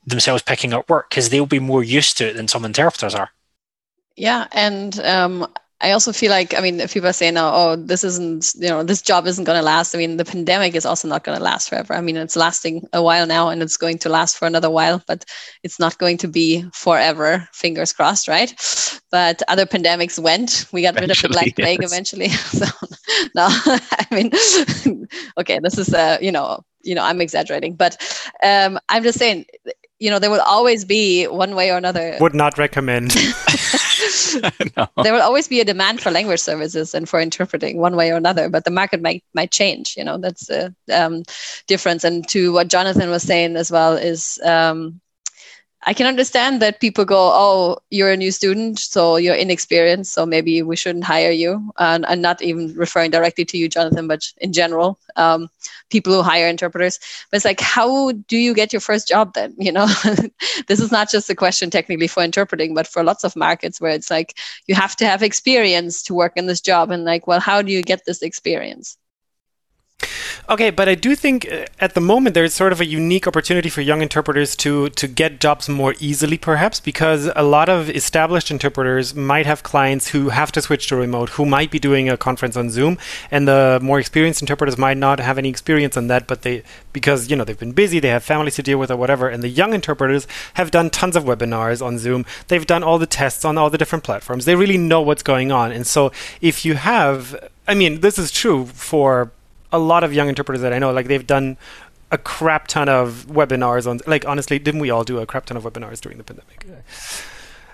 themselves 0.06 0.42
picking 0.44 0.74
up 0.74 0.90
work 0.90 1.10
because 1.10 1.30
they'll 1.30 1.46
be 1.46 1.60
more 1.60 1.84
used 1.84 2.18
to 2.18 2.30
it 2.30 2.36
than 2.36 2.48
some 2.48 2.66
interpreters 2.66 3.16
are. 3.16 3.32
Yeah, 4.16 4.48
and 4.52 5.00
um, 5.00 5.48
I 5.82 5.92
also 5.92 6.12
feel 6.12 6.30
like, 6.30 6.54
I 6.54 6.60
mean, 6.60 6.80
if 6.82 6.94
people 6.94 7.08
are 7.08 7.14
saying, 7.14 7.38
oh, 7.38 7.52
oh 7.54 7.76
this 7.78 8.04
isn't, 8.04 8.54
you 8.56 8.68
know, 8.68 8.84
this 8.84 9.02
job 9.02 9.26
isn't 9.28 9.46
going 9.46 9.58
to 9.58 9.64
last. 9.64 9.96
I 9.96 9.98
mean, 9.98 10.18
the 10.18 10.26
pandemic 10.26 10.76
is 10.76 10.86
also 10.86 11.08
not 11.08 11.24
going 11.24 11.38
to 11.38 11.44
last 11.44 11.70
forever. 11.70 11.94
I 11.94 12.02
mean, 12.02 12.18
it's 12.18 12.36
lasting 12.36 12.88
a 12.92 13.02
while 13.02 13.26
now 13.26 13.48
and 13.50 13.62
it's 13.62 13.78
going 13.78 13.98
to 14.00 14.10
last 14.10 14.38
for 14.38 14.46
another 14.46 14.70
while, 14.70 15.02
but 15.08 15.24
it's 15.64 15.80
not 15.80 15.98
going 15.98 16.18
to 16.18 16.28
be 16.28 16.66
forever, 16.74 17.48
fingers 17.54 17.94
crossed, 17.94 18.28
right? 18.28 18.54
But 19.10 19.42
other 19.48 19.66
pandemics 19.66 20.22
went. 20.22 20.66
We 20.74 20.82
got 20.82 21.00
rid 21.00 21.12
of 21.12 21.22
the 21.22 21.30
Black 21.30 21.56
Plague 21.56 21.80
yes. 21.82 21.92
eventually. 21.92 22.30
so, 22.30 22.66
no, 23.36 23.48
I 23.50 24.08
mean, 24.12 25.08
okay, 25.38 25.60
this 25.64 25.78
is, 25.78 25.94
uh, 25.94 26.18
you 26.22 26.32
know, 26.32 26.60
you 26.84 26.96
know, 26.96 27.04
I'm 27.04 27.22
exaggerating, 27.22 27.76
but 27.76 27.98
um, 28.44 28.80
I'm 28.90 29.04
just 29.04 29.20
saying, 29.20 29.46
you 30.00 30.10
know, 30.10 30.18
there 30.18 30.32
will 30.32 30.42
always 30.42 30.86
be 30.86 31.26
one 31.26 31.56
way 31.56 31.72
or 31.72 31.78
another. 31.78 32.18
Would 32.22 32.34
not 32.34 32.58
recommend. 32.58 33.14
no. 34.78 34.88
There 35.04 35.14
will 35.14 35.22
always 35.22 35.48
be 35.48 35.60
a 35.60 35.66
demand 35.66 36.02
for 36.02 36.10
language 36.10 36.40
services 36.40 36.94
and 36.94 37.08
for 37.08 37.20
interpreting 37.20 37.78
one 37.78 37.96
way 37.96 38.12
or 38.12 38.16
another, 38.16 38.50
but 38.50 38.64
the 38.64 38.72
market 38.72 39.02
might 39.02 39.24
might 39.34 39.52
change. 39.52 39.96
You 39.98 40.06
know, 40.06 40.18
that's 40.18 40.48
the 40.48 40.74
um, 40.92 41.24
difference. 41.68 42.04
And 42.06 42.28
to 42.30 42.54
what 42.54 42.70
Jonathan 42.70 43.10
was 43.10 43.24
saying 43.24 43.58
as 43.58 43.72
well 43.72 43.98
is 43.98 44.40
um, 44.46 45.02
I 45.84 45.94
can 45.94 46.08
understand 46.08 46.62
that 46.62 46.80
people 46.80 47.06
go, 47.06 47.32
"Oh, 47.34 47.80
you're 47.90 48.12
a 48.12 48.18
new 48.18 48.32
student, 48.32 48.80
so 48.80 49.18
you're 49.18 49.36
inexperienced, 49.36 50.14
so 50.14 50.26
maybe 50.26 50.62
we 50.62 50.76
shouldn't 50.76 51.06
hire 51.06 51.32
you." 51.32 51.72
And 51.78 52.06
I'm 52.06 52.22
not 52.22 52.42
even 52.42 52.74
referring 52.76 53.12
directly 53.12 53.46
to 53.46 53.58
you, 53.58 53.70
Jonathan, 53.70 54.08
but 54.08 54.32
in 54.38 54.54
general, 54.54 54.98
um, 55.16 55.50
people 55.90 56.14
who 56.14 56.22
hire 56.22 56.48
interpreters. 56.48 57.00
But 57.30 57.38
it's 57.38 57.46
like, 57.46 57.60
how 57.60 58.12
do 58.12 58.38
you 58.38 58.54
get 58.54 58.74
your 58.74 58.80
first 58.80 59.08
job 59.08 59.34
then? 59.34 59.56
You 59.58 59.72
know, 59.72 59.88
this 60.68 60.80
is 60.80 60.92
not 60.92 61.10
just 61.10 61.30
a 61.30 61.36
question 61.36 61.70
technically 61.70 62.08
for 62.08 62.24
interpreting, 62.24 62.74
but 62.74 62.88
for 62.88 63.04
lots 63.04 63.24
of 63.24 63.36
markets 63.36 63.82
where 63.82 63.92
it's 63.92 64.12
like 64.12 64.38
you 64.68 64.76
have 64.76 64.96
to 64.98 65.06
have 65.06 65.24
experience 65.24 66.04
to 66.04 66.14
work 66.14 66.34
in 66.36 66.46
this 66.46 66.62
job, 66.62 66.92
and 66.92 67.04
like, 67.06 67.28
well, 67.28 67.40
how 67.40 67.62
do 67.62 67.72
you 67.72 67.82
get 67.82 68.06
this 68.06 68.22
experience? 68.22 68.98
Okay, 70.50 70.72
but 70.72 70.90
I 70.90 70.96
do 70.96 71.16
think 71.16 71.48
uh, 71.52 71.66
at 71.80 71.94
the 71.94 72.02
moment 72.02 72.34
there's 72.34 72.56
sort 72.56 72.72
of 72.72 72.82
a 72.82 72.86
unique 72.86 73.28
opportunity 73.28 73.70
for 73.70 73.82
young 73.82 74.02
interpreters 74.02 74.56
to 74.58 74.90
to 74.90 75.08
get 75.08 75.40
jobs 75.40 75.70
more 75.70 75.94
easily, 76.00 76.40
perhaps 76.40 76.80
because 76.80 77.30
a 77.36 77.44
lot 77.44 77.70
of 77.70 77.88
established 77.90 78.50
interpreters 78.50 79.14
might 79.14 79.46
have 79.46 79.62
clients 79.62 80.08
who 80.10 80.30
have 80.30 80.52
to 80.54 80.62
switch 80.62 80.88
to 80.88 80.96
remote, 80.96 81.30
who 81.32 81.46
might 81.46 81.70
be 81.70 81.78
doing 81.78 82.10
a 82.10 82.18
conference 82.18 82.58
on 82.58 82.72
Zoom, 82.72 82.98
and 83.30 83.48
the 83.48 83.80
more 83.82 84.00
experienced 84.00 84.42
interpreters 84.42 84.76
might 84.76 84.98
not 84.98 85.20
have 85.20 85.38
any 85.38 85.50
experience 85.50 85.96
on 85.96 86.08
that, 86.08 86.26
but 86.26 86.42
they 86.42 86.64
because 86.94 87.30
you 87.30 87.36
know 87.36 87.44
they've 87.44 87.60
been 87.60 87.74
busy, 87.84 88.00
they 88.00 88.10
have 88.10 88.24
families 88.24 88.56
to 88.56 88.64
deal 88.64 88.80
with 88.80 88.90
or 88.90 88.98
whatever, 88.98 89.30
and 89.30 89.44
the 89.44 89.50
young 89.50 89.74
interpreters 89.74 90.26
have 90.56 90.72
done 90.72 90.90
tons 90.90 91.16
of 91.16 91.26
webinars 91.26 91.86
on 91.86 92.00
Zoom. 92.00 92.26
They've 92.48 92.66
done 92.66 92.84
all 92.84 92.98
the 92.98 93.06
tests 93.06 93.46
on 93.46 93.58
all 93.58 93.70
the 93.70 93.78
different 93.78 94.04
platforms. 94.04 94.46
They 94.46 94.56
really 94.56 94.78
know 94.78 95.02
what's 95.02 95.24
going 95.24 95.52
on, 95.52 95.72
and 95.72 95.86
so 95.86 96.12
if 96.42 96.66
you 96.66 96.74
have 96.74 97.36
I 97.68 97.76
mean, 97.76 98.02
this 98.02 98.18
is 98.18 98.32
true 98.32 98.66
for 98.66 99.32
a 99.72 99.80
lot 99.80 100.04
of 100.04 100.14
young 100.14 100.30
interpreters 100.30 100.62
that 100.62 100.74
I 100.74 100.80
know, 100.80 100.92
like 100.92 101.08
they've 101.08 101.26
done 101.26 101.58
a 102.12 102.18
crap 102.18 102.68
ton 102.68 102.90
of 102.90 103.28
webinars 103.30 103.90
on. 103.90 104.00
Like 104.08 104.26
honestly, 104.28 104.60
didn't 104.60 104.82
we 104.82 104.90
all 104.90 105.04
do 105.04 105.20
a 105.20 105.26
crap 105.26 105.46
ton 105.46 105.58
of 105.58 105.64
webinars 105.64 106.02
during 106.02 106.18
the 106.18 106.24
pandemic? 106.24 106.66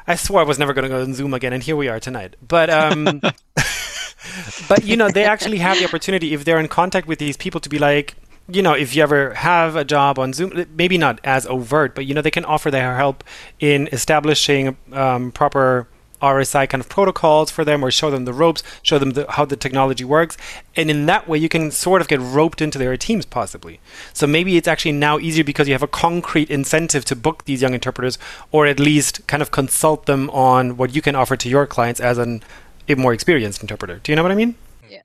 I 0.08 0.16
swore 0.16 0.42
I 0.42 0.44
was 0.44 0.60
never 0.60 0.74
going 0.74 0.84
to 0.84 0.90
go 0.90 1.02
on 1.02 1.14
Zoom 1.14 1.34
again, 1.34 1.54
and 1.54 1.64
here 1.64 1.76
we 1.76 1.88
are 1.88 2.00
tonight. 2.00 2.36
But 2.46 2.70
um, 2.70 3.06
but 4.70 4.84
you 4.84 4.96
know, 4.96 5.10
they 5.10 5.24
actually 5.24 5.58
have 5.60 5.80
the 5.80 5.86
opportunity 5.86 6.34
if 6.34 6.46
they're 6.46 6.60
in 6.60 6.68
contact 6.68 7.08
with 7.08 7.20
these 7.20 7.38
people 7.38 7.60
to 7.62 7.70
be 7.70 7.80
like, 7.80 8.16
you 8.48 8.62
know, 8.62 8.74
if 8.74 8.96
you 8.96 9.02
ever 9.02 9.34
have 9.34 9.76
a 9.76 9.84
job 9.84 10.20
on 10.20 10.34
Zoom, 10.34 10.66
maybe 10.76 10.98
not 10.98 11.20
as 11.24 11.48
overt, 11.48 11.96
but 11.96 12.06
you 12.06 12.14
know, 12.14 12.22
they 12.22 12.32
can 12.32 12.46
offer 12.46 12.70
their 12.70 12.96
help 12.96 13.24
in 13.60 13.88
establishing 13.92 14.78
um, 14.92 15.32
proper 15.32 15.88
RSI 16.26 16.68
kind 16.70 16.82
of 16.82 16.90
protocols 16.90 17.52
for 17.52 17.64
them 17.64 17.84
or 17.84 17.92
show 17.92 18.10
them 18.12 18.26
the 18.26 18.34
ropes, 18.34 18.64
show 18.82 18.98
them 18.98 19.12
the, 19.12 19.26
how 19.30 19.46
the 19.46 19.56
technology 19.56 20.04
works. 20.04 20.38
And 20.76 20.90
in 20.90 21.06
that 21.06 21.28
way, 21.28 21.38
you 21.38 21.50
can 21.50 21.72
sort 21.72 22.02
of 22.02 22.08
get 22.08 22.20
roped 22.20 22.62
into 22.62 22.78
their 22.78 22.98
teams 22.98 23.26
possibly. 23.26 23.80
So 24.14 24.28
maybe 24.28 24.58
it's 24.58 24.68
actually 24.68 24.94
now 24.94 25.20
easier 25.20 25.44
because 25.44 25.68
you 25.68 25.74
have 25.74 25.84
a 25.84 25.88
concrete 25.88 26.50
incentive 26.50 27.06
to 27.06 27.16
book 27.16 27.46
these 27.46 27.62
young 27.62 27.74
interpreters 27.74 28.18
or 28.52 28.66
at 28.66 28.80
least 28.80 29.26
kind 29.28 29.42
of 29.42 29.52
consult 29.52 30.06
them 30.06 30.30
on 30.32 30.78
what 30.78 30.96
you 30.96 31.02
can 31.02 31.16
offer 31.16 31.38
to 31.38 31.50
your 31.50 31.68
clients 31.68 32.00
as 32.00 32.18
an, 32.18 32.42
a 32.90 32.96
more 32.96 33.14
experienced 33.14 33.62
interpreter. 33.62 34.00
Do 34.04 34.12
you 34.12 34.16
know 34.16 34.24
what 34.24 34.32
I 34.32 34.36
mean? 34.36 34.56
Yeah. 34.90 35.02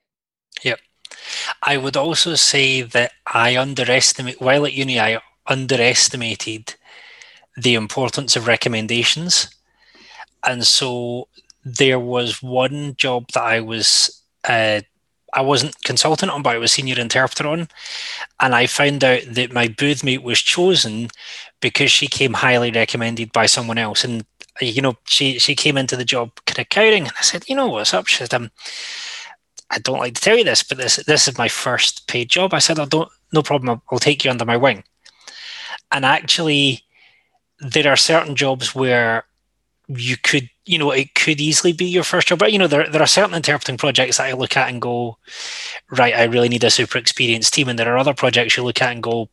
Yep. 0.63 0.79
I 1.63 1.77
would 1.77 1.97
also 1.97 2.35
say 2.35 2.81
that 2.81 3.11
I 3.25 3.57
underestimate, 3.57 4.41
while 4.41 4.65
at 4.65 4.73
uni, 4.73 4.99
I 4.99 5.21
underestimated 5.47 6.75
the 7.57 7.75
importance 7.75 8.35
of 8.35 8.47
recommendations 8.47 9.53
and 10.45 10.65
so 10.65 11.27
there 11.63 11.99
was 11.99 12.41
one 12.41 12.95
job 12.97 13.27
that 13.33 13.43
I 13.43 13.59
was 13.59 14.23
uh, 14.47 14.81
I 15.33 15.41
wasn't 15.41 15.81
consultant 15.83 16.31
on, 16.31 16.41
but 16.41 16.55
I 16.55 16.57
was 16.57 16.71
senior 16.73 16.99
interpreter 16.99 17.47
on, 17.47 17.69
and 18.39 18.53
I 18.53 18.67
found 18.67 19.03
out 19.03 19.21
that 19.27 19.53
my 19.53 19.67
booth 19.67 20.03
mate 20.03 20.23
was 20.23 20.41
chosen 20.41 21.09
because 21.61 21.91
she 21.91 22.07
came 22.07 22.33
highly 22.33 22.71
recommended 22.71 23.31
by 23.31 23.45
someone 23.45 23.77
else, 23.77 24.03
and 24.03 24.25
you 24.59 24.81
know 24.81 24.95
she 25.05 25.39
she 25.39 25.55
came 25.55 25.77
into 25.77 25.95
the 25.95 26.05
job 26.05 26.31
kind 26.45 26.59
of 26.59 26.69
cowering, 26.69 27.03
and 27.03 27.13
I 27.17 27.21
said, 27.21 27.47
you 27.47 27.55
know 27.55 27.67
what's 27.67 27.93
up? 27.93 28.07
She 28.07 28.17
said, 28.17 28.33
um, 28.33 28.51
I 29.69 29.79
don't 29.79 29.99
like 29.99 30.15
to 30.15 30.21
tell 30.21 30.37
you 30.37 30.43
this, 30.43 30.63
but 30.63 30.77
this 30.77 30.97
this 30.97 31.27
is 31.27 31.37
my 31.37 31.47
first 31.47 32.07
paid 32.07 32.29
job. 32.29 32.53
I 32.53 32.59
said, 32.59 32.79
I 32.79 32.85
don't, 32.85 33.09
no 33.31 33.41
problem. 33.41 33.69
I'll, 33.69 33.83
I'll 33.91 33.99
take 33.99 34.25
you 34.25 34.31
under 34.31 34.45
my 34.45 34.57
wing. 34.57 34.83
And 35.91 36.05
actually, 36.05 36.83
there 37.59 37.91
are 37.91 37.97
certain 37.97 38.35
jobs 38.35 38.75
where 38.75 39.25
you 39.95 40.17
could, 40.17 40.49
you 40.65 40.77
know, 40.77 40.91
it 40.91 41.15
could 41.15 41.39
easily 41.39 41.73
be 41.73 41.85
your 41.85 42.03
first 42.03 42.27
job. 42.27 42.39
But 42.39 42.51
you 42.51 42.59
know, 42.59 42.67
there 42.67 42.89
there 42.89 43.01
are 43.01 43.07
certain 43.07 43.35
interpreting 43.35 43.77
projects 43.77 44.17
that 44.17 44.27
I 44.27 44.33
look 44.33 44.57
at 44.57 44.69
and 44.69 44.81
go, 44.81 45.17
right, 45.89 46.13
I 46.15 46.23
really 46.23 46.49
need 46.49 46.63
a 46.63 46.69
super 46.69 46.97
experienced 46.97 47.53
team, 47.53 47.69
and 47.69 47.77
there 47.77 47.93
are 47.93 47.97
other 47.97 48.13
projects 48.13 48.57
you 48.57 48.63
look 48.63 48.81
at 48.81 48.91
and 48.91 49.03
go, 49.03 49.29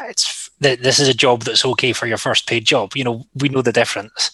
it's 0.00 0.50
this 0.60 0.98
is 0.98 1.08
a 1.08 1.14
job 1.14 1.42
that's 1.42 1.64
okay 1.64 1.92
for 1.92 2.06
your 2.06 2.16
first 2.16 2.48
paid 2.48 2.64
job. 2.64 2.96
You 2.96 3.04
know, 3.04 3.24
we 3.34 3.48
know 3.48 3.62
the 3.62 3.72
difference. 3.72 4.30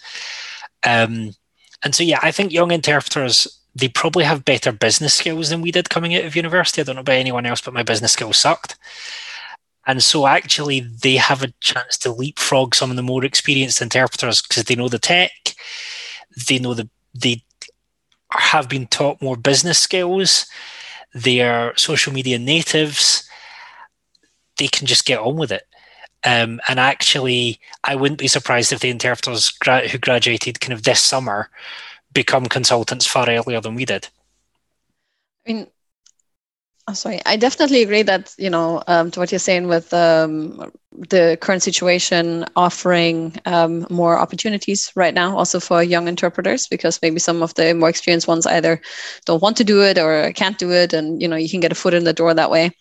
Um, 0.84 1.34
and 1.82 1.94
so 1.94 2.02
yeah, 2.02 2.20
I 2.22 2.30
think 2.30 2.52
young 2.52 2.70
interpreters 2.70 3.60
they 3.74 3.88
probably 3.88 4.24
have 4.24 4.44
better 4.44 4.72
business 4.72 5.14
skills 5.14 5.50
than 5.50 5.60
we 5.60 5.70
did 5.70 5.90
coming 5.90 6.14
out 6.16 6.24
of 6.24 6.34
university. 6.34 6.80
I 6.80 6.84
don't 6.84 6.96
know 6.96 7.02
about 7.02 7.14
anyone 7.14 7.46
else, 7.46 7.60
but 7.60 7.74
my 7.74 7.82
business 7.84 8.12
skills 8.12 8.36
sucked. 8.36 8.76
And 9.90 10.04
so 10.04 10.28
actually 10.28 10.78
they 10.78 11.16
have 11.16 11.42
a 11.42 11.52
chance 11.58 11.98
to 11.98 12.12
leapfrog 12.12 12.76
some 12.76 12.90
of 12.90 12.96
the 12.96 13.02
more 13.02 13.24
experienced 13.24 13.82
interpreters 13.82 14.40
because 14.40 14.62
they 14.62 14.76
know 14.76 14.88
the 14.88 15.00
tech, 15.00 15.32
they 16.46 16.60
know 16.60 16.74
the 16.74 16.88
they 17.12 17.42
have 18.30 18.68
been 18.68 18.86
taught 18.86 19.20
more 19.20 19.36
business 19.36 19.80
skills, 19.80 20.46
they 21.12 21.40
are 21.40 21.76
social 21.76 22.12
media 22.12 22.38
natives, 22.38 23.28
they 24.58 24.68
can 24.68 24.86
just 24.86 25.06
get 25.06 25.18
on 25.18 25.34
with 25.34 25.50
it. 25.50 25.64
Um, 26.22 26.60
and 26.68 26.78
actually, 26.78 27.58
I 27.82 27.96
wouldn't 27.96 28.20
be 28.20 28.28
surprised 28.28 28.72
if 28.72 28.78
the 28.78 28.90
interpreters 28.90 29.50
gra- 29.50 29.88
who 29.88 29.98
graduated 29.98 30.60
kind 30.60 30.72
of 30.72 30.84
this 30.84 31.00
summer 31.00 31.50
become 32.12 32.46
consultants 32.46 33.08
far 33.08 33.28
earlier 33.28 33.60
than 33.60 33.74
we 33.74 33.86
did. 33.86 34.06
I 35.44 35.52
mean, 35.52 35.66
Oh, 36.90 36.94
sorry, 36.94 37.20
I 37.24 37.36
definitely 37.36 37.82
agree 37.82 38.02
that 38.02 38.34
you 38.36 38.50
know 38.50 38.82
um, 38.88 39.12
to 39.12 39.20
what 39.20 39.30
you're 39.30 39.38
saying 39.38 39.68
with 39.68 39.94
um, 39.94 40.72
the 40.90 41.38
current 41.40 41.62
situation 41.62 42.44
offering 42.56 43.36
um, 43.46 43.86
more 43.90 44.18
opportunities 44.18 44.90
right 44.96 45.14
now, 45.14 45.36
also 45.38 45.60
for 45.60 45.84
young 45.84 46.08
interpreters, 46.08 46.66
because 46.66 46.98
maybe 47.00 47.20
some 47.20 47.42
of 47.44 47.54
the 47.54 47.74
more 47.74 47.88
experienced 47.88 48.26
ones 48.26 48.44
either 48.44 48.80
don't 49.24 49.40
want 49.42 49.56
to 49.58 49.64
do 49.64 49.82
it 49.84 49.98
or 49.98 50.32
can't 50.32 50.58
do 50.58 50.72
it, 50.72 50.92
and 50.92 51.22
you 51.22 51.28
know 51.28 51.36
you 51.36 51.48
can 51.48 51.60
get 51.60 51.70
a 51.70 51.76
foot 51.76 51.94
in 51.94 52.04
the 52.04 52.12
door 52.12 52.34
that 52.34 52.50
way. 52.50 52.72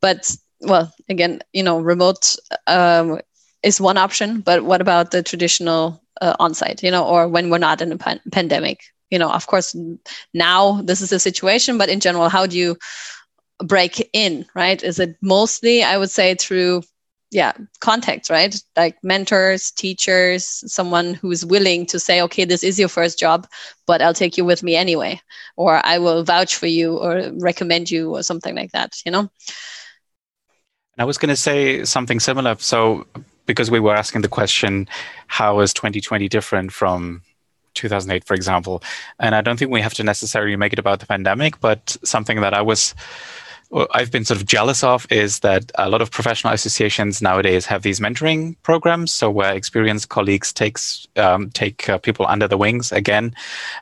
But 0.00 0.34
well, 0.60 0.92
again, 1.08 1.40
you 1.52 1.62
know, 1.62 1.80
remote 1.80 2.36
um, 2.66 3.20
is 3.62 3.80
one 3.80 3.98
option, 3.98 4.40
but 4.40 4.64
what 4.64 4.80
about 4.80 5.10
the 5.12 5.22
traditional 5.22 6.02
uh, 6.20 6.34
on-site? 6.40 6.82
You 6.82 6.90
know, 6.90 7.06
or 7.06 7.28
when 7.28 7.50
we're 7.50 7.58
not 7.58 7.80
in 7.80 7.92
a 7.92 7.98
pan- 7.98 8.20
pandemic? 8.32 8.80
You 9.10 9.18
know, 9.18 9.30
of 9.30 9.46
course, 9.46 9.76
now 10.32 10.80
this 10.82 11.00
is 11.00 11.12
a 11.12 11.20
situation, 11.20 11.78
but 11.78 11.88
in 11.88 12.00
general, 12.00 12.28
how 12.28 12.46
do 12.46 12.58
you 12.58 12.76
break 13.62 14.08
in, 14.12 14.46
right? 14.54 14.82
Is 14.82 14.98
it 14.98 15.16
mostly, 15.20 15.82
I 15.82 15.98
would 15.98 16.10
say, 16.10 16.34
through 16.34 16.82
yeah 17.34 17.52
contacts 17.80 18.30
right? 18.30 18.56
Like 18.76 18.96
mentors 19.02 19.72
teachers 19.72 20.44
someone 20.72 21.14
who's 21.14 21.44
willing 21.44 21.84
to 21.86 21.98
say 21.98 22.22
okay 22.22 22.44
this 22.44 22.62
is 22.62 22.78
your 22.78 22.88
first 22.88 23.18
job 23.18 23.46
but 23.86 24.00
i'll 24.00 24.14
take 24.14 24.38
you 24.38 24.44
with 24.44 24.62
me 24.62 24.76
anyway 24.76 25.20
or 25.56 25.84
i 25.84 25.98
will 25.98 26.22
vouch 26.22 26.54
for 26.54 26.66
you 26.66 26.96
or 26.96 27.32
recommend 27.40 27.90
you 27.90 28.14
or 28.14 28.22
something 28.22 28.54
like 28.54 28.70
that 28.70 28.92
you 29.04 29.10
know? 29.10 29.28
And 30.94 31.00
i 31.00 31.04
was 31.04 31.18
going 31.18 31.30
to 31.30 31.36
say 31.36 31.84
something 31.84 32.20
similar. 32.20 32.54
So 32.58 33.04
because 33.46 33.68
we 33.68 33.80
were 33.80 33.96
asking 33.96 34.22
the 34.22 34.28
question 34.28 34.88
how 35.26 35.58
is 35.58 35.74
2020 35.74 36.28
different 36.28 36.72
from 36.72 37.22
2008 37.74 38.22
for 38.24 38.34
example? 38.34 38.80
And 39.18 39.34
i 39.34 39.40
don't 39.40 39.58
think 39.58 39.72
we 39.72 39.80
have 39.80 39.94
to 39.94 40.04
necessarily 40.04 40.54
make 40.54 40.72
it 40.72 40.78
about 40.78 41.00
the 41.00 41.06
pandemic 41.06 41.60
but 41.60 41.96
something 42.04 42.40
that 42.42 42.54
i 42.54 42.62
was 42.62 42.94
I've 43.90 44.12
been 44.12 44.24
sort 44.24 44.40
of 44.40 44.46
jealous 44.46 44.84
of 44.84 45.06
is 45.10 45.40
that 45.40 45.72
a 45.74 45.88
lot 45.88 46.00
of 46.00 46.10
professional 46.10 46.52
associations 46.52 47.20
nowadays 47.20 47.66
have 47.66 47.82
these 47.82 47.98
mentoring 47.98 48.54
programs, 48.62 49.12
so 49.12 49.30
where 49.30 49.52
experienced 49.52 50.10
colleagues 50.10 50.52
takes 50.52 51.08
um, 51.16 51.50
take 51.50 51.88
uh, 51.88 51.98
people 51.98 52.24
under 52.28 52.46
the 52.46 52.56
wings 52.56 52.92
again 52.92 53.34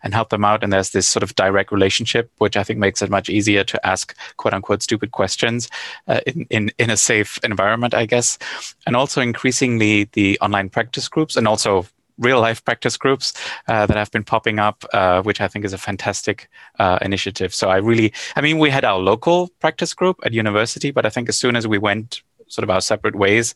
and 0.03 0.15
help 0.15 0.31
them 0.31 0.45
out, 0.45 0.65
and 0.65 0.73
there's 0.73 0.91
this 0.91 1.07
sort 1.07 1.23
of 1.23 1.35
direct 1.35 1.73
relationship, 1.73 2.31
which 2.39 2.57
I 2.57 2.65
think 2.65 2.79
makes 2.79 3.03
it 3.03 3.11
much 3.11 3.29
easier 3.29 3.65
to 3.65 3.87
ask 3.87 4.17
quote 4.39 4.55
unquote 4.55 4.83
stupid 4.83 5.13
questions 5.13 5.69
uh, 6.09 6.21
in, 6.27 6.47
in 6.49 6.71
in 6.79 6.91
a 6.91 6.97
safe 6.97 7.39
environment, 7.45 7.93
I 7.93 8.07
guess, 8.07 8.39
and 8.87 8.97
also 8.97 9.21
increasingly 9.21 10.05
the 10.13 10.39
online 10.41 10.71
practice 10.71 11.09
groups 11.09 11.37
and 11.37 11.47
also 11.47 11.87
real 12.23 12.41
life 12.41 12.65
practice 12.65 12.97
groups 12.97 13.33
uh, 13.69 13.87
that 13.87 13.97
have 13.97 14.11
been 14.11 14.25
popping 14.25 14.59
up, 14.59 14.85
uh, 14.93 15.23
which 15.23 15.41
I 15.41 15.49
think 15.49 15.65
is 15.65 15.73
a 15.73 15.79
fantastic 15.79 16.49
uh, 16.79 16.99
initiative. 17.03 17.55
So 17.55 17.69
I 17.69 17.77
really, 17.77 18.13
I 18.37 18.41
mean, 18.41 18.59
we 18.59 18.71
had 18.71 18.85
our 18.85 18.99
local 18.99 19.49
practice 19.61 19.95
group 19.95 20.21
at 20.25 20.33
university, 20.33 20.91
but 20.91 21.05
I 21.07 21.11
think 21.11 21.29
as 21.29 21.39
soon 21.39 21.57
as 21.57 21.67
we 21.67 21.79
went 21.79 22.23
sort 22.49 22.65
of 22.65 22.71
our 22.71 22.81
separate 22.81 23.17
ways 23.17 23.55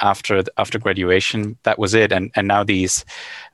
after 0.00 0.42
after 0.58 0.78
graduation, 0.78 1.56
that 1.62 1.78
was 1.78 1.94
it. 1.94 2.12
And 2.12 2.30
and 2.34 2.48
now 2.48 2.64
these 2.64 3.04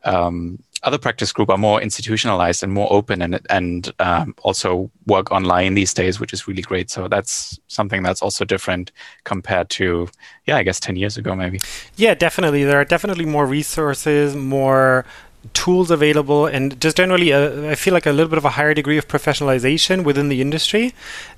um, 0.05 0.63
other 0.83 0.99
practice 0.99 1.33
group 1.33 1.51
are 1.51 1.59
more 1.59 1.81
institutionalized 1.83 2.63
and 2.63 2.73
more 2.73 2.93
open 2.93 3.23
and 3.23 3.41
and 3.51 3.93
um, 3.99 4.35
also 4.43 4.91
work 5.07 5.31
online 5.33 5.75
these 5.75 5.93
days, 5.95 6.21
which 6.21 6.33
is 6.33 6.47
really 6.47 6.63
great. 6.63 6.91
So 6.91 7.09
that's 7.09 7.59
something 7.69 8.03
that's 8.03 8.23
also 8.23 8.45
different 8.45 8.93
compared 9.25 9.71
to 9.71 10.09
yeah, 10.47 10.57
I 10.57 10.63
guess 10.63 10.81
ten 10.81 10.97
years 10.97 11.17
ago 11.17 11.35
maybe. 11.35 11.61
Yeah, 11.97 12.15
definitely. 12.15 12.65
There 12.65 12.81
are 12.81 12.85
definitely 12.85 13.27
more 13.27 13.47
resources, 13.47 14.37
more 14.37 15.05
tools 15.53 15.91
available, 15.91 16.47
and 16.47 16.81
just 16.81 16.97
generally, 16.97 17.31
a, 17.31 17.71
I 17.71 17.75
feel 17.75 17.95
like 17.95 18.07
a 18.07 18.13
little 18.13 18.29
bit 18.29 18.39
of 18.39 18.45
a 18.45 18.51
higher 18.51 18.75
degree 18.75 18.99
of 18.99 19.09
professionalization 19.09 20.05
within 20.05 20.29
the 20.29 20.41
industry. 20.41 20.95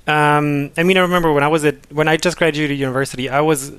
Um, 0.07 0.71
I 0.77 0.83
mean, 0.83 0.97
I 0.97 1.01
remember 1.01 1.31
when 1.31 1.43
I 1.43 1.47
was 1.47 1.63
at 1.65 1.75
when 1.91 2.07
I 2.07 2.17
just 2.17 2.37
graduated 2.37 2.77
university, 2.77 3.29
I 3.29 3.41
was 3.41 3.71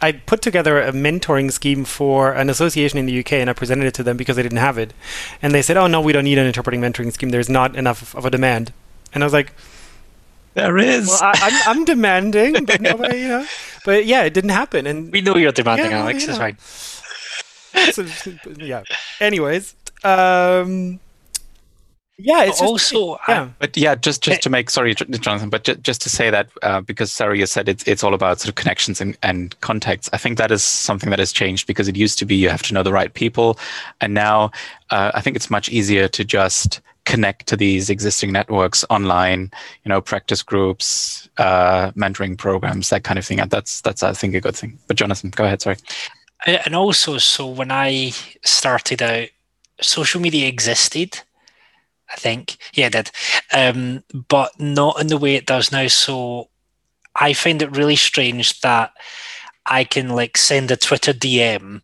I 0.00 0.12
put 0.12 0.42
together 0.42 0.80
a 0.80 0.92
mentoring 0.92 1.50
scheme 1.50 1.84
for 1.84 2.32
an 2.32 2.50
association 2.50 2.98
in 2.98 3.06
the 3.06 3.18
UK 3.18 3.32
and 3.34 3.50
I 3.50 3.52
presented 3.52 3.86
it 3.86 3.94
to 3.94 4.02
them 4.02 4.16
because 4.16 4.36
they 4.36 4.42
didn't 4.42 4.58
have 4.58 4.78
it. 4.78 4.92
And 5.42 5.54
they 5.54 5.62
said, 5.62 5.76
oh, 5.76 5.86
no, 5.86 6.00
we 6.00 6.12
don't 6.12 6.24
need 6.24 6.38
an 6.38 6.46
interpreting 6.46 6.80
mentoring 6.80 7.12
scheme. 7.12 7.30
There's 7.30 7.48
not 7.48 7.76
enough 7.76 8.14
of 8.14 8.24
a 8.24 8.30
demand. 8.30 8.72
And 9.12 9.22
I 9.22 9.26
was 9.26 9.32
like, 9.32 9.52
there 10.54 10.78
is. 10.78 11.06
Well, 11.08 11.20
I, 11.22 11.28
am 11.28 11.36
I'm, 11.42 11.78
I'm 11.78 11.84
demanding, 11.84 12.64
but 12.64 12.80
nobody, 12.80 13.20
you 13.20 13.28
know. 13.28 13.46
But 13.84 14.06
yeah, 14.06 14.24
it 14.24 14.34
didn't 14.34 14.50
happen. 14.50 14.86
And 14.86 15.10
we 15.12 15.20
know 15.20 15.36
you're 15.36 15.52
demanding, 15.52 15.92
yeah, 15.92 16.00
Alex. 16.00 16.26
It's 16.28 16.36
fine. 16.36 16.58
So, 17.92 18.04
yeah. 18.58 18.82
Anyways, 19.20 19.74
um, 20.04 21.00
yeah, 22.20 22.42
it's 22.42 22.60
also 22.60 23.14
just, 23.14 23.28
yeah. 23.28 23.48
But 23.60 23.76
yeah, 23.76 23.94
just 23.94 24.22
just 24.22 24.42
to 24.42 24.50
make 24.50 24.70
sorry, 24.70 24.92
Jonathan, 24.92 25.50
but 25.50 25.62
just, 25.62 25.82
just 25.82 26.02
to 26.02 26.10
say 26.10 26.30
that 26.30 26.50
uh, 26.62 26.80
because 26.80 27.12
Sarah, 27.12 27.38
you 27.38 27.46
said 27.46 27.68
it's 27.68 27.86
it's 27.86 28.02
all 28.02 28.12
about 28.12 28.40
sort 28.40 28.48
of 28.48 28.56
connections 28.56 29.00
and, 29.00 29.16
and 29.22 29.58
contacts. 29.60 30.10
I 30.12 30.16
think 30.16 30.36
that 30.38 30.50
is 30.50 30.64
something 30.64 31.10
that 31.10 31.20
has 31.20 31.32
changed 31.32 31.68
because 31.68 31.86
it 31.86 31.96
used 31.96 32.18
to 32.18 32.24
be 32.24 32.34
you 32.34 32.48
have 32.48 32.62
to 32.64 32.74
know 32.74 32.82
the 32.82 32.92
right 32.92 33.14
people, 33.14 33.56
and 34.00 34.14
now 34.14 34.50
uh, 34.90 35.12
I 35.14 35.20
think 35.20 35.36
it's 35.36 35.48
much 35.48 35.68
easier 35.68 36.08
to 36.08 36.24
just 36.24 36.80
connect 37.04 37.46
to 37.46 37.56
these 37.56 37.88
existing 37.88 38.32
networks 38.32 38.84
online. 38.90 39.52
You 39.84 39.90
know, 39.90 40.00
practice 40.00 40.42
groups, 40.42 41.28
uh, 41.38 41.92
mentoring 41.92 42.36
programs, 42.36 42.90
that 42.90 43.04
kind 43.04 43.20
of 43.20 43.24
thing. 43.24 43.38
And 43.38 43.48
that's 43.48 43.80
that's 43.82 44.02
I 44.02 44.12
think 44.12 44.34
a 44.34 44.40
good 44.40 44.56
thing. 44.56 44.76
But 44.88 44.96
Jonathan, 44.96 45.30
go 45.30 45.44
ahead. 45.44 45.62
Sorry. 45.62 45.76
And 46.46 46.74
also, 46.74 47.18
so 47.18 47.46
when 47.46 47.70
I 47.70 48.10
started 48.44 49.02
out, 49.02 49.28
social 49.80 50.20
media 50.20 50.48
existed 50.48 51.22
I 52.10 52.16
think. 52.16 52.56
Yeah, 52.74 52.86
it 52.86 52.92
did. 52.92 53.10
Um, 53.52 54.04
but 54.28 54.58
not 54.58 55.00
in 55.00 55.08
the 55.08 55.18
way 55.18 55.34
it 55.34 55.46
does 55.46 55.72
now. 55.72 55.86
So 55.88 56.48
I 57.14 57.32
find 57.32 57.60
it 57.62 57.76
really 57.76 57.96
strange 57.96 58.60
that 58.60 58.92
I 59.66 59.84
can 59.84 60.10
like 60.10 60.38
send 60.38 60.70
a 60.70 60.76
Twitter 60.76 61.12
DM 61.12 61.82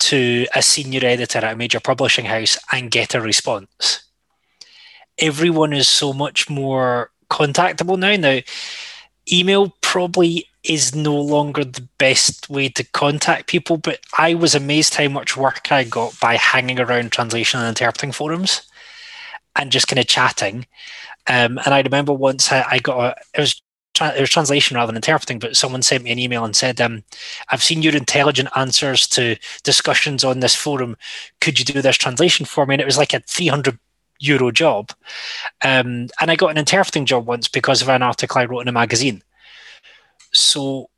to 0.00 0.46
a 0.54 0.62
senior 0.62 1.04
editor 1.04 1.38
at 1.38 1.52
a 1.52 1.56
major 1.56 1.80
publishing 1.80 2.24
house 2.24 2.58
and 2.72 2.90
get 2.90 3.14
a 3.14 3.20
response. 3.20 4.04
Everyone 5.18 5.72
is 5.72 5.88
so 5.88 6.12
much 6.12 6.48
more 6.48 7.10
contactable 7.30 7.98
now. 7.98 8.16
Now, 8.16 8.40
email 9.30 9.74
probably 9.80 10.46
is 10.64 10.94
no 10.94 11.16
longer 11.16 11.64
the 11.64 11.86
best 11.98 12.48
way 12.48 12.68
to 12.68 12.84
contact 12.84 13.48
people, 13.48 13.76
but 13.76 14.00
I 14.16 14.34
was 14.34 14.54
amazed 14.54 14.94
how 14.94 15.08
much 15.08 15.36
work 15.36 15.70
I 15.72 15.84
got 15.84 16.18
by 16.20 16.36
hanging 16.36 16.78
around 16.78 17.10
translation 17.10 17.60
and 17.60 17.68
interpreting 17.68 18.12
forums 18.12 18.67
and 19.56 19.72
just 19.72 19.88
kind 19.88 19.98
of 19.98 20.06
chatting. 20.06 20.66
Um, 21.26 21.58
and 21.64 21.74
I 21.74 21.80
remember 21.82 22.12
once 22.12 22.50
I, 22.52 22.64
I 22.68 22.78
got 22.78 22.98
a, 22.98 23.16
it 23.34 23.40
was 23.40 23.62
it 24.00 24.20
was 24.20 24.30
translation 24.30 24.76
rather 24.76 24.88
than 24.88 24.96
interpreting, 24.96 25.40
but 25.40 25.56
someone 25.56 25.82
sent 25.82 26.04
me 26.04 26.12
an 26.12 26.20
email 26.20 26.44
and 26.44 26.54
said, 26.54 26.80
um, 26.80 27.02
I've 27.48 27.64
seen 27.64 27.82
your 27.82 27.96
intelligent 27.96 28.48
answers 28.54 29.08
to 29.08 29.36
discussions 29.64 30.22
on 30.22 30.38
this 30.38 30.54
forum. 30.54 30.96
Could 31.40 31.58
you 31.58 31.64
do 31.64 31.82
this 31.82 31.96
translation 31.96 32.46
for 32.46 32.64
me? 32.64 32.74
And 32.74 32.80
it 32.80 32.86
was 32.86 32.98
like 32.98 33.12
a 33.12 33.20
300 33.20 33.76
euro 34.20 34.50
job. 34.50 34.90
Um, 35.62 36.08
and 36.20 36.30
I 36.30 36.36
got 36.36 36.50
an 36.50 36.58
interpreting 36.58 37.06
job 37.06 37.26
once 37.26 37.48
because 37.48 37.82
of 37.82 37.88
an 37.88 38.02
article 38.02 38.40
I 38.40 38.44
wrote 38.44 38.60
in 38.60 38.68
a 38.68 38.72
magazine. 38.72 39.22
So 40.32 40.90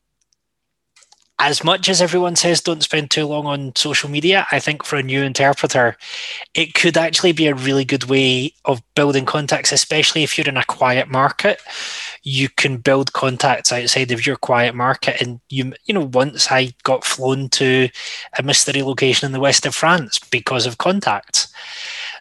as 1.40 1.64
much 1.64 1.88
as 1.88 2.02
everyone 2.02 2.36
says 2.36 2.60
don't 2.60 2.82
spend 2.82 3.10
too 3.10 3.24
long 3.26 3.46
on 3.46 3.74
social 3.74 4.10
media, 4.10 4.46
I 4.52 4.60
think 4.60 4.84
for 4.84 4.96
a 4.96 5.02
new 5.02 5.22
interpreter, 5.22 5.96
it 6.54 6.74
could 6.74 6.98
actually 6.98 7.32
be 7.32 7.46
a 7.46 7.54
really 7.54 7.86
good 7.86 8.04
way 8.04 8.52
of 8.66 8.82
building 8.94 9.24
contacts, 9.24 9.72
especially 9.72 10.22
if 10.22 10.36
you're 10.36 10.46
in 10.46 10.58
a 10.58 10.64
quiet 10.64 11.08
market. 11.08 11.60
You 12.22 12.50
can 12.50 12.76
build 12.76 13.14
contacts 13.14 13.72
outside 13.72 14.12
of 14.12 14.26
your 14.26 14.36
quiet 14.36 14.74
market. 14.74 15.22
And 15.22 15.40
you 15.48 15.72
you 15.86 15.94
know, 15.94 16.10
once 16.12 16.50
I 16.50 16.74
got 16.82 17.04
flown 17.04 17.48
to 17.50 17.88
a 18.38 18.42
mystery 18.42 18.82
location 18.82 19.24
in 19.24 19.32
the 19.32 19.40
west 19.40 19.64
of 19.64 19.74
France 19.74 20.18
because 20.18 20.66
of 20.66 20.76
contacts. 20.76 21.50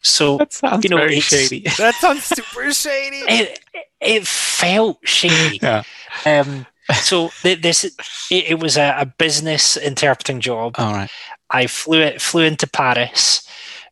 So 0.01 0.37
that 0.37 0.53
sounds 0.53 0.83
you 0.85 0.89
know, 0.89 0.95
very 0.95 1.19
shady. 1.19 1.65
that 1.77 1.95
sounds 1.95 2.23
super 2.23 2.71
shady. 2.71 3.23
It, 3.27 3.59
it 3.99 4.25
felt 4.25 5.05
shady. 5.05 5.59
Yeah. 5.61 5.83
Um, 6.25 6.65
so 6.93 7.29
this 7.43 7.83
it, 7.83 7.93
it 8.31 8.59
was 8.59 8.77
a, 8.77 8.95
a, 8.99 9.05
business 9.05 9.77
interpreting 9.77 10.39
job. 10.39 10.75
All 10.77 10.93
right. 10.93 11.09
I 11.49 11.67
flew 11.67 11.99
it 11.99 12.21
flew 12.21 12.43
into 12.43 12.67
Paris, 12.67 13.47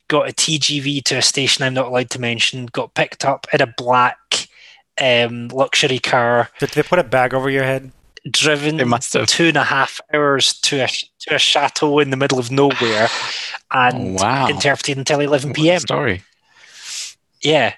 got 0.07 0.29
a 0.29 0.33
TGV 0.33 1.03
to 1.03 1.17
a 1.17 1.21
station 1.21 1.63
I'm 1.63 1.73
not 1.73 1.87
allowed 1.87 2.09
to 2.11 2.21
mention. 2.21 2.67
Got 2.67 2.93
picked 2.93 3.25
up 3.25 3.47
in 3.53 3.61
a 3.61 3.67
black 3.67 4.47
um, 5.01 5.49
luxury 5.49 5.99
car. 5.99 6.49
Did 6.59 6.69
they 6.69 6.83
put 6.83 6.99
a 6.99 7.03
bag 7.03 7.33
over 7.33 7.49
your 7.49 7.63
head? 7.63 7.91
Driven 8.29 8.77
they 8.77 8.83
must 8.83 9.13
have. 9.13 9.27
two 9.27 9.45
and 9.45 9.57
a 9.57 9.63
half 9.63 10.01
hours 10.13 10.59
to 10.61 10.83
a 10.83 10.87
to 10.87 11.35
a 11.35 11.39
chateau 11.39 11.99
in 11.99 12.09
the 12.09 12.17
middle 12.17 12.39
of 12.39 12.51
nowhere, 12.51 13.07
and 13.71 14.19
oh, 14.19 14.23
wow. 14.23 14.47
interpreted 14.47 14.97
until 14.97 15.21
11 15.21 15.53
p.m. 15.53 15.79
story. 15.79 16.23
Yeah, 17.41 17.75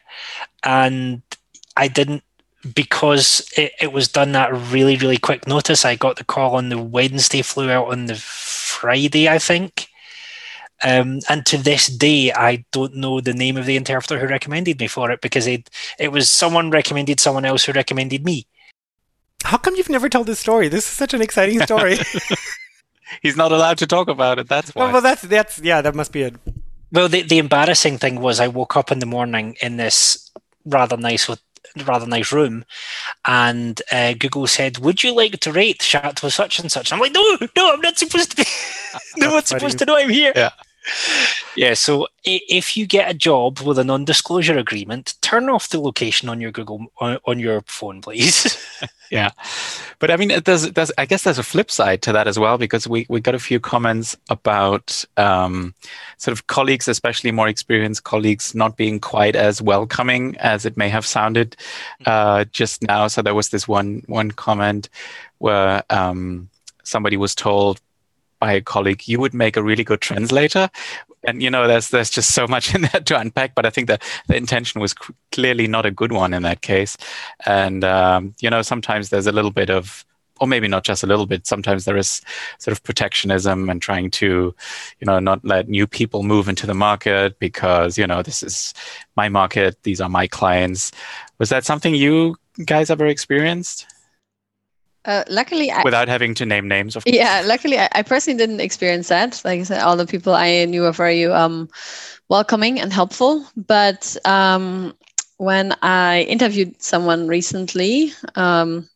and 0.63 1.21
I 1.77 1.87
didn't 1.87 2.23
because 2.73 3.49
it, 3.55 3.73
it 3.79 3.93
was 3.93 4.07
done 4.07 4.35
at 4.35 4.53
really, 4.71 4.97
really 4.97 5.17
quick 5.17 5.47
notice, 5.47 5.85
I 5.85 5.95
got 5.95 6.17
the 6.17 6.23
call 6.23 6.55
on 6.55 6.69
the 6.69 6.81
Wednesday, 6.81 7.41
flew 7.41 7.69
out 7.69 7.91
on 7.91 8.05
the 8.05 8.15
Friday, 8.15 9.29
I 9.29 9.39
think. 9.39 9.87
Um, 10.83 11.19
and 11.27 11.45
to 11.47 11.57
this 11.57 11.87
day, 11.87 12.31
I 12.31 12.63
don't 12.71 12.95
know 12.95 13.19
the 13.19 13.33
name 13.33 13.57
of 13.57 13.65
the 13.65 13.75
interpreter 13.75 14.19
who 14.19 14.27
recommended 14.27 14.79
me 14.79 14.87
for 14.87 15.11
it 15.11 15.19
because 15.19 15.45
it 15.45 15.69
it 15.97 16.09
was 16.13 16.29
someone 16.29 16.69
recommended 16.69 17.19
someone 17.19 17.43
else 17.43 17.65
who 17.65 17.73
recommended 17.73 18.23
me. 18.23 18.47
How 19.43 19.57
come 19.57 19.75
you've 19.75 19.89
never 19.89 20.07
told 20.07 20.27
this 20.27 20.39
story? 20.39 20.69
This 20.69 20.85
is 20.85 20.91
such 20.91 21.13
an 21.13 21.21
exciting 21.21 21.59
story. 21.61 21.97
He's 23.21 23.35
not 23.35 23.51
allowed 23.51 23.77
to 23.79 23.87
talk 23.87 24.07
about 24.07 24.39
it. 24.39 24.47
That's 24.47 24.73
why. 24.73 24.85
Well, 24.85 24.93
well, 24.93 25.01
that's 25.01 25.23
that's 25.23 25.59
yeah, 25.59 25.81
that 25.81 25.95
must 25.95 26.13
be 26.13 26.23
it. 26.23 26.35
Well, 26.91 27.09
the 27.09 27.23
the 27.23 27.39
embarrassing 27.39 27.97
thing 27.97 28.21
was 28.21 28.39
I 28.39 28.47
woke 28.47 28.77
up 28.77 28.91
in 28.91 28.99
the 28.99 29.05
morning 29.05 29.57
in 29.61 29.75
this 29.77 30.31
rather 30.65 30.95
nice 30.95 31.27
rather 31.85 32.05
nice 32.05 32.31
room, 32.31 32.65
and 33.25 33.81
uh, 33.91 34.13
Google 34.17 34.47
said, 34.47 34.79
"Would 34.79 35.03
you 35.03 35.13
like 35.15 35.39
to 35.39 35.51
rate 35.51 35.81
Chateau 35.81 36.29
such 36.29 36.59
and 36.59 36.71
such?" 36.71 36.91
I'm 36.91 36.99
like, 36.99 37.13
"No, 37.13 37.37
no, 37.55 37.73
I'm 37.73 37.81
not 37.81 37.97
supposed 37.97 38.31
to 38.31 38.37
be. 38.37 38.45
no 39.17 39.33
one's 39.33 39.49
supposed 39.49 39.79
to 39.79 39.85
know 39.85 39.97
I'm 39.97 40.09
here." 40.09 40.33
Yeah. 40.35 40.51
Yeah, 41.55 41.73
so 41.73 42.07
if 42.23 42.77
you 42.77 42.85
get 42.85 43.09
a 43.09 43.13
job 43.13 43.59
with 43.59 43.79
a 43.79 43.83
non-disclosure 43.83 44.57
agreement, 44.57 45.15
turn 45.21 45.49
off 45.49 45.69
the 45.69 45.79
location 45.79 46.29
on 46.29 46.39
your 46.39 46.51
Google 46.51 46.91
on 46.99 47.39
your 47.39 47.61
phone, 47.61 48.01
please. 48.01 48.57
yeah, 49.11 49.31
but 49.99 50.11
I 50.11 50.15
mean, 50.15 50.31
there's, 50.45 50.71
there's, 50.71 50.91
I 50.97 51.05
guess 51.05 51.23
there's 51.23 51.39
a 51.39 51.43
flip 51.43 51.71
side 51.71 52.01
to 52.03 52.11
that 52.13 52.27
as 52.27 52.37
well 52.37 52.57
because 52.57 52.87
we 52.87 53.05
we 53.09 53.19
got 53.19 53.35
a 53.35 53.39
few 53.39 53.59
comments 53.59 54.15
about 54.29 55.03
um, 55.17 55.73
sort 56.17 56.37
of 56.37 56.47
colleagues, 56.47 56.87
especially 56.87 57.31
more 57.31 57.47
experienced 57.47 58.03
colleagues, 58.03 58.53
not 58.53 58.77
being 58.77 58.99
quite 58.99 59.35
as 59.35 59.61
welcoming 59.61 60.37
as 60.37 60.65
it 60.65 60.77
may 60.77 60.89
have 60.89 61.05
sounded 61.05 61.55
uh, 62.05 62.45
just 62.51 62.83
now. 62.83 63.07
So 63.07 63.21
there 63.21 63.35
was 63.35 63.49
this 63.49 63.67
one 63.67 64.03
one 64.07 64.31
comment 64.31 64.89
where 65.39 65.83
um, 65.89 66.49
somebody 66.83 67.17
was 67.17 67.33
told 67.33 67.79
by 68.39 68.53
a 68.53 68.61
colleague, 68.61 69.07
you 69.07 69.19
would 69.19 69.33
make 69.33 69.57
a 69.57 69.63
really 69.63 69.83
good 69.83 70.01
translator. 70.01 70.69
And 71.27 71.43
you 71.43 71.49
know, 71.49 71.67
there's 71.67 71.89
there's 71.89 72.09
just 72.09 72.33
so 72.33 72.47
much 72.47 72.73
in 72.75 72.81
there 72.81 73.01
to 73.01 73.19
unpack. 73.19 73.55
But 73.55 73.65
I 73.65 73.69
think 73.69 73.87
that 73.87 74.03
the 74.27 74.35
intention 74.35 74.81
was 74.81 74.93
clearly 75.31 75.67
not 75.67 75.85
a 75.85 75.91
good 75.91 76.11
one 76.11 76.33
in 76.33 76.43
that 76.43 76.61
case. 76.61 76.97
And 77.45 77.83
um, 77.83 78.35
you 78.39 78.49
know, 78.49 78.61
sometimes 78.61 79.09
there's 79.09 79.27
a 79.27 79.31
little 79.31 79.51
bit 79.51 79.69
of 79.69 80.05
or 80.39 80.47
maybe 80.47 80.67
not 80.67 80.83
just 80.83 81.03
a 81.03 81.07
little 81.07 81.25
bit. 81.25 81.45
Sometimes 81.45 81.85
there 81.85 81.97
is 81.97 82.21
sort 82.59 82.71
of 82.71 82.83
protectionism 82.83 83.69
and 83.69 83.81
trying 83.81 84.09
to, 84.11 84.55
you 84.99 85.05
know, 85.05 85.19
not 85.19 85.43
let 85.43 85.67
new 85.67 85.85
people 85.85 86.23
move 86.23 86.47
into 86.47 86.65
the 86.65 86.73
market 86.73 87.37
because 87.39 87.97
you 87.97 88.07
know 88.07 88.21
this 88.21 88.41
is 88.41 88.73
my 89.15 89.29
market. 89.29 89.77
These 89.83 90.01
are 90.01 90.09
my 90.09 90.27
clients. 90.27 90.91
Was 91.37 91.49
that 91.49 91.65
something 91.65 91.93
you 91.95 92.35
guys 92.65 92.89
ever 92.89 93.07
experienced? 93.07 93.85
Uh, 95.09 95.23
luckily, 95.27 95.71
I, 95.71 95.81
without 95.81 96.07
having 96.07 96.35
to 96.35 96.45
name 96.45 96.67
names, 96.67 96.95
of 96.95 97.03
course. 97.03 97.15
Yeah, 97.15 97.41
luckily, 97.43 97.79
I, 97.79 97.89
I, 97.93 98.03
personally 98.03 98.37
didn't 98.37 98.59
experience 98.59 99.07
that. 99.07 99.41
Like 99.43 99.59
I 99.59 99.63
said, 99.63 99.81
all 99.81 99.97
the 99.97 100.05
people 100.05 100.35
I 100.35 100.65
knew 100.65 100.83
were 100.83 100.91
very 100.91 101.25
um, 101.25 101.67
welcoming 102.29 102.79
and 102.79 102.93
helpful. 102.93 103.43
But 103.57 104.15
um, 104.25 104.95
when 105.37 105.73
I 105.81 106.27
interviewed 106.29 106.79
someone 106.79 107.27
recently, 107.27 108.13
um, 108.35 108.87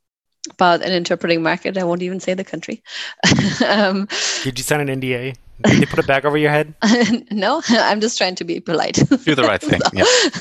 about 0.52 0.84
an 0.84 0.92
interpreting 0.92 1.42
market. 1.42 1.78
I 1.78 1.84
won't 1.84 2.04
even 2.04 2.20
say 2.20 2.34
the 2.34 2.44
country. 2.44 2.84
um, 3.66 4.08
Did 4.44 4.60
you 4.60 4.64
sign 4.64 4.88
an 4.88 5.02
NDA? 5.02 5.36
Did 5.64 5.82
they 5.82 5.86
put 5.86 6.00
a 6.00 6.04
bag 6.04 6.26
over 6.26 6.38
your 6.38 6.52
head? 6.52 6.76
no, 7.32 7.62
I'm 7.70 8.02
just 8.02 8.18
trying 8.18 8.36
to 8.36 8.44
be 8.44 8.60
polite. 8.60 8.96
Do 8.96 9.36
the 9.36 9.44
right 9.44 9.62
thing. 9.62 9.80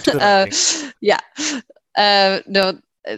so, 0.02 0.18
yeah. 0.18 0.24
Uh, 0.26 0.46
yeah. 1.00 1.20
Uh, 1.96 2.40
no, 2.46 2.78
uh, 3.08 3.16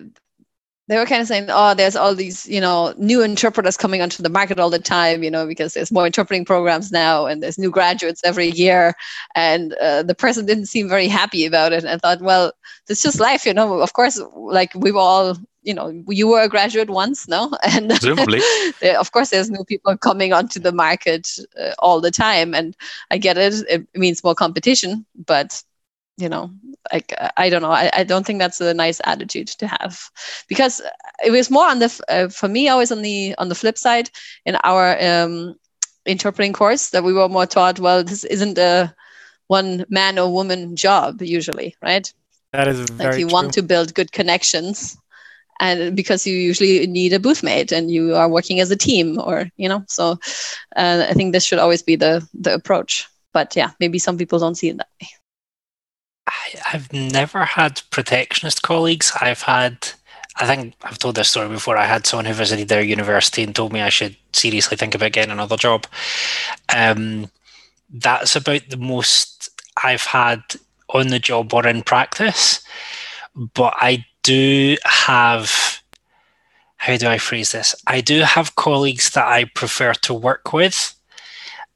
they 0.86 0.98
were 0.98 1.06
kind 1.06 1.22
of 1.22 1.28
saying, 1.28 1.46
oh, 1.48 1.74
there's 1.74 1.96
all 1.96 2.14
these, 2.14 2.46
you 2.46 2.60
know, 2.60 2.92
new 2.98 3.22
interpreters 3.22 3.76
coming 3.76 4.02
onto 4.02 4.22
the 4.22 4.28
market 4.28 4.58
all 4.60 4.68
the 4.68 4.78
time, 4.78 5.22
you 5.22 5.30
know, 5.30 5.46
because 5.46 5.72
there's 5.72 5.90
more 5.90 6.04
interpreting 6.04 6.44
programs 6.44 6.92
now 6.92 7.24
and 7.24 7.42
there's 7.42 7.58
new 7.58 7.70
graduates 7.70 8.20
every 8.22 8.48
year. 8.50 8.94
And 9.34 9.72
uh, 9.74 10.02
the 10.02 10.14
person 10.14 10.44
didn't 10.44 10.66
seem 10.66 10.88
very 10.88 11.08
happy 11.08 11.46
about 11.46 11.72
it. 11.72 11.84
And 11.84 12.00
thought, 12.02 12.20
well, 12.20 12.52
it's 12.88 13.02
just 13.02 13.18
life, 13.18 13.46
you 13.46 13.54
know. 13.54 13.80
Of 13.80 13.94
course, 13.94 14.20
like 14.36 14.74
we 14.74 14.92
were 14.92 15.00
all 15.00 15.36
you 15.62 15.72
know 15.72 15.90
you 16.08 16.28
were 16.28 16.42
a 16.42 16.48
graduate 16.48 16.90
once 16.90 17.26
no 17.26 17.50
and 17.62 17.88
presumably 17.88 18.42
of 18.98 19.12
course 19.12 19.30
there's 19.30 19.48
new 19.48 19.64
people 19.64 19.96
coming 19.96 20.30
onto 20.30 20.60
the 20.60 20.72
market 20.72 21.26
uh, 21.58 21.70
all 21.78 22.02
the 22.02 22.10
time 22.10 22.54
and 22.54 22.76
i 23.10 23.16
get 23.16 23.38
it 23.38 23.54
it 23.70 23.86
means 23.94 24.22
more 24.22 24.34
competition 24.34 25.06
but 25.26 25.62
you 26.16 26.28
know 26.28 26.50
like 26.92 27.12
i 27.36 27.48
don't 27.48 27.62
know. 27.62 27.70
I, 27.70 27.90
I 27.92 28.04
don't 28.04 28.24
think 28.24 28.38
that's 28.38 28.60
a 28.60 28.74
nice 28.74 29.00
attitude 29.04 29.48
to 29.48 29.66
have 29.66 30.10
because 30.48 30.80
it 31.24 31.30
was 31.30 31.50
more 31.50 31.66
on 31.66 31.78
the 31.78 32.04
uh, 32.08 32.28
for 32.28 32.48
me 32.48 32.68
always 32.68 32.92
on 32.92 33.02
the 33.02 33.34
on 33.38 33.48
the 33.48 33.54
flip 33.54 33.78
side 33.78 34.10
in 34.44 34.56
our 34.64 34.96
um, 35.02 35.56
interpreting 36.06 36.52
course 36.52 36.90
that 36.90 37.04
we 37.04 37.12
were 37.12 37.28
more 37.28 37.46
taught 37.46 37.80
well 37.80 38.04
this 38.04 38.24
isn't 38.24 38.58
a 38.58 38.94
one 39.48 39.84
man 39.88 40.18
or 40.18 40.32
woman 40.32 40.76
job 40.76 41.22
usually 41.22 41.74
right? 41.82 42.12
That 42.52 42.68
is 42.68 42.86
like 42.98 43.16
you 43.16 43.26
true. 43.26 43.34
want 43.34 43.52
to 43.54 43.62
build 43.62 43.94
good 43.94 44.12
connections 44.12 44.96
and 45.60 45.96
because 45.96 46.26
you 46.26 46.34
usually 46.36 46.86
need 46.86 47.12
a 47.12 47.18
booth 47.18 47.42
mate 47.42 47.72
and 47.72 47.90
you 47.90 48.14
are 48.14 48.28
working 48.28 48.60
as 48.60 48.70
a 48.70 48.76
team 48.76 49.18
or 49.20 49.48
you 49.56 49.68
know 49.68 49.84
so 49.88 50.12
uh, 50.76 51.06
i 51.08 51.12
think 51.14 51.32
this 51.32 51.44
should 51.44 51.58
always 51.58 51.82
be 51.82 51.96
the 51.96 52.26
the 52.34 52.54
approach. 52.54 53.08
But 53.32 53.56
yeah 53.56 53.70
maybe 53.80 53.98
some 53.98 54.16
people 54.16 54.38
don't 54.38 54.56
see 54.56 54.68
it 54.68 54.76
that 54.78 54.88
way 55.00 55.08
I, 56.26 56.54
i've 56.72 56.92
never 56.92 57.44
had 57.44 57.82
protectionist 57.90 58.62
colleagues 58.62 59.12
i've 59.20 59.42
had 59.42 59.88
i 60.36 60.46
think 60.46 60.74
i've 60.82 60.98
told 60.98 61.16
this 61.16 61.30
story 61.30 61.48
before 61.48 61.76
i 61.76 61.86
had 61.86 62.06
someone 62.06 62.24
who 62.24 62.32
visited 62.32 62.68
their 62.68 62.82
university 62.82 63.42
and 63.42 63.54
told 63.54 63.72
me 63.72 63.80
i 63.80 63.88
should 63.88 64.16
seriously 64.32 64.76
think 64.76 64.94
about 64.94 65.12
getting 65.12 65.32
another 65.32 65.56
job 65.56 65.86
um, 66.74 67.30
that's 67.90 68.36
about 68.36 68.62
the 68.68 68.76
most 68.76 69.50
i've 69.82 70.04
had 70.04 70.40
on 70.90 71.08
the 71.08 71.18
job 71.18 71.52
or 71.52 71.66
in 71.66 71.82
practice 71.82 72.62
but 73.54 73.74
i 73.78 74.04
do 74.22 74.76
have 74.84 75.82
how 76.84 76.98
do 76.98 77.08
I 77.08 77.16
phrase 77.16 77.52
this? 77.52 77.74
I 77.86 78.02
do 78.02 78.20
have 78.20 78.56
colleagues 78.56 79.08
that 79.10 79.26
I 79.26 79.44
prefer 79.44 79.94
to 79.94 80.12
work 80.12 80.52
with, 80.52 80.94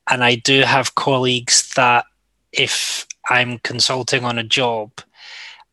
and 0.06 0.22
I 0.22 0.34
do 0.34 0.60
have 0.60 0.96
colleagues 0.96 1.72
that 1.76 2.04
if 2.52 3.06
I'm 3.28 3.58
consulting 3.58 4.24
on 4.24 4.38
a 4.38 4.44
job, 4.44 4.90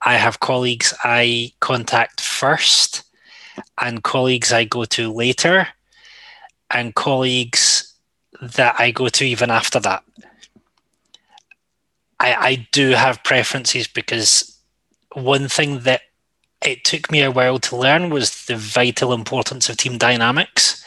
I 0.01 0.15
have 0.15 0.39
colleagues 0.39 0.93
I 1.03 1.53
contact 1.59 2.21
first, 2.21 3.03
and 3.81 4.03
colleagues 4.03 4.51
I 4.53 4.65
go 4.65 4.85
to 4.85 5.11
later, 5.11 5.67
and 6.69 6.95
colleagues 6.95 7.93
that 8.41 8.75
I 8.77 8.91
go 8.91 9.07
to 9.09 9.25
even 9.25 9.49
after 9.49 9.79
that. 9.79 10.03
I, 12.19 12.33
I 12.33 12.67
do 12.71 12.91
have 12.91 13.23
preferences 13.23 13.87
because 13.87 14.57
one 15.13 15.47
thing 15.47 15.79
that 15.79 16.01
it 16.65 16.83
took 16.83 17.11
me 17.11 17.21
a 17.21 17.31
while 17.31 17.59
to 17.59 17.75
learn 17.77 18.09
was 18.09 18.45
the 18.45 18.55
vital 18.55 19.13
importance 19.13 19.69
of 19.69 19.77
team 19.77 19.97
dynamics. 19.97 20.83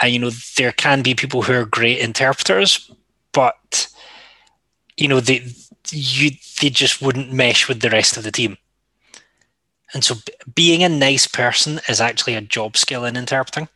And 0.00 0.12
you 0.12 0.18
know, 0.18 0.30
there 0.56 0.72
can 0.72 1.02
be 1.02 1.14
people 1.14 1.42
who 1.42 1.52
are 1.52 1.64
great 1.64 1.98
interpreters, 1.98 2.90
but 3.32 3.88
you 4.96 5.08
know, 5.08 5.20
they 5.20 5.46
you 5.90 6.30
they 6.60 6.70
just 6.70 7.02
wouldn't 7.02 7.32
mesh 7.32 7.68
with 7.68 7.80
the 7.80 7.90
rest 7.90 8.16
of 8.16 8.24
the 8.24 8.30
team. 8.30 8.56
And 9.92 10.04
so 10.04 10.16
being 10.54 10.82
a 10.82 10.88
nice 10.88 11.26
person 11.26 11.80
is 11.88 12.00
actually 12.00 12.34
a 12.34 12.40
job 12.40 12.76
skill 12.76 13.04
in 13.04 13.16
interpreting. 13.16 13.68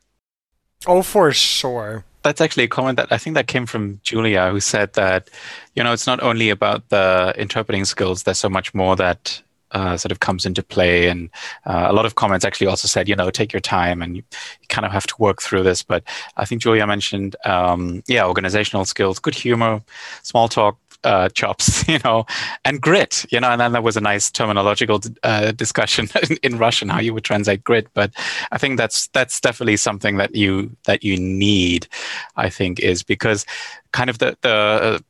Oh, 0.86 1.02
for 1.02 1.32
sure. 1.32 2.04
That's 2.22 2.40
actually 2.40 2.64
a 2.64 2.68
comment 2.68 2.96
that 2.96 3.12
I 3.12 3.18
think 3.18 3.34
that 3.34 3.46
came 3.46 3.66
from 3.66 4.00
Julia, 4.02 4.50
who 4.50 4.60
said 4.60 4.92
that, 4.94 5.30
you 5.74 5.84
know, 5.84 5.92
it's 5.92 6.06
not 6.06 6.20
only 6.22 6.50
about 6.50 6.88
the 6.88 7.32
interpreting 7.36 7.84
skills, 7.84 8.24
there's 8.24 8.38
so 8.38 8.48
much 8.48 8.74
more 8.74 8.96
that 8.96 9.40
uh, 9.72 9.96
sort 9.96 10.10
of 10.12 10.20
comes 10.20 10.44
into 10.44 10.62
play. 10.62 11.08
And 11.08 11.30
uh, 11.66 11.86
a 11.88 11.92
lot 11.92 12.06
of 12.06 12.16
comments 12.16 12.44
actually 12.44 12.66
also 12.66 12.88
said, 12.88 13.08
you 13.08 13.14
know, 13.14 13.30
take 13.30 13.52
your 13.52 13.60
time 13.60 14.02
and 14.02 14.16
you, 14.16 14.22
you 14.60 14.66
kind 14.68 14.84
of 14.84 14.92
have 14.92 15.06
to 15.06 15.14
work 15.18 15.40
through 15.40 15.62
this. 15.62 15.82
But 15.82 16.02
I 16.36 16.44
think 16.44 16.62
Julia 16.62 16.86
mentioned, 16.86 17.36
um, 17.44 18.02
yeah, 18.08 18.26
organizational 18.26 18.84
skills, 18.84 19.18
good 19.18 19.34
humor, 19.34 19.80
small 20.22 20.48
talk. 20.48 20.78
Uh, 21.04 21.28
chops, 21.28 21.86
you 21.92 22.00
know, 22.04 22.26
and 22.64 22.80
grit, 22.80 23.24
you 23.30 23.38
know, 23.38 23.50
and 23.50 23.60
then 23.60 23.70
there 23.70 23.80
was 23.80 23.96
a 23.96 24.00
nice 24.00 24.32
terminological 24.32 25.16
uh, 25.22 25.52
discussion 25.52 26.08
in, 26.28 26.36
in 26.42 26.58
Russian 26.58 26.88
how 26.88 26.98
you 26.98 27.14
would 27.14 27.22
translate 27.22 27.62
grit. 27.62 27.86
But 27.94 28.12
I 28.50 28.58
think 28.58 28.78
that's 28.78 29.06
that's 29.08 29.40
definitely 29.40 29.76
something 29.76 30.16
that 30.16 30.34
you 30.34 30.76
that 30.86 31.04
you 31.04 31.16
need. 31.16 31.86
I 32.34 32.50
think 32.50 32.80
is 32.80 33.04
because 33.04 33.46
kind 33.92 34.10
of 34.10 34.18
the 34.18 34.36
the 34.42 35.02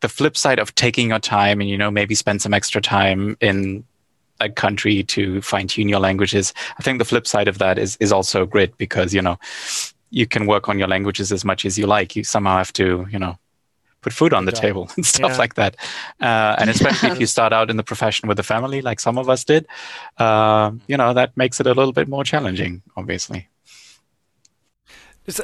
the 0.00 0.08
flip 0.08 0.36
side 0.36 0.58
of 0.58 0.74
taking 0.74 1.08
your 1.08 1.18
time 1.18 1.60
and 1.60 1.70
you 1.70 1.78
know 1.78 1.90
maybe 1.90 2.14
spend 2.14 2.42
some 2.42 2.54
extra 2.54 2.80
time 2.80 3.36
in 3.40 3.84
a 4.40 4.48
country 4.48 5.02
to 5.04 5.40
fine 5.42 5.68
tune 5.68 5.88
your 5.88 6.00
languages. 6.00 6.52
I 6.78 6.82
think 6.82 6.98
the 6.98 7.04
flip 7.04 7.26
side 7.26 7.48
of 7.48 7.58
that 7.58 7.78
is 7.78 7.96
is 8.00 8.12
also 8.12 8.46
grit 8.46 8.76
because 8.78 9.14
you 9.14 9.22
know 9.22 9.38
you 10.10 10.26
can 10.26 10.46
work 10.46 10.68
on 10.68 10.78
your 10.78 10.88
languages 10.88 11.30
as 11.30 11.44
much 11.44 11.64
as 11.64 11.78
you 11.78 11.86
like. 11.86 12.16
You 12.16 12.24
somehow 12.24 12.56
have 12.56 12.72
to 12.74 13.06
you 13.10 13.18
know 13.18 13.38
put 14.00 14.12
food 14.12 14.32
on 14.32 14.44
the 14.44 14.52
table 14.52 14.90
and 14.96 15.04
stuff 15.04 15.32
yeah. 15.32 15.36
like 15.36 15.54
that. 15.54 15.76
Uh, 16.20 16.56
and 16.58 16.70
especially 16.70 17.10
if 17.10 17.20
you 17.20 17.26
start 17.36 17.52
out 17.52 17.70
in 17.70 17.76
the 17.76 17.82
profession 17.82 18.28
with 18.28 18.38
a 18.38 18.42
family, 18.42 18.82
like 18.82 19.00
some 19.00 19.18
of 19.18 19.28
us 19.28 19.44
did, 19.44 19.66
uh, 20.18 20.70
you 20.86 20.96
know 20.96 21.14
that 21.14 21.36
makes 21.36 21.60
it 21.60 21.66
a 21.66 21.74
little 21.74 21.92
bit 21.92 22.08
more 22.08 22.24
challenging, 22.24 22.82
obviously. 22.96 23.48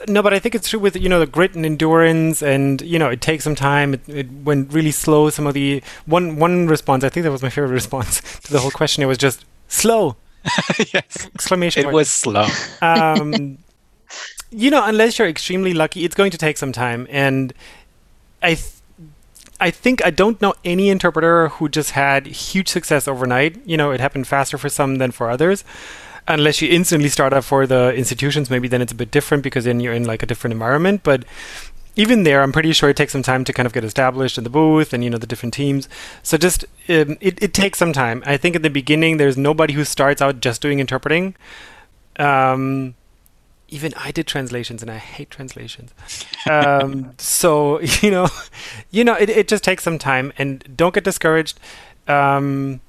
No, 0.09 0.23
but 0.23 0.35
I 0.35 0.39
think 0.39 0.55
it's 0.55 0.71
true 0.71 0.81
with 0.81 0.97
you 0.97 1.09
know 1.09 1.21
the 1.21 1.27
grit 1.27 1.55
and 1.55 1.65
endurance, 1.65 2.43
and 2.43 2.81
you 2.83 2.99
know 2.99 3.09
it 3.09 3.21
takes 3.21 3.45
some 3.45 3.55
time. 3.55 3.95
It, 3.95 4.09
it 4.09 4.33
went 4.33 4.73
really 4.73 4.91
slow. 4.91 5.31
Some 5.31 5.47
of 5.47 5.55
the 5.55 5.83
one 6.07 6.37
one 6.37 6.67
response, 6.67 7.05
I 7.05 7.09
think 7.09 7.25
that 7.25 7.31
was 7.31 7.43
my 7.43 7.51
favorite 7.51 7.71
response 7.83 8.21
to 8.41 8.53
the 8.53 8.59
whole 8.59 8.71
question. 8.71 9.03
It 9.03 9.07
was 9.07 9.19
just 9.19 9.45
slow. 9.69 10.17
yes, 10.95 11.29
exclamation. 11.35 11.87
It 11.87 11.93
was 11.93 12.09
slow. 12.09 12.47
Um, 12.81 13.59
you 14.51 14.71
know, 14.71 14.85
unless 14.85 15.19
you're 15.19 15.29
extremely 15.29 15.75
lucky, 15.75 16.05
it's 16.05 16.15
going 16.15 16.31
to 16.31 16.39
take 16.39 16.57
some 16.57 16.73
time. 16.73 17.07
And 17.11 17.53
I, 18.47 18.55
th- 18.55 18.73
I 19.61 19.71
think 19.71 20.05
I 20.05 20.11
don't 20.11 20.41
know 20.41 20.55
any 20.65 20.89
interpreter 20.89 21.49
who 21.49 21.69
just 21.69 21.91
had 21.93 22.27
huge 22.27 22.69
success 22.69 23.09
overnight. 23.09 23.53
You 23.67 23.77
know, 23.77 23.91
it 23.91 24.01
happened 24.01 24.27
faster 24.27 24.57
for 24.59 24.69
some 24.69 24.97
than 24.97 25.11
for 25.11 25.31
others 25.31 25.65
unless 26.29 26.61
you 26.61 26.69
instantly 26.69 27.09
start 27.09 27.33
up 27.33 27.45
for 27.45 27.67
the 27.67 27.95
institutions, 27.95 28.51
maybe 28.51 28.69
then 28.69 28.83
it's 28.83 28.93
a 28.93 28.97
bit 28.97 29.11
different 29.11 29.43
because 29.45 29.65
then 29.65 29.81
you're 29.81 29.93
in 29.93 30.05
like 30.05 30.23
a 30.23 30.27
different 30.27 30.53
environment. 30.53 31.03
But 31.05 31.25
even 31.95 32.25
there, 32.25 32.43
I'm 32.43 32.53
pretty 32.53 32.73
sure 32.73 32.91
it 32.91 32.97
takes 32.97 33.13
some 33.13 33.23
time 33.23 33.45
to 33.45 33.53
kind 33.53 33.67
of 33.67 33.73
get 33.73 33.85
established 33.85 34.37
in 34.37 34.45
the 34.45 34.51
booth 34.51 34.93
and 34.93 35.03
you 35.03 35.11
know 35.11 35.19
the 35.19 35.27
different 35.27 35.55
teams. 35.55 35.89
So 36.23 36.37
just 36.37 36.65
um, 36.89 37.17
it 37.21 37.43
it 37.43 37.55
takes 37.55 37.79
some 37.79 37.93
time. 37.93 38.23
I 38.27 38.37
think 38.37 38.57
at 38.57 38.63
the 38.63 38.71
beginning, 38.71 39.17
there's 39.17 39.37
nobody 39.37 39.73
who 39.75 39.85
starts 39.85 40.21
out 40.21 40.41
just 40.41 40.61
doing 40.61 40.79
interpreting. 40.79 41.35
Um, 42.19 42.95
even 43.69 43.93
I 43.97 44.11
did 44.11 44.27
translations 44.27 44.83
and 44.83 44.91
I 44.91 44.99
hate 44.99 45.31
translations. 45.31 45.93
Um, 46.49 47.13
so 47.19 47.81
you 48.03 48.11
know, 48.11 48.29
you 48.91 49.05
know, 49.05 49.15
it, 49.15 49.29
it 49.29 49.49
just 49.49 49.65
takes 49.65 49.83
some 49.83 49.99
time 49.99 50.33
and 50.39 50.77
don't 50.77 50.95
get 50.95 51.05
discouraged. 51.05 51.59
Um, 52.09 52.81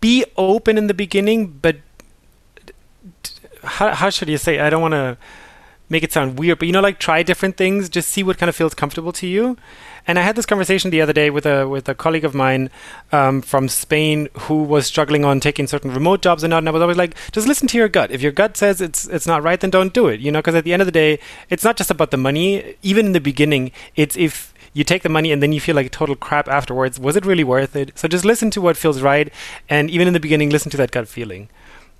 be 0.00 0.24
open 0.36 0.78
in 0.78 0.86
the 0.86 0.94
beginning, 0.94 1.58
but 1.60 1.76
how, 3.62 3.90
how 3.90 4.10
should 4.10 4.28
you 4.28 4.38
say? 4.38 4.58
I 4.58 4.70
don't 4.70 4.80
want 4.80 4.92
to 4.92 5.18
make 5.92 6.02
it 6.02 6.10
sound 6.10 6.38
weird, 6.38 6.58
but 6.58 6.66
you 6.66 6.72
know, 6.72 6.80
like 6.80 6.98
try 6.98 7.22
different 7.22 7.56
things, 7.56 7.88
just 7.88 8.08
see 8.08 8.22
what 8.22 8.38
kind 8.38 8.48
of 8.48 8.56
feels 8.56 8.74
comfortable 8.74 9.12
to 9.12 9.26
you. 9.26 9.56
And 10.06 10.18
I 10.18 10.22
had 10.22 10.34
this 10.34 10.46
conversation 10.46 10.90
the 10.90 11.00
other 11.00 11.12
day 11.12 11.30
with 11.30 11.46
a 11.46 11.68
with 11.68 11.88
a 11.88 11.94
colleague 11.94 12.24
of 12.24 12.34
mine 12.34 12.70
um, 13.12 13.42
from 13.42 13.68
Spain 13.68 14.28
who 14.46 14.64
was 14.64 14.86
struggling 14.86 15.24
on 15.24 15.38
taking 15.38 15.68
certain 15.68 15.92
remote 15.92 16.22
jobs 16.22 16.42
and 16.42 16.50
not. 16.50 16.58
And 16.58 16.68
I 16.68 16.72
was 16.72 16.82
always 16.82 16.96
like, 16.96 17.14
just 17.30 17.46
listen 17.46 17.68
to 17.68 17.78
your 17.78 17.88
gut. 17.88 18.10
If 18.10 18.22
your 18.22 18.32
gut 18.32 18.56
says 18.56 18.80
it's 18.80 19.06
it's 19.06 19.26
not 19.26 19.44
right, 19.44 19.60
then 19.60 19.70
don't 19.70 19.92
do 19.92 20.08
it. 20.08 20.18
You 20.18 20.32
know, 20.32 20.40
because 20.40 20.56
at 20.56 20.64
the 20.64 20.72
end 20.72 20.82
of 20.82 20.86
the 20.86 20.92
day, 20.92 21.20
it's 21.50 21.62
not 21.62 21.76
just 21.76 21.90
about 21.90 22.10
the 22.10 22.16
money. 22.16 22.74
Even 22.82 23.06
in 23.06 23.12
the 23.12 23.20
beginning, 23.20 23.70
it's 23.94 24.16
if 24.16 24.52
you 24.72 24.82
take 24.82 25.02
the 25.02 25.08
money 25.08 25.30
and 25.30 25.42
then 25.42 25.52
you 25.52 25.60
feel 25.60 25.76
like 25.76 25.90
total 25.92 26.16
crap 26.16 26.48
afterwards. 26.48 26.98
Was 26.98 27.14
it 27.14 27.26
really 27.26 27.44
worth 27.44 27.76
it? 27.76 27.96
So 27.96 28.08
just 28.08 28.24
listen 28.24 28.50
to 28.52 28.60
what 28.60 28.76
feels 28.76 29.02
right, 29.02 29.32
and 29.68 29.90
even 29.90 30.08
in 30.08 30.14
the 30.14 30.20
beginning, 30.20 30.50
listen 30.50 30.70
to 30.70 30.78
that 30.78 30.90
gut 30.90 31.06
feeling. 31.06 31.48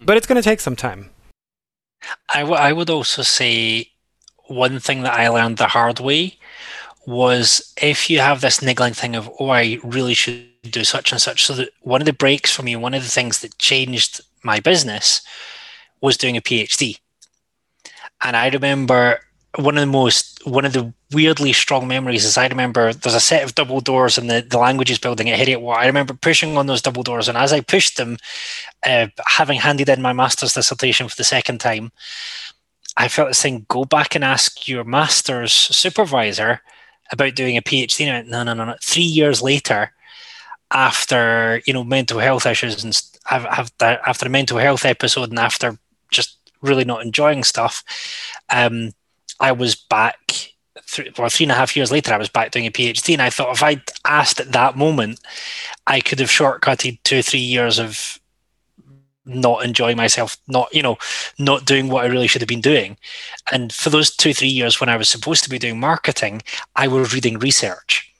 But 0.00 0.16
it's 0.16 0.26
going 0.26 0.42
to 0.42 0.48
take 0.50 0.60
some 0.60 0.74
time. 0.74 1.10
I, 2.32 2.40
w- 2.40 2.58
I 2.58 2.72
would 2.72 2.90
also 2.90 3.22
say 3.22 3.90
one 4.46 4.80
thing 4.80 5.02
that 5.02 5.14
I 5.14 5.28
learned 5.28 5.58
the 5.58 5.68
hard 5.68 6.00
way 6.00 6.38
was 7.06 7.74
if 7.80 8.08
you 8.08 8.20
have 8.20 8.40
this 8.40 8.62
niggling 8.62 8.94
thing 8.94 9.16
of, 9.16 9.30
oh, 9.40 9.50
I 9.50 9.78
really 9.82 10.14
should 10.14 10.46
do 10.62 10.84
such 10.84 11.12
and 11.12 11.20
such. 11.20 11.44
So 11.44 11.54
that 11.54 11.70
one 11.80 12.00
of 12.00 12.06
the 12.06 12.12
breaks 12.12 12.54
for 12.54 12.62
me, 12.62 12.76
one 12.76 12.94
of 12.94 13.02
the 13.02 13.08
things 13.08 13.40
that 13.40 13.58
changed 13.58 14.20
my 14.42 14.60
business 14.60 15.22
was 16.00 16.16
doing 16.16 16.36
a 16.36 16.40
PhD. 16.42 16.98
And 18.22 18.36
I 18.36 18.48
remember 18.48 19.20
one 19.56 19.76
of 19.76 19.82
the 19.82 19.86
most, 19.86 20.40
one 20.46 20.64
of 20.64 20.72
the 20.72 20.92
weirdly 21.12 21.52
strong 21.52 21.86
memories 21.86 22.24
is 22.24 22.38
I 22.38 22.46
remember 22.46 22.92
there's 22.92 23.14
a 23.14 23.20
set 23.20 23.44
of 23.44 23.54
double 23.54 23.80
doors 23.80 24.16
in 24.16 24.26
the, 24.26 24.40
the 24.40 24.58
languages 24.58 24.98
building 24.98 25.28
at 25.28 25.38
Heriot 25.38 25.60
Watt. 25.60 25.80
I 25.80 25.86
remember 25.86 26.14
pushing 26.14 26.56
on 26.56 26.66
those 26.66 26.80
double 26.80 27.02
doors. 27.02 27.28
And 27.28 27.36
as 27.36 27.52
I 27.52 27.60
pushed 27.60 27.98
them, 27.98 28.16
uh, 28.86 29.08
having 29.26 29.58
handed 29.58 29.90
in 29.90 30.00
my 30.00 30.14
master's 30.14 30.54
dissertation 30.54 31.08
for 31.08 31.16
the 31.16 31.24
second 31.24 31.58
time, 31.60 31.92
I 32.96 33.08
felt 33.08 33.28
this 33.28 33.42
thing 33.42 33.66
go 33.68 33.84
back 33.84 34.14
and 34.14 34.24
ask 34.24 34.66
your 34.68 34.84
master's 34.84 35.52
supervisor 35.52 36.62
about 37.10 37.34
doing 37.34 37.56
a 37.56 37.62
PhD. 37.62 38.06
And 38.06 38.14
went, 38.14 38.28
no, 38.28 38.42
no, 38.44 38.54
no, 38.54 38.64
no. 38.64 38.76
Three 38.82 39.02
years 39.02 39.42
later, 39.42 39.92
after 40.70 41.60
you 41.66 41.74
know 41.74 41.84
mental 41.84 42.18
health 42.18 42.46
issues 42.46 42.82
and 42.82 42.98
after 43.30 44.26
a 44.26 44.30
mental 44.30 44.56
health 44.56 44.86
episode 44.86 45.28
and 45.28 45.38
after 45.38 45.78
just 46.10 46.38
really 46.62 46.84
not 46.84 47.04
enjoying 47.04 47.44
stuff, 47.44 47.84
um, 48.50 48.92
I 49.42 49.52
was 49.52 49.74
back. 49.74 50.52
Three, 50.84 51.12
well, 51.18 51.28
three 51.28 51.44
and 51.44 51.52
a 51.52 51.56
half 51.56 51.76
years 51.76 51.92
later, 51.92 52.14
I 52.14 52.18
was 52.18 52.30
back 52.30 52.52
doing 52.52 52.66
a 52.66 52.70
PhD, 52.70 53.12
and 53.14 53.22
I 53.22 53.30
thought 53.30 53.54
if 53.54 53.62
I'd 53.62 53.82
asked 54.06 54.40
at 54.40 54.52
that 54.52 54.76
moment, 54.76 55.20
I 55.86 56.00
could 56.00 56.20
have 56.20 56.30
shortcutted 56.30 57.02
two, 57.04 57.18
or 57.18 57.22
three 57.22 57.40
years 57.40 57.78
of 57.78 58.20
not 59.24 59.64
enjoying 59.64 59.96
myself, 59.96 60.36
not 60.48 60.72
you 60.74 60.82
know, 60.82 60.98
not 61.38 61.64
doing 61.66 61.88
what 61.88 62.04
I 62.04 62.08
really 62.08 62.28
should 62.28 62.42
have 62.42 62.48
been 62.48 62.60
doing. 62.60 62.96
And 63.52 63.72
for 63.72 63.90
those 63.90 64.14
two, 64.14 64.34
three 64.34 64.48
years 64.48 64.80
when 64.80 64.88
I 64.88 64.96
was 64.96 65.08
supposed 65.08 65.44
to 65.44 65.50
be 65.50 65.58
doing 65.58 65.80
marketing, 65.80 66.42
I 66.76 66.88
was 66.88 67.14
reading 67.14 67.38
research. 67.38 68.12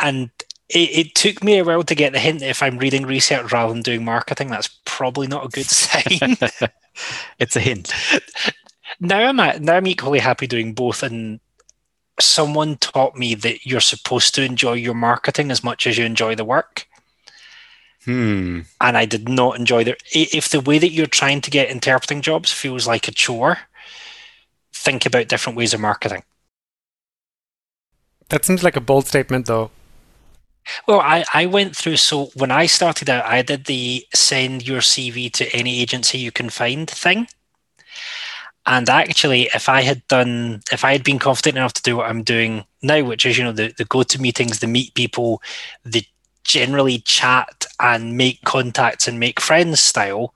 And 0.00 0.30
it, 0.68 1.06
it 1.06 1.14
took 1.14 1.42
me 1.44 1.58
a 1.58 1.64
while 1.64 1.84
to 1.84 1.94
get 1.94 2.12
the 2.12 2.18
hint 2.18 2.40
that 2.40 2.50
if 2.50 2.62
I'm 2.62 2.78
reading 2.78 3.06
research 3.06 3.52
rather 3.52 3.72
than 3.72 3.82
doing 3.82 4.04
marketing, 4.04 4.48
that's 4.48 4.68
probably 4.84 5.26
not 5.26 5.46
a 5.46 5.48
good 5.48 5.66
sign. 5.70 6.36
it's 7.38 7.56
a 7.56 7.60
hint. 7.60 7.92
Now 9.04 9.18
I'm 9.18 9.38
at, 9.38 9.60
now 9.60 9.74
I'm 9.74 9.86
equally 9.86 10.18
happy 10.18 10.46
doing 10.46 10.72
both 10.72 11.02
and 11.02 11.38
someone 12.18 12.76
taught 12.76 13.16
me 13.16 13.34
that 13.34 13.66
you're 13.66 13.80
supposed 13.80 14.34
to 14.34 14.42
enjoy 14.42 14.72
your 14.74 14.94
marketing 14.94 15.50
as 15.50 15.62
much 15.62 15.86
as 15.86 15.98
you 15.98 16.06
enjoy 16.06 16.34
the 16.34 16.44
work. 16.44 16.86
Hmm. 18.06 18.60
And 18.80 18.96
I 18.96 19.04
did 19.04 19.28
not 19.28 19.58
enjoy 19.58 19.84
the. 19.84 19.96
If 20.14 20.48
the 20.48 20.60
way 20.60 20.78
that 20.78 20.90
you're 20.90 21.06
trying 21.06 21.42
to 21.42 21.50
get 21.50 21.70
interpreting 21.70 22.22
jobs 22.22 22.50
feels 22.50 22.86
like 22.86 23.06
a 23.06 23.12
chore, 23.12 23.58
think 24.72 25.04
about 25.04 25.28
different 25.28 25.58
ways 25.58 25.74
of 25.74 25.80
marketing. 25.80 26.22
That 28.30 28.44
seems 28.44 28.62
like 28.62 28.76
a 28.76 28.80
bold 28.80 29.06
statement, 29.06 29.46
though. 29.46 29.70
Well, 30.86 31.00
I, 31.00 31.24
I 31.34 31.44
went 31.44 31.76
through. 31.76 31.96
So 31.96 32.30
when 32.34 32.50
I 32.50 32.66
started 32.66 33.10
out, 33.10 33.26
I 33.26 33.42
did 33.42 33.66
the 33.66 34.06
send 34.14 34.66
your 34.66 34.80
CV 34.80 35.30
to 35.32 35.54
any 35.54 35.80
agency 35.80 36.18
you 36.18 36.32
can 36.32 36.48
find 36.48 36.88
thing. 36.88 37.26
And 38.66 38.88
actually, 38.88 39.50
if 39.54 39.68
I 39.68 39.82
had 39.82 40.06
done, 40.08 40.62
if 40.72 40.84
I 40.84 40.92
had 40.92 41.04
been 41.04 41.18
confident 41.18 41.58
enough 41.58 41.74
to 41.74 41.82
do 41.82 41.96
what 41.96 42.08
I'm 42.08 42.22
doing 42.22 42.64
now, 42.82 43.02
which 43.02 43.26
is, 43.26 43.36
you 43.36 43.44
know, 43.44 43.52
the, 43.52 43.74
the 43.76 43.84
go 43.84 44.02
to 44.02 44.20
meetings, 44.20 44.60
the 44.60 44.66
meet 44.66 44.94
people, 44.94 45.42
the 45.84 46.04
generally 46.44 46.98
chat 46.98 47.66
and 47.80 48.16
make 48.16 48.42
contacts 48.44 49.06
and 49.06 49.20
make 49.20 49.40
friends 49.40 49.80
style, 49.80 50.34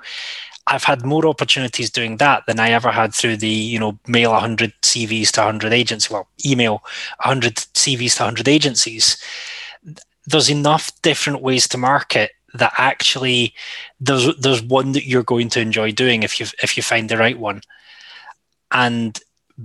I've 0.67 0.85
had 0.85 1.05
more 1.05 1.27
opportunities 1.27 1.91
doing 1.91 2.19
that 2.19 2.45
than 2.47 2.61
I 2.61 2.71
ever 2.71 2.91
had 2.91 3.15
through 3.15 3.39
the, 3.39 3.49
you 3.49 3.79
know, 3.79 3.99
mail 4.07 4.33
100 4.33 4.75
CVs 4.83 5.31
to 5.33 5.41
100 5.41 5.73
agencies, 5.73 6.11
well, 6.11 6.29
email 6.45 6.83
100 7.25 7.57
CVs 7.57 8.17
to 8.17 8.25
100 8.25 8.49
agencies. 8.49 9.17
There's 10.27 10.51
enough 10.51 10.93
different 11.01 11.41
ways 11.41 11.67
to 11.69 11.79
market 11.79 12.33
that 12.55 12.73
actually 12.77 13.55
there's 14.01 14.35
there's 14.37 14.63
one 14.63 14.93
that 14.93 15.07
you're 15.07 15.23
going 15.23 15.51
to 15.51 15.61
enjoy 15.61 15.93
doing 15.93 16.23
if 16.23 16.41
you 16.41 16.47
if 16.63 16.77
you 16.77 16.83
find 16.83 17.09
the 17.09 17.17
right 17.17 17.39
one. 17.39 17.61
And 18.71 19.19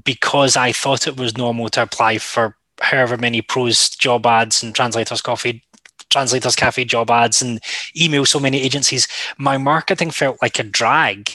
because 0.04 0.56
I 0.56 0.72
thought 0.72 1.08
it 1.08 1.18
was 1.18 1.38
normal 1.38 1.70
to 1.70 1.82
apply 1.82 2.18
for 2.18 2.56
however 2.82 3.18
many 3.18 3.42
ProZ 3.42 3.98
job 3.98 4.26
ads 4.26 4.64
and 4.64 4.74
translators 4.74 5.22
coffee 5.22 5.64
Translators 6.10 6.56
Cafe 6.56 6.86
job 6.86 7.10
ads 7.10 7.42
and 7.42 7.60
email 8.00 8.26
so 8.26 8.40
many 8.40 8.62
agencies, 8.62 9.08
my 9.38 9.58
marketing 9.58 10.12
felt 10.12 10.42
like 10.42 10.60
a 10.60 10.64
drag. 10.64 11.32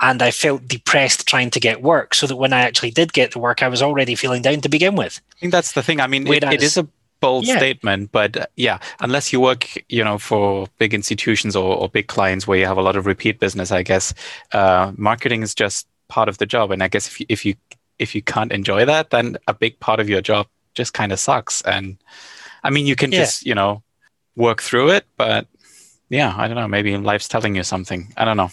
And 0.00 0.22
I 0.22 0.30
felt 0.30 0.68
depressed 0.68 1.26
trying 1.26 1.50
to 1.50 1.58
get 1.58 1.82
work, 1.82 2.14
so 2.14 2.28
that 2.28 2.36
when 2.36 2.52
I 2.52 2.60
actually 2.60 2.92
did 2.92 3.12
get 3.12 3.32
the 3.32 3.40
work, 3.40 3.64
I 3.64 3.68
was 3.68 3.82
already 3.82 4.14
feeling 4.14 4.42
down 4.42 4.60
to 4.60 4.68
begin 4.68 4.94
with. 4.94 5.20
I 5.32 5.40
think 5.40 5.50
that's 5.50 5.72
the 5.72 5.82
thing. 5.82 6.00
I 6.00 6.06
mean, 6.06 6.24
it, 6.28 6.44
it 6.44 6.62
is 6.62 6.76
a 6.76 6.86
bold 7.18 7.44
yeah. 7.44 7.56
statement, 7.56 8.12
but 8.12 8.36
uh, 8.36 8.46
yeah, 8.54 8.78
unless 9.00 9.32
you 9.32 9.40
work, 9.40 9.66
you 9.88 10.04
know, 10.04 10.16
for 10.16 10.68
big 10.78 10.94
institutions 10.94 11.56
or, 11.56 11.76
or, 11.76 11.88
big 11.88 12.06
clients 12.06 12.46
where 12.46 12.56
you 12.56 12.66
have 12.66 12.76
a 12.78 12.82
lot 12.82 12.94
of 12.94 13.06
repeat 13.06 13.40
business, 13.40 13.72
I 13.72 13.82
guess 13.82 14.14
uh, 14.52 14.92
marketing 14.96 15.42
is 15.42 15.52
just 15.52 15.88
part 16.08 16.28
of 16.28 16.38
the 16.38 16.46
job. 16.46 16.70
And 16.70 16.82
I 16.82 16.88
guess 16.88 17.06
if 17.06 17.20
you, 17.20 17.26
if 17.28 17.44
you 17.44 17.54
if 17.98 18.14
you 18.14 18.22
can't 18.22 18.52
enjoy 18.52 18.84
that, 18.84 19.10
then 19.10 19.36
a 19.46 19.54
big 19.54 19.78
part 19.80 20.00
of 20.00 20.08
your 20.08 20.20
job 20.20 20.46
just 20.74 20.94
kind 20.94 21.12
of 21.12 21.18
sucks. 21.18 21.62
And 21.62 21.96
I 22.62 22.70
mean, 22.70 22.86
you 22.86 22.96
can 22.96 23.12
yeah. 23.12 23.20
just 23.20 23.46
you 23.46 23.54
know 23.54 23.82
work 24.36 24.62
through 24.62 24.90
it. 24.90 25.04
But 25.16 25.46
yeah, 26.08 26.34
I 26.36 26.48
don't 26.48 26.56
know. 26.56 26.68
Maybe 26.68 26.96
life's 26.96 27.28
telling 27.28 27.56
you 27.56 27.62
something. 27.62 28.12
I 28.16 28.24
don't 28.24 28.36
know. 28.36 28.50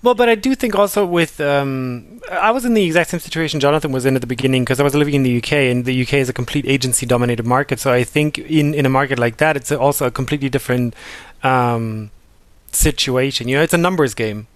Well, 0.00 0.14
but 0.14 0.28
I 0.28 0.36
do 0.36 0.54
think 0.54 0.76
also 0.76 1.04
with 1.04 1.40
um, 1.40 2.20
I 2.30 2.52
was 2.52 2.64
in 2.64 2.74
the 2.74 2.84
exact 2.84 3.10
same 3.10 3.18
situation 3.18 3.58
Jonathan 3.58 3.90
was 3.90 4.06
in 4.06 4.14
at 4.14 4.20
the 4.20 4.28
beginning 4.28 4.62
because 4.62 4.78
I 4.78 4.84
was 4.84 4.94
living 4.94 5.14
in 5.14 5.24
the 5.24 5.38
UK 5.38 5.52
and 5.52 5.84
the 5.84 6.02
UK 6.02 6.14
is 6.14 6.28
a 6.28 6.32
complete 6.32 6.66
agency-dominated 6.66 7.44
market. 7.44 7.80
So 7.80 7.92
I 7.92 8.04
think 8.04 8.38
in 8.38 8.74
in 8.74 8.86
a 8.86 8.88
market 8.88 9.18
like 9.18 9.38
that, 9.38 9.56
it's 9.56 9.72
also 9.72 10.06
a 10.06 10.10
completely 10.10 10.48
different 10.48 10.94
um, 11.42 12.12
situation. 12.70 13.48
You 13.48 13.56
know, 13.56 13.62
it's 13.62 13.74
a 13.74 13.78
numbers 13.78 14.14
game 14.14 14.46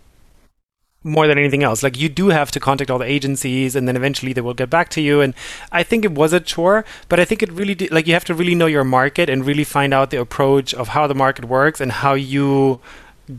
more 1.05 1.27
than 1.27 1.39
anything 1.39 1.63
else. 1.63 1.83
Like 1.83 1.99
you 1.99 2.09
do 2.09 2.29
have 2.29 2.51
to 2.53 2.61
contact 2.61 2.91
all 2.91 2.99
the 2.99 3.05
agencies, 3.05 3.75
and 3.77 3.89
then 3.89 3.97
eventually 3.97 4.33
they 4.33 4.41
will 4.41 4.55
get 4.55 4.71
back 4.71 4.89
to 4.91 5.01
you. 5.01 5.21
And 5.21 5.35
I 5.71 5.83
think 5.83 6.05
it 6.05 6.13
was 6.13 6.33
a 6.33 6.41
chore, 6.41 6.85
but 7.09 7.19
I 7.19 7.25
think 7.25 7.43
it 7.43 7.53
really 7.53 7.75
do, 7.75 7.87
like 7.91 8.07
you 8.07 8.15
have 8.15 8.25
to 8.27 8.35
really 8.35 8.55
know 8.55 8.67
your 8.67 8.85
market 8.85 9.29
and 9.29 9.45
really 9.45 9.65
find 9.65 9.93
out 9.93 10.11
the 10.11 10.21
approach 10.21 10.75
of 10.75 10.89
how 10.89 11.07
the 11.07 11.15
market 11.15 11.47
works 11.47 11.81
and 11.81 11.93
how 11.93 12.15
you 12.15 12.81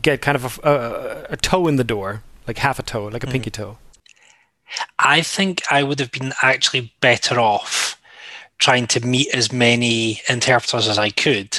get 0.02 0.20
kind 0.20 0.36
of 0.36 0.58
a, 0.64 0.70
a, 0.70 1.32
a 1.34 1.36
toe 1.36 1.66
in 1.66 1.76
the 1.76 1.84
door, 1.84 2.22
like 2.46 2.58
half 2.58 2.78
a 2.78 2.82
toe, 2.82 3.06
like 3.06 3.24
a 3.24 3.26
mm. 3.26 3.32
pinky 3.32 3.50
toe. 3.50 3.78
I 4.98 5.22
think 5.22 5.62
I 5.70 5.82
would 5.82 6.00
have 6.00 6.10
been 6.10 6.32
actually 6.42 6.92
better 7.00 7.38
off 7.38 8.00
trying 8.58 8.86
to 8.88 9.06
meet 9.06 9.28
as 9.34 9.52
many 9.52 10.20
interpreters 10.28 10.88
as 10.88 10.98
I 10.98 11.10
could 11.10 11.58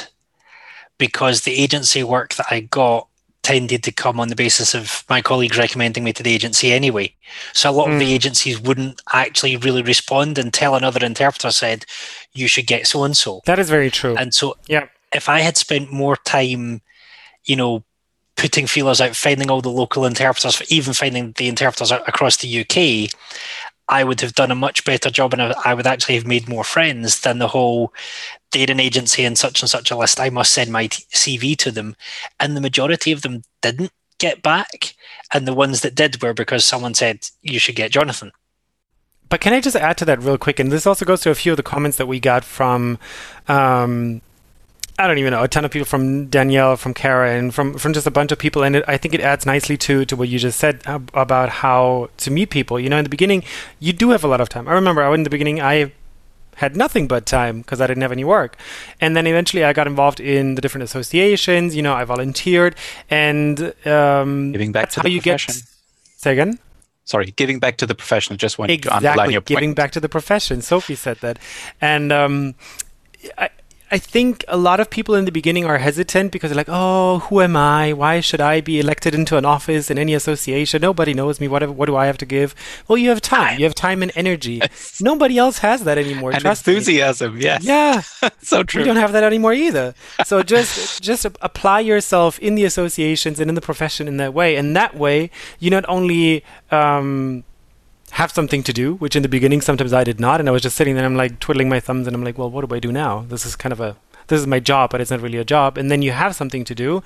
because 0.97 1.41
the 1.41 1.53
agency 1.53 2.03
work 2.03 2.35
that 2.35 2.47
I 2.49 2.61
got 2.61 3.07
tended 3.45 3.83
to 3.83 3.91
come 3.91 4.19
on 4.19 4.29
the 4.29 4.35
basis 4.35 4.73
of 4.73 5.03
my 5.07 5.21
colleagues 5.21 5.55
recommending 5.55 6.03
me 6.03 6.11
to 6.11 6.23
the 6.23 6.33
agency 6.33 6.73
anyway. 6.73 7.13
So 7.53 7.69
a 7.69 7.71
lot 7.71 7.89
mm. 7.89 7.93
of 7.93 7.99
the 7.99 8.05
hmm. 8.05 8.11
agencies 8.13 8.59
wouldn't 8.59 9.03
actually 9.13 9.55
really 9.55 9.83
respond 9.83 10.39
until 10.39 10.73
another 10.73 11.05
interpreter 11.05 11.51
said, 11.51 11.85
you 12.33 12.47
should 12.47 12.65
get 12.65 12.87
so 12.87 13.03
and 13.03 13.15
so. 13.15 13.41
That 13.45 13.59
is 13.59 13.69
very 13.69 13.91
true. 13.91 14.15
And 14.17 14.33
so 14.33 14.57
yeah. 14.67 14.87
if 15.13 15.29
I 15.29 15.41
had 15.41 15.57
spent 15.57 15.91
more 15.91 16.15
time, 16.15 16.81
you 17.43 17.55
know, 17.55 17.83
putting 18.35 18.65
feelers 18.65 18.99
out, 18.99 19.15
finding 19.15 19.51
all 19.51 19.61
the 19.61 19.69
local 19.69 20.05
interpreters, 20.05 20.59
even 20.71 20.93
finding 20.93 21.33
the 21.33 21.47
interpreters 21.47 21.91
across 21.91 22.37
the 22.37 22.61
UK, 22.61 23.11
I 23.87 24.03
would 24.03 24.21
have 24.21 24.33
done 24.33 24.51
a 24.51 24.55
much 24.55 24.83
better 24.83 25.09
job 25.09 25.33
and 25.33 25.41
I 25.41 25.73
would 25.73 25.87
actually 25.87 26.15
have 26.15 26.25
made 26.25 26.49
more 26.49 26.63
friends 26.63 27.21
than 27.21 27.39
the 27.39 27.47
whole 27.47 27.93
they're 28.51 28.71
an 28.71 28.79
agency 28.79 29.25
and 29.25 29.37
such 29.37 29.61
and 29.61 29.69
such 29.69 29.91
a 29.91 29.97
list. 29.97 30.19
I 30.19 30.29
must 30.29 30.53
send 30.53 30.71
my 30.71 30.87
CV 30.87 31.57
to 31.57 31.71
them. 31.71 31.95
And 32.39 32.55
the 32.55 32.61
majority 32.61 33.11
of 33.11 33.21
them 33.21 33.43
didn't 33.61 33.91
get 34.17 34.41
back. 34.41 34.95
And 35.33 35.45
the 35.45 35.53
ones 35.53 35.81
that 35.81 35.93
did 35.93 36.21
were 36.21 36.33
because 36.33 36.65
someone 36.65 36.93
said, 36.93 37.27
you 37.41 37.59
should 37.59 37.75
get 37.75 37.91
Jonathan. 37.91 38.31
But 39.27 39.41
can 39.41 39.53
I 39.53 39.59
just 39.59 39.75
add 39.75 39.97
to 39.97 40.05
that 40.05 40.21
real 40.21 40.37
quick? 40.37 40.59
And 40.59 40.71
this 40.71 40.87
also 40.87 41.03
goes 41.03 41.21
to 41.21 41.31
a 41.31 41.35
few 41.35 41.51
of 41.51 41.57
the 41.57 41.63
comments 41.63 41.97
that 41.97 42.05
we 42.05 42.19
got 42.19 42.43
from 42.43 42.97
um, 43.47 44.21
I 44.97 45.07
don't 45.07 45.17
even 45.17 45.31
know 45.31 45.43
a 45.43 45.47
ton 45.47 45.65
of 45.65 45.71
people 45.71 45.85
from 45.85 46.27
Danielle, 46.27 46.77
from 46.77 46.93
Kara, 46.93 47.37
and 47.37 47.53
from 47.53 47.77
from 47.77 47.91
just 47.91 48.07
a 48.07 48.11
bunch 48.11 48.31
of 48.31 48.39
people, 48.39 48.63
and 48.63 48.77
it, 48.77 48.85
I 48.87 48.95
think 48.95 49.13
it 49.13 49.19
adds 49.19 49.45
nicely 49.45 49.75
to 49.77 50.05
to 50.05 50.15
what 50.15 50.29
you 50.29 50.39
just 50.39 50.57
said 50.57 50.81
about 50.85 51.49
how 51.49 52.09
to 52.17 52.31
meet 52.31 52.49
people. 52.49 52.79
You 52.79 52.89
know, 52.89 52.97
in 52.97 53.03
the 53.03 53.09
beginning, 53.09 53.43
you 53.79 53.91
do 53.91 54.11
have 54.11 54.23
a 54.23 54.27
lot 54.27 54.39
of 54.39 54.47
time. 54.47 54.67
I 54.67 54.73
remember 54.73 55.13
in 55.13 55.23
the 55.23 55.29
beginning, 55.29 55.59
I 55.59 55.91
had 56.55 56.75
nothing 56.75 57.07
but 57.07 57.25
time 57.25 57.59
because 57.59 57.81
I 57.81 57.87
didn't 57.87 58.01
have 58.01 58.11
any 58.11 58.23
work. 58.23 58.57
And 59.01 59.15
then 59.15 59.27
eventually 59.27 59.63
I 59.63 59.73
got 59.73 59.87
involved 59.87 60.19
in 60.19 60.55
the 60.55 60.61
different 60.61 60.83
associations. 60.83 61.75
You 61.75 61.81
know, 61.81 61.93
I 61.93 62.03
volunteered 62.05 62.75
and 63.09 63.73
um, 63.85 64.51
giving 64.53 64.71
back 64.71 64.89
to 64.91 65.01
how 65.01 65.07
you 65.07 65.21
profession. 65.21 65.55
get. 65.55 65.63
Say 66.17 66.31
again. 66.31 66.59
Sorry, 67.03 67.31
giving 67.35 67.59
back 67.59 67.77
to 67.77 67.85
the 67.85 67.93
profession. 67.93 68.35
Just 68.37 68.57
want 68.57 68.71
exactly, 68.71 69.01
to 69.01 69.09
underline 69.09 69.31
your 69.31 69.41
point. 69.41 69.47
Giving 69.59 69.73
back 69.75 69.91
to 69.91 69.99
the 69.99 70.09
profession. 70.09 70.61
Sophie 70.61 70.95
said 70.95 71.17
that, 71.17 71.37
and 71.79 72.11
um, 72.11 72.55
I, 73.37 73.49
I 73.95 73.97
think 73.97 74.43
a 74.49 74.57
lot 74.57 74.81
of 74.81 74.89
people 74.89 75.15
in 75.15 75.23
the 75.23 75.31
beginning 75.31 75.63
are 75.63 75.77
hesitant 75.77 76.33
because 76.33 76.49
they're 76.49 76.57
like, 76.63 76.67
"Oh, 76.67 77.19
who 77.19 77.39
am 77.39 77.55
I? 77.55 77.93
Why 77.93 78.19
should 78.19 78.41
I 78.41 78.59
be 78.59 78.77
elected 78.77 79.15
into 79.15 79.37
an 79.37 79.45
office 79.45 79.89
in 79.89 79.97
any 79.97 80.13
association? 80.13 80.81
Nobody 80.81 81.13
knows 81.13 81.39
me. 81.39 81.47
What 81.47 81.63
what 81.77 81.85
do 81.85 81.95
I 81.95 82.07
have 82.07 82.17
to 82.17 82.25
give?" 82.25 82.53
Well, 82.89 82.97
you 82.97 83.07
have 83.07 83.21
time. 83.21 83.57
You 83.57 83.63
have 83.63 83.73
time 83.87 84.03
and 84.03 84.11
energy. 84.13 84.57
Nobody 84.99 85.37
else 85.37 85.59
has 85.59 85.85
that 85.85 85.97
anymore. 85.97 86.31
And 86.31 86.41
trust 86.41 86.67
enthusiasm. 86.67 87.35
Me. 87.35 87.43
Yes. 87.43 87.63
Yeah. 87.63 88.01
so 88.41 88.63
true. 88.63 88.81
We 88.81 88.85
don't 88.85 89.03
have 89.05 89.13
that 89.13 89.23
anymore 89.23 89.53
either. 89.53 89.87
So 90.25 90.43
just 90.43 91.01
just 91.01 91.23
apply 91.49 91.79
yourself 91.91 92.37
in 92.39 92.55
the 92.55 92.65
associations 92.65 93.39
and 93.39 93.47
in 93.47 93.55
the 93.55 93.67
profession 93.71 94.09
in 94.11 94.17
that 94.17 94.33
way, 94.33 94.57
and 94.59 94.75
that 94.75 94.93
way 95.03 95.29
you 95.63 95.69
not 95.69 95.85
only 95.87 96.43
um, 96.71 97.45
have 98.11 98.31
something 98.31 98.63
to 98.63 98.73
do, 98.73 98.95
which 98.95 99.15
in 99.15 99.23
the 99.23 99.29
beginning 99.29 99.61
sometimes 99.61 99.93
I 99.93 100.03
did 100.03 100.19
not, 100.19 100.39
and 100.39 100.47
I 100.47 100.51
was 100.51 100.61
just 100.61 100.75
sitting 100.75 100.95
there, 100.95 101.05
and 101.05 101.13
I'm 101.13 101.17
like 101.17 101.39
twiddling 101.39 101.69
my 101.69 101.79
thumbs, 101.79 102.07
and 102.07 102.15
I'm 102.15 102.23
like, 102.23 102.37
well, 102.37 102.49
what 102.49 102.67
do 102.67 102.75
I 102.75 102.79
do 102.79 102.91
now? 102.91 103.25
This 103.27 103.45
is 103.45 103.55
kind 103.55 103.73
of 103.73 103.79
a 103.79 103.97
this 104.27 104.39
is 104.39 104.47
my 104.47 104.59
job, 104.59 104.89
but 104.89 105.01
it's 105.01 105.11
not 105.11 105.21
really 105.21 105.37
a 105.37 105.45
job. 105.45 105.77
And 105.77 105.91
then 105.91 106.01
you 106.01 106.11
have 106.11 106.35
something 106.35 106.63
to 106.65 106.73
do, 106.73 107.03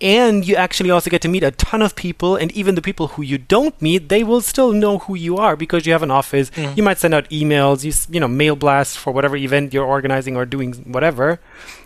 and 0.00 0.46
you 0.46 0.56
actually 0.56 0.90
also 0.90 1.10
get 1.10 1.22
to 1.22 1.28
meet 1.28 1.44
a 1.44 1.52
ton 1.52 1.80
of 1.80 1.94
people, 1.94 2.34
and 2.34 2.50
even 2.52 2.74
the 2.74 2.82
people 2.82 3.08
who 3.08 3.22
you 3.22 3.38
don't 3.38 3.80
meet, 3.80 4.08
they 4.08 4.24
will 4.24 4.40
still 4.40 4.72
know 4.72 4.98
who 4.98 5.14
you 5.14 5.36
are 5.36 5.54
because 5.54 5.86
you 5.86 5.92
have 5.92 6.02
an 6.02 6.10
office. 6.10 6.50
Mm-hmm. 6.50 6.74
You 6.76 6.82
might 6.82 6.98
send 6.98 7.14
out 7.14 7.30
emails, 7.30 7.84
you 7.84 7.92
you 8.12 8.20
know, 8.20 8.28
mail 8.28 8.56
blasts 8.56 8.96
for 8.96 9.12
whatever 9.12 9.36
event 9.36 9.72
you're 9.72 9.86
organizing 9.86 10.36
or 10.36 10.44
doing 10.44 10.72
whatever. 10.92 11.40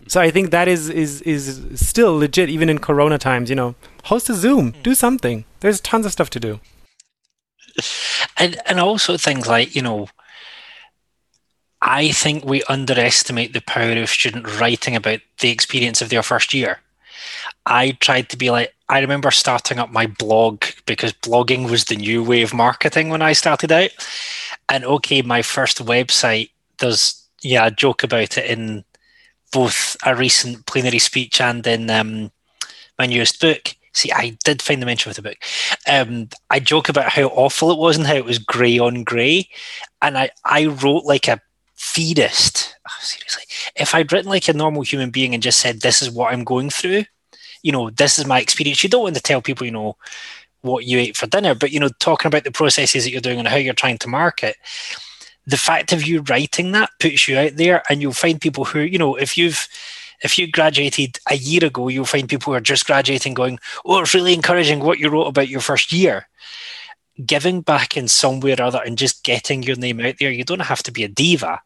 So 0.08 0.20
I 0.20 0.30
think 0.30 0.50
that 0.50 0.66
is 0.66 0.88
is 0.88 1.20
is 1.22 1.78
still 1.78 2.16
legit 2.16 2.48
even 2.48 2.70
in 2.70 2.78
Corona 2.78 3.18
times. 3.18 3.50
You 3.50 3.56
know, 3.56 3.74
host 4.04 4.30
a 4.30 4.34
Zoom, 4.34 4.74
do 4.82 4.94
something. 4.94 5.44
There's 5.60 5.80
tons 5.80 6.06
of 6.06 6.12
stuff 6.12 6.30
to 6.30 6.40
do 6.40 6.60
and 8.36 8.58
and 8.66 8.80
also 8.80 9.16
things 9.16 9.46
like 9.46 9.74
you 9.74 9.82
know 9.82 10.08
i 11.82 12.10
think 12.10 12.44
we 12.44 12.62
underestimate 12.64 13.52
the 13.52 13.60
power 13.62 13.92
of 13.92 14.08
student 14.08 14.60
writing 14.60 14.96
about 14.96 15.20
the 15.40 15.50
experience 15.50 16.00
of 16.00 16.08
their 16.08 16.22
first 16.22 16.54
year. 16.54 16.80
I 17.66 17.92
tried 17.92 18.28
to 18.30 18.36
be 18.36 18.50
like 18.50 18.74
i 18.88 19.00
remember 19.00 19.30
starting 19.30 19.78
up 19.78 19.90
my 19.90 20.06
blog 20.06 20.64
because 20.86 21.12
blogging 21.12 21.70
was 21.70 21.84
the 21.84 21.96
new 21.96 22.22
way 22.22 22.42
of 22.42 22.54
marketing 22.54 23.08
when 23.08 23.22
i 23.22 23.32
started 23.32 23.72
out. 23.72 23.90
And 24.68 24.84
okay 24.84 25.22
my 25.22 25.42
first 25.42 25.84
website 25.84 26.50
does 26.78 27.22
yeah 27.42 27.70
joke 27.70 28.02
about 28.02 28.38
it 28.38 28.46
in 28.46 28.84
both 29.52 29.96
a 30.04 30.14
recent 30.14 30.66
plenary 30.66 30.98
speech 30.98 31.40
and 31.40 31.66
in 31.66 31.88
um, 31.90 32.30
my 32.98 33.06
newest 33.06 33.40
book 33.40 33.74
See, 33.96 34.12
I 34.12 34.36
did 34.44 34.60
find 34.60 34.82
the 34.82 34.86
mention 34.86 35.08
of 35.08 35.16
the 35.16 35.22
book. 35.22 35.38
Um, 35.88 36.28
I 36.50 36.60
joke 36.60 36.90
about 36.90 37.08
how 37.08 37.28
awful 37.28 37.70
it 37.70 37.78
was 37.78 37.96
and 37.96 38.06
how 38.06 38.14
it 38.14 38.26
was 38.26 38.38
grey 38.38 38.78
on 38.78 39.04
grey, 39.04 39.48
and 40.02 40.18
I 40.18 40.30
I 40.44 40.66
wrote 40.66 41.04
like 41.04 41.28
a 41.28 41.40
feedist. 41.78 42.74
Oh, 42.86 42.98
seriously, 43.00 43.44
if 43.74 43.94
I'd 43.94 44.12
written 44.12 44.28
like 44.28 44.48
a 44.48 44.52
normal 44.52 44.82
human 44.82 45.08
being 45.08 45.32
and 45.32 45.42
just 45.42 45.60
said 45.60 45.80
this 45.80 46.02
is 46.02 46.10
what 46.10 46.32
I'm 46.32 46.44
going 46.44 46.68
through, 46.68 47.04
you 47.62 47.72
know, 47.72 47.88
this 47.88 48.18
is 48.18 48.26
my 48.26 48.38
experience. 48.38 48.84
You 48.84 48.90
don't 48.90 49.02
want 49.02 49.16
to 49.16 49.22
tell 49.22 49.40
people, 49.40 49.64
you 49.64 49.72
know, 49.72 49.96
what 50.60 50.84
you 50.84 50.98
ate 50.98 51.16
for 51.16 51.26
dinner, 51.26 51.54
but 51.54 51.72
you 51.72 51.80
know, 51.80 51.88
talking 51.98 52.28
about 52.28 52.44
the 52.44 52.50
processes 52.50 53.04
that 53.04 53.12
you're 53.12 53.22
doing 53.22 53.38
and 53.38 53.48
how 53.48 53.56
you're 53.56 53.72
trying 53.72 53.98
to 53.98 54.08
market. 54.08 54.56
The 55.46 55.56
fact 55.56 55.94
of 55.94 56.06
you 56.06 56.20
writing 56.22 56.72
that 56.72 56.90
puts 57.00 57.26
you 57.26 57.38
out 57.38 57.56
there, 57.56 57.82
and 57.88 58.02
you'll 58.02 58.12
find 58.12 58.38
people 58.38 58.66
who, 58.66 58.80
you 58.80 58.98
know, 58.98 59.14
if 59.14 59.38
you've 59.38 59.66
if 60.22 60.38
you 60.38 60.50
graduated 60.50 61.18
a 61.30 61.36
year 61.36 61.64
ago, 61.64 61.88
you'll 61.88 62.04
find 62.04 62.28
people 62.28 62.52
who 62.52 62.56
are 62.56 62.60
just 62.60 62.86
graduating 62.86 63.34
going, 63.34 63.58
Oh, 63.84 64.00
it's 64.00 64.14
really 64.14 64.34
encouraging 64.34 64.80
what 64.80 64.98
you 64.98 65.08
wrote 65.08 65.26
about 65.26 65.48
your 65.48 65.60
first 65.60 65.92
year. 65.92 66.28
Giving 67.24 67.62
back 67.62 67.96
in 67.96 68.08
some 68.08 68.40
way 68.40 68.54
or 68.54 68.62
other 68.62 68.82
and 68.84 68.98
just 68.98 69.24
getting 69.24 69.62
your 69.62 69.76
name 69.76 70.00
out 70.00 70.16
there. 70.18 70.30
You 70.30 70.44
don't 70.44 70.60
have 70.60 70.82
to 70.84 70.92
be 70.92 71.04
a 71.04 71.08
diva, 71.08 71.60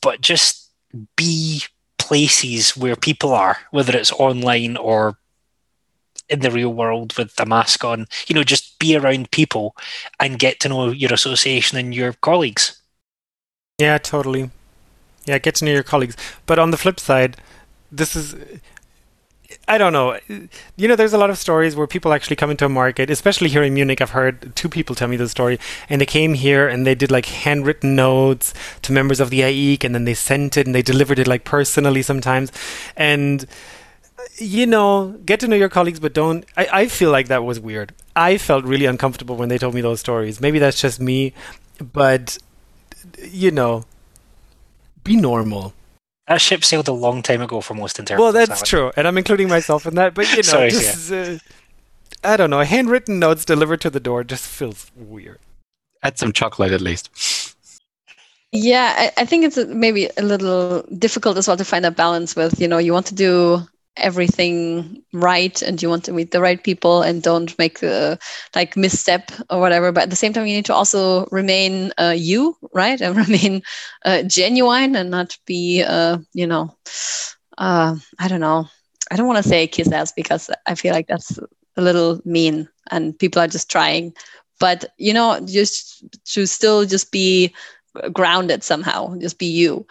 but 0.00 0.20
just 0.20 0.70
be 1.16 1.62
places 1.98 2.76
where 2.76 2.96
people 2.96 3.32
are, 3.32 3.58
whether 3.70 3.96
it's 3.96 4.12
online 4.12 4.76
or 4.76 5.18
in 6.28 6.40
the 6.40 6.50
real 6.50 6.72
world 6.72 7.16
with 7.16 7.36
the 7.36 7.46
mask 7.46 7.84
on. 7.84 8.06
You 8.26 8.34
know, 8.34 8.44
just 8.44 8.78
be 8.78 8.96
around 8.96 9.30
people 9.30 9.76
and 10.20 10.38
get 10.38 10.60
to 10.60 10.68
know 10.68 10.90
your 10.90 11.12
association 11.12 11.78
and 11.78 11.94
your 11.94 12.12
colleagues. 12.14 12.80
Yeah, 13.78 13.98
totally. 13.98 14.50
Yeah, 15.26 15.38
get 15.38 15.56
to 15.56 15.64
know 15.64 15.72
your 15.72 15.82
colleagues. 15.82 16.16
But 16.46 16.58
on 16.58 16.70
the 16.70 16.76
flip 16.76 17.00
side, 17.00 17.36
this 17.96 18.16
is 18.16 18.34
I 19.68 19.78
don't 19.78 19.92
know. 19.92 20.18
You 20.76 20.88
know, 20.88 20.96
there's 20.96 21.12
a 21.12 21.18
lot 21.18 21.30
of 21.30 21.38
stories 21.38 21.76
where 21.76 21.86
people 21.86 22.12
actually 22.12 22.36
come 22.36 22.50
into 22.50 22.64
a 22.64 22.68
market, 22.68 23.08
especially 23.08 23.48
here 23.48 23.62
in 23.62 23.74
Munich. 23.74 24.00
I've 24.00 24.10
heard 24.10 24.54
two 24.56 24.68
people 24.68 24.94
tell 24.94 25.08
me 25.08 25.16
the 25.16 25.28
story, 25.28 25.58
and 25.88 26.00
they 26.00 26.06
came 26.06 26.34
here 26.34 26.68
and 26.68 26.86
they 26.86 26.94
did 26.94 27.10
like 27.10 27.26
handwritten 27.26 27.94
notes 27.94 28.52
to 28.82 28.92
members 28.92 29.20
of 29.20 29.30
the 29.30 29.40
AIIC, 29.40 29.84
and 29.84 29.94
then 29.94 30.04
they 30.04 30.14
sent 30.14 30.56
it 30.56 30.66
and 30.66 30.74
they 30.74 30.82
delivered 30.82 31.18
it 31.18 31.26
like 31.26 31.44
personally 31.44 32.02
sometimes. 32.02 32.52
And 32.96 33.46
you 34.36 34.66
know, 34.66 35.18
get 35.24 35.40
to 35.40 35.48
know 35.48 35.56
your 35.56 35.68
colleagues, 35.68 36.00
but 36.00 36.12
don't. 36.12 36.44
I, 36.56 36.68
I 36.72 36.88
feel 36.88 37.10
like 37.10 37.28
that 37.28 37.44
was 37.44 37.60
weird. 37.60 37.92
I 38.16 38.38
felt 38.38 38.64
really 38.64 38.86
uncomfortable 38.86 39.36
when 39.36 39.48
they 39.48 39.58
told 39.58 39.74
me 39.74 39.80
those 39.80 40.00
stories. 40.00 40.40
Maybe 40.40 40.58
that's 40.58 40.80
just 40.80 41.00
me, 41.00 41.32
but 41.92 42.38
you 43.22 43.50
know, 43.50 43.84
be 45.04 45.16
normal. 45.16 45.74
That 46.28 46.40
ship 46.40 46.64
sailed 46.64 46.88
a 46.88 46.92
long 46.92 47.22
time 47.22 47.42
ago 47.42 47.60
for 47.60 47.74
most 47.74 47.98
interpreters. 47.98 48.22
Well, 48.22 48.32
that's 48.32 48.62
true, 48.62 48.90
and 48.96 49.06
I'm 49.06 49.18
including 49.18 49.48
myself 49.48 49.86
in 49.86 49.94
that. 49.96 50.14
But 50.14 50.30
you 50.30 50.36
know, 50.36 50.42
Sorry, 50.42 50.70
just, 50.70 51.12
uh, 51.12 51.38
I 52.22 52.36
don't 52.36 52.50
know. 52.50 52.60
Handwritten 52.60 53.18
notes 53.18 53.44
delivered 53.44 53.80
to 53.82 53.90
the 53.90 54.00
door 54.00 54.24
just 54.24 54.46
feels 54.46 54.90
weird. 54.96 55.38
Add 56.02 56.18
some 56.18 56.32
chocolate 56.32 56.72
at 56.72 56.80
least. 56.80 57.10
Yeah, 58.52 58.94
I, 58.96 59.22
I 59.22 59.24
think 59.26 59.44
it's 59.44 59.56
maybe 59.66 60.08
a 60.16 60.22
little 60.22 60.82
difficult 60.96 61.36
as 61.36 61.48
well 61.48 61.56
to 61.56 61.64
find 61.64 61.84
a 61.84 61.90
balance 61.90 62.36
with, 62.36 62.60
you 62.60 62.68
know, 62.68 62.78
you 62.78 62.92
want 62.92 63.06
to 63.06 63.14
do 63.14 63.66
everything 63.96 65.02
right 65.12 65.62
and 65.62 65.80
you 65.82 65.88
want 65.88 66.04
to 66.04 66.12
meet 66.12 66.30
the 66.30 66.40
right 66.40 66.62
people 66.62 67.02
and 67.02 67.22
don't 67.22 67.56
make 67.58 67.80
like 68.54 68.76
misstep 68.76 69.30
or 69.50 69.60
whatever. 69.60 69.92
But 69.92 70.04
at 70.04 70.10
the 70.10 70.16
same 70.16 70.32
time 70.32 70.46
you 70.46 70.54
need 70.56 70.66
to 70.66 70.74
also 70.74 71.26
remain 71.30 71.92
uh, 71.98 72.14
you 72.16 72.56
right? 72.72 73.00
And 73.00 73.16
remain 73.28 73.62
uh, 74.04 74.22
genuine 74.24 74.96
and 74.96 75.10
not 75.10 75.36
be 75.46 75.82
uh, 75.86 76.18
you 76.32 76.46
know 76.46 76.74
uh, 77.58 77.94
i 78.18 78.28
don't 78.28 78.40
know. 78.40 78.66
I 79.10 79.16
don't 79.16 79.26
want 79.26 79.42
to 79.42 79.48
say 79.48 79.66
kiss 79.66 79.90
ass 79.92 80.12
because 80.12 80.50
i 80.66 80.74
feel 80.74 80.92
like 80.92 81.06
that's 81.06 81.38
a 81.76 81.82
little 81.82 82.20
mean 82.24 82.68
and 82.90 83.18
people 83.18 83.42
are 83.42 83.48
just 83.48 83.70
trying. 83.70 84.12
But 84.60 84.84
you 84.98 85.12
know 85.12 85.40
just 85.44 86.04
to 86.34 86.46
still 86.46 86.84
just 86.84 87.12
be 87.12 87.54
grounded 88.12 88.62
somehow 88.62 89.16
just 89.18 89.38
be 89.38 89.46
you 89.46 89.86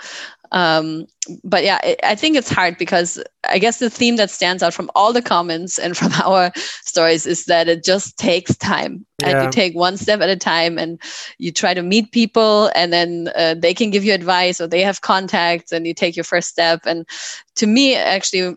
um, 0.53 1.07
but 1.43 1.63
yeah, 1.63 1.79
it, 1.83 1.99
I 2.03 2.13
think 2.13 2.37
it's 2.37 2.49
hard 2.49 2.77
because 2.77 3.21
I 3.49 3.57
guess 3.57 3.79
the 3.79 3.89
theme 3.89 4.17
that 4.17 4.29
stands 4.29 4.61
out 4.61 4.73
from 4.73 4.91
all 4.95 5.11
the 5.11 5.21
comments 5.21 5.79
and 5.79 5.97
from 5.97 6.11
our 6.23 6.51
stories 6.55 7.25
is 7.25 7.45
that 7.45 7.67
it 7.67 7.83
just 7.83 8.17
takes 8.17 8.55
time 8.55 9.05
yeah. 9.19 9.29
and 9.29 9.43
you 9.43 9.51
take 9.51 9.75
one 9.75 9.97
step 9.97 10.21
at 10.21 10.29
a 10.29 10.35
time 10.35 10.77
and 10.77 11.01
you 11.39 11.51
try 11.51 11.73
to 11.73 11.81
meet 11.81 12.11
people 12.11 12.69
and 12.75 12.93
then 12.93 13.29
uh, 13.35 13.55
they 13.57 13.73
can 13.73 13.89
give 13.89 14.05
you 14.05 14.13
advice 14.13 14.61
or 14.61 14.67
they 14.67 14.81
have 14.81 15.01
contacts 15.01 15.71
and 15.71 15.87
you 15.87 15.93
take 15.93 16.15
your 16.15 16.23
first 16.23 16.49
step. 16.49 16.81
And 16.85 17.07
to 17.55 17.65
me, 17.65 17.95
actually, 17.95 18.55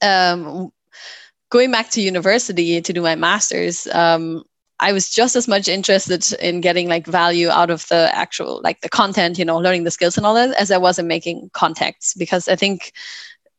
um, 0.00 0.72
going 1.50 1.70
back 1.70 1.90
to 1.90 2.00
university 2.00 2.80
to 2.80 2.92
do 2.92 3.02
my 3.02 3.14
master's, 3.14 3.86
um, 3.88 4.42
I 4.80 4.92
was 4.92 5.08
just 5.08 5.36
as 5.36 5.46
much 5.46 5.68
interested 5.68 6.32
in 6.40 6.60
getting 6.60 6.88
like 6.88 7.06
value 7.06 7.48
out 7.48 7.70
of 7.70 7.86
the 7.88 8.10
actual 8.12 8.60
like 8.64 8.80
the 8.80 8.88
content, 8.88 9.38
you 9.38 9.44
know, 9.44 9.58
learning 9.58 9.84
the 9.84 9.90
skills 9.90 10.16
and 10.16 10.26
all 10.26 10.34
that 10.34 10.54
as 10.56 10.70
I 10.70 10.78
was 10.78 10.98
in 10.98 11.06
making 11.06 11.50
contacts. 11.52 12.14
Because 12.14 12.48
I 12.48 12.56
think 12.56 12.92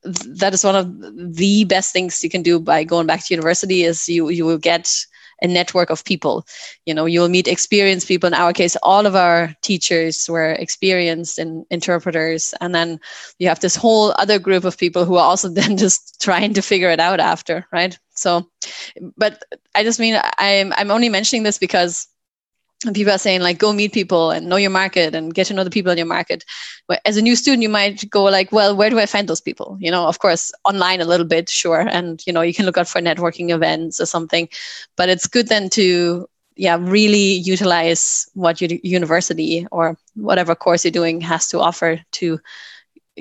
that 0.03 0.53
is 0.53 0.63
one 0.63 0.75
of 0.75 1.35
the 1.35 1.63
best 1.63 1.93
things 1.93 2.23
you 2.23 2.29
can 2.29 2.43
do 2.43 2.59
by 2.59 2.83
going 2.83 3.07
back 3.07 3.25
to 3.25 3.33
university 3.33 3.83
is 3.83 4.07
you 4.09 4.29
you 4.29 4.45
will 4.45 4.57
get 4.57 4.93
a 5.41 5.47
network 5.47 5.89
of 5.89 6.05
people. 6.05 6.45
You 6.85 6.93
know 6.93 7.05
you'll 7.05 7.29
meet 7.29 7.47
experienced 7.47 8.07
people. 8.07 8.27
In 8.27 8.33
our 8.33 8.53
case 8.53 8.75
all 8.83 9.05
of 9.05 9.15
our 9.15 9.55
teachers 9.61 10.27
were 10.29 10.51
experienced 10.51 11.39
in 11.39 11.65
interpreters. 11.71 12.53
And 12.59 12.75
then 12.75 12.99
you 13.39 13.47
have 13.47 13.61
this 13.61 13.75
whole 13.75 14.13
other 14.17 14.37
group 14.37 14.65
of 14.65 14.77
people 14.77 15.05
who 15.05 15.15
are 15.15 15.25
also 15.25 15.49
then 15.53 15.77
just 15.77 16.21
trying 16.21 16.53
to 16.55 16.61
figure 16.61 16.89
it 16.89 16.99
out 16.99 17.21
after 17.21 17.65
right 17.71 17.97
so 18.15 18.49
but 19.17 19.43
i 19.75 19.83
just 19.83 19.99
mean 19.99 20.19
i'm 20.37 20.73
i'm 20.77 20.91
only 20.91 21.09
mentioning 21.09 21.43
this 21.43 21.57
because 21.57 22.07
people 22.93 23.13
are 23.13 23.17
saying 23.17 23.41
like 23.41 23.57
go 23.57 23.73
meet 23.73 23.93
people 23.93 24.31
and 24.31 24.47
know 24.47 24.57
your 24.57 24.69
market 24.69 25.15
and 25.15 25.33
get 25.33 25.47
to 25.47 25.53
know 25.53 25.63
the 25.63 25.69
people 25.69 25.91
in 25.91 25.97
your 25.97 26.07
market 26.07 26.43
but 26.87 27.01
as 27.05 27.17
a 27.17 27.21
new 27.21 27.35
student 27.35 27.63
you 27.63 27.69
might 27.69 28.07
go 28.09 28.23
like 28.23 28.51
well 28.51 28.75
where 28.75 28.89
do 28.89 28.99
i 28.99 29.05
find 29.05 29.27
those 29.27 29.41
people? 29.41 29.77
You 29.79 29.91
know 29.91 30.07
of 30.07 30.19
course 30.19 30.51
online 30.65 31.01
a 31.01 31.05
little 31.05 31.25
bit 31.25 31.49
sure 31.49 31.79
and 31.79 32.21
you 32.27 32.33
know 32.33 32.41
you 32.41 32.53
can 32.53 32.65
look 32.65 32.77
out 32.77 32.87
for 32.87 33.01
networking 33.01 33.49
events 33.49 33.99
or 33.99 34.05
something 34.05 34.49
but 34.95 35.09
it's 35.09 35.27
good 35.27 35.47
then 35.47 35.69
to 35.71 36.27
yeah 36.55 36.77
really 36.79 37.33
utilize 37.33 38.29
what 38.33 38.61
your 38.61 38.69
university 38.83 39.67
or 39.71 39.97
whatever 40.15 40.55
course 40.55 40.85
you're 40.85 40.91
doing 40.91 41.21
has 41.21 41.47
to 41.47 41.59
offer 41.59 41.99
to 42.11 42.39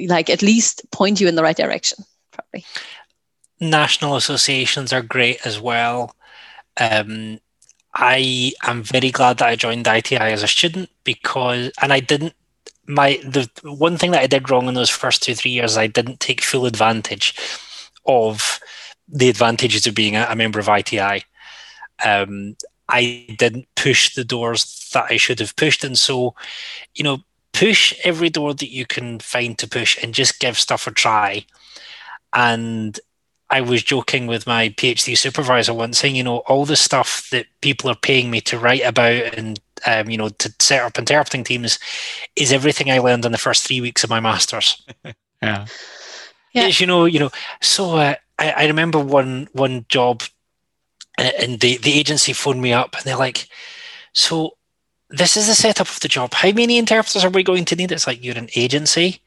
like 0.08 0.28
at 0.28 0.42
least 0.42 0.90
point 0.90 1.20
you 1.20 1.28
in 1.28 1.36
the 1.36 1.42
right 1.42 1.56
direction 1.56 1.98
probably 2.32 2.64
national 3.70 4.16
associations 4.16 4.92
are 4.92 5.02
great 5.02 5.44
as 5.46 5.60
well 5.60 6.14
um, 6.78 7.38
I 7.94 8.52
am 8.64 8.82
very 8.82 9.10
glad 9.10 9.38
that 9.38 9.48
I 9.48 9.56
joined 9.56 9.86
ITI 9.86 10.16
as 10.16 10.42
a 10.42 10.48
student 10.48 10.90
because, 11.04 11.70
and 11.80 11.92
I 11.92 12.00
didn't. 12.00 12.34
My 12.86 13.18
the 13.24 13.48
one 13.62 13.96
thing 13.96 14.10
that 14.10 14.20
I 14.20 14.26
did 14.26 14.50
wrong 14.50 14.68
in 14.68 14.74
those 14.74 14.90
first 14.90 15.22
two 15.22 15.34
three 15.34 15.52
years, 15.52 15.76
I 15.76 15.86
didn't 15.86 16.20
take 16.20 16.42
full 16.42 16.66
advantage 16.66 17.34
of 18.06 18.60
the 19.08 19.28
advantages 19.28 19.86
of 19.86 19.94
being 19.94 20.16
a, 20.16 20.26
a 20.28 20.36
member 20.36 20.58
of 20.58 20.68
ITI. 20.68 21.24
Um, 22.04 22.56
I 22.88 23.34
didn't 23.38 23.68
push 23.76 24.14
the 24.14 24.24
doors 24.24 24.90
that 24.92 25.06
I 25.08 25.16
should 25.16 25.40
have 25.40 25.56
pushed, 25.56 25.84
and 25.84 25.98
so, 25.98 26.34
you 26.94 27.04
know, 27.04 27.18
push 27.52 27.94
every 28.04 28.28
door 28.28 28.52
that 28.52 28.70
you 28.70 28.84
can 28.84 29.20
find 29.20 29.56
to 29.58 29.68
push, 29.68 29.96
and 30.02 30.12
just 30.12 30.40
give 30.40 30.58
stuff 30.58 30.86
a 30.86 30.90
try. 30.90 31.46
And 32.34 32.98
I 33.50 33.60
was 33.60 33.82
joking 33.82 34.26
with 34.26 34.46
my 34.46 34.70
PhD 34.70 35.16
supervisor 35.16 35.74
once, 35.74 35.98
saying, 35.98 36.16
you 36.16 36.24
know, 36.24 36.38
all 36.38 36.64
the 36.64 36.76
stuff 36.76 37.28
that 37.30 37.46
people 37.60 37.90
are 37.90 37.96
paying 37.96 38.30
me 38.30 38.40
to 38.42 38.58
write 38.58 38.82
about 38.82 39.12
and 39.36 39.60
um, 39.86 40.08
you 40.10 40.16
know 40.16 40.28
to 40.28 40.54
set 40.60 40.82
up 40.82 40.98
interpreting 40.98 41.44
teams 41.44 41.78
is 42.36 42.52
everything 42.52 42.90
I 42.90 42.98
learned 42.98 43.24
in 43.24 43.32
the 43.32 43.38
first 43.38 43.66
three 43.66 43.80
weeks 43.80 44.04
of 44.04 44.10
my 44.10 44.20
masters. 44.20 44.82
yeah, 45.42 45.66
yeah. 46.52 46.62
As 46.62 46.80
you 46.80 46.86
know, 46.86 47.04
you 47.04 47.18
know. 47.18 47.30
So 47.60 47.96
uh, 47.96 48.14
I, 48.38 48.50
I 48.50 48.66
remember 48.66 48.98
one 48.98 49.48
one 49.52 49.86
job, 49.88 50.22
and 51.18 51.60
the 51.60 51.76
the 51.78 51.92
agency 51.98 52.32
phoned 52.32 52.62
me 52.62 52.72
up, 52.72 52.94
and 52.96 53.04
they're 53.04 53.16
like, 53.16 53.48
"So 54.12 54.56
this 55.10 55.36
is 55.36 55.46
the 55.46 55.54
setup 55.54 55.88
of 55.88 56.00
the 56.00 56.08
job. 56.08 56.34
How 56.34 56.52
many 56.52 56.78
interpreters 56.78 57.24
are 57.24 57.30
we 57.30 57.42
going 57.42 57.64
to 57.66 57.76
need?" 57.76 57.92
It's 57.92 58.06
like 58.06 58.24
you're 58.24 58.38
an 58.38 58.50
agency 58.56 59.20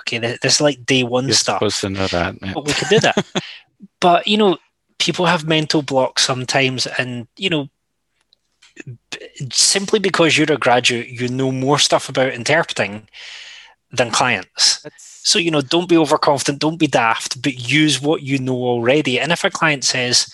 okay, 0.00 0.18
this, 0.18 0.38
is 0.44 0.60
like 0.60 0.84
day 0.84 1.02
one 1.02 1.26
You're 1.26 1.34
stuff. 1.34 1.58
Supposed 1.58 1.80
to 1.80 1.90
know 1.90 2.06
that, 2.08 2.36
yeah. 2.42 2.52
but 2.54 2.66
we 2.66 2.72
could 2.72 2.88
do 2.88 3.00
that. 3.00 3.26
but 4.00 4.26
you 4.26 4.36
know, 4.36 4.58
people 4.98 5.26
have 5.26 5.46
mental 5.46 5.82
blocks 5.82 6.24
sometimes, 6.24 6.86
and 6.86 7.26
you 7.36 7.50
know, 7.50 7.68
simply 9.52 9.98
because 9.98 10.36
you're 10.36 10.52
a 10.52 10.58
graduate, 10.58 11.08
you 11.08 11.28
know 11.28 11.52
more 11.52 11.78
stuff 11.78 12.08
about 12.08 12.32
interpreting 12.32 13.08
than 13.92 14.10
clients. 14.10 14.80
That's... 14.82 15.20
So 15.24 15.38
you 15.38 15.50
know, 15.50 15.60
don't 15.60 15.88
be 15.88 15.96
overconfident, 15.96 16.60
don't 16.60 16.78
be 16.78 16.86
daft, 16.86 17.42
but 17.42 17.70
use 17.70 18.00
what 18.00 18.22
you 18.22 18.38
know 18.38 18.56
already. 18.56 19.18
And 19.18 19.32
if 19.32 19.44
a 19.44 19.50
client 19.50 19.84
says, 19.84 20.32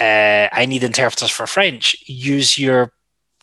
uh, 0.00 0.48
"I 0.52 0.66
need 0.66 0.84
interpreters 0.84 1.30
for 1.30 1.46
French," 1.46 1.96
use 2.06 2.58
your 2.58 2.92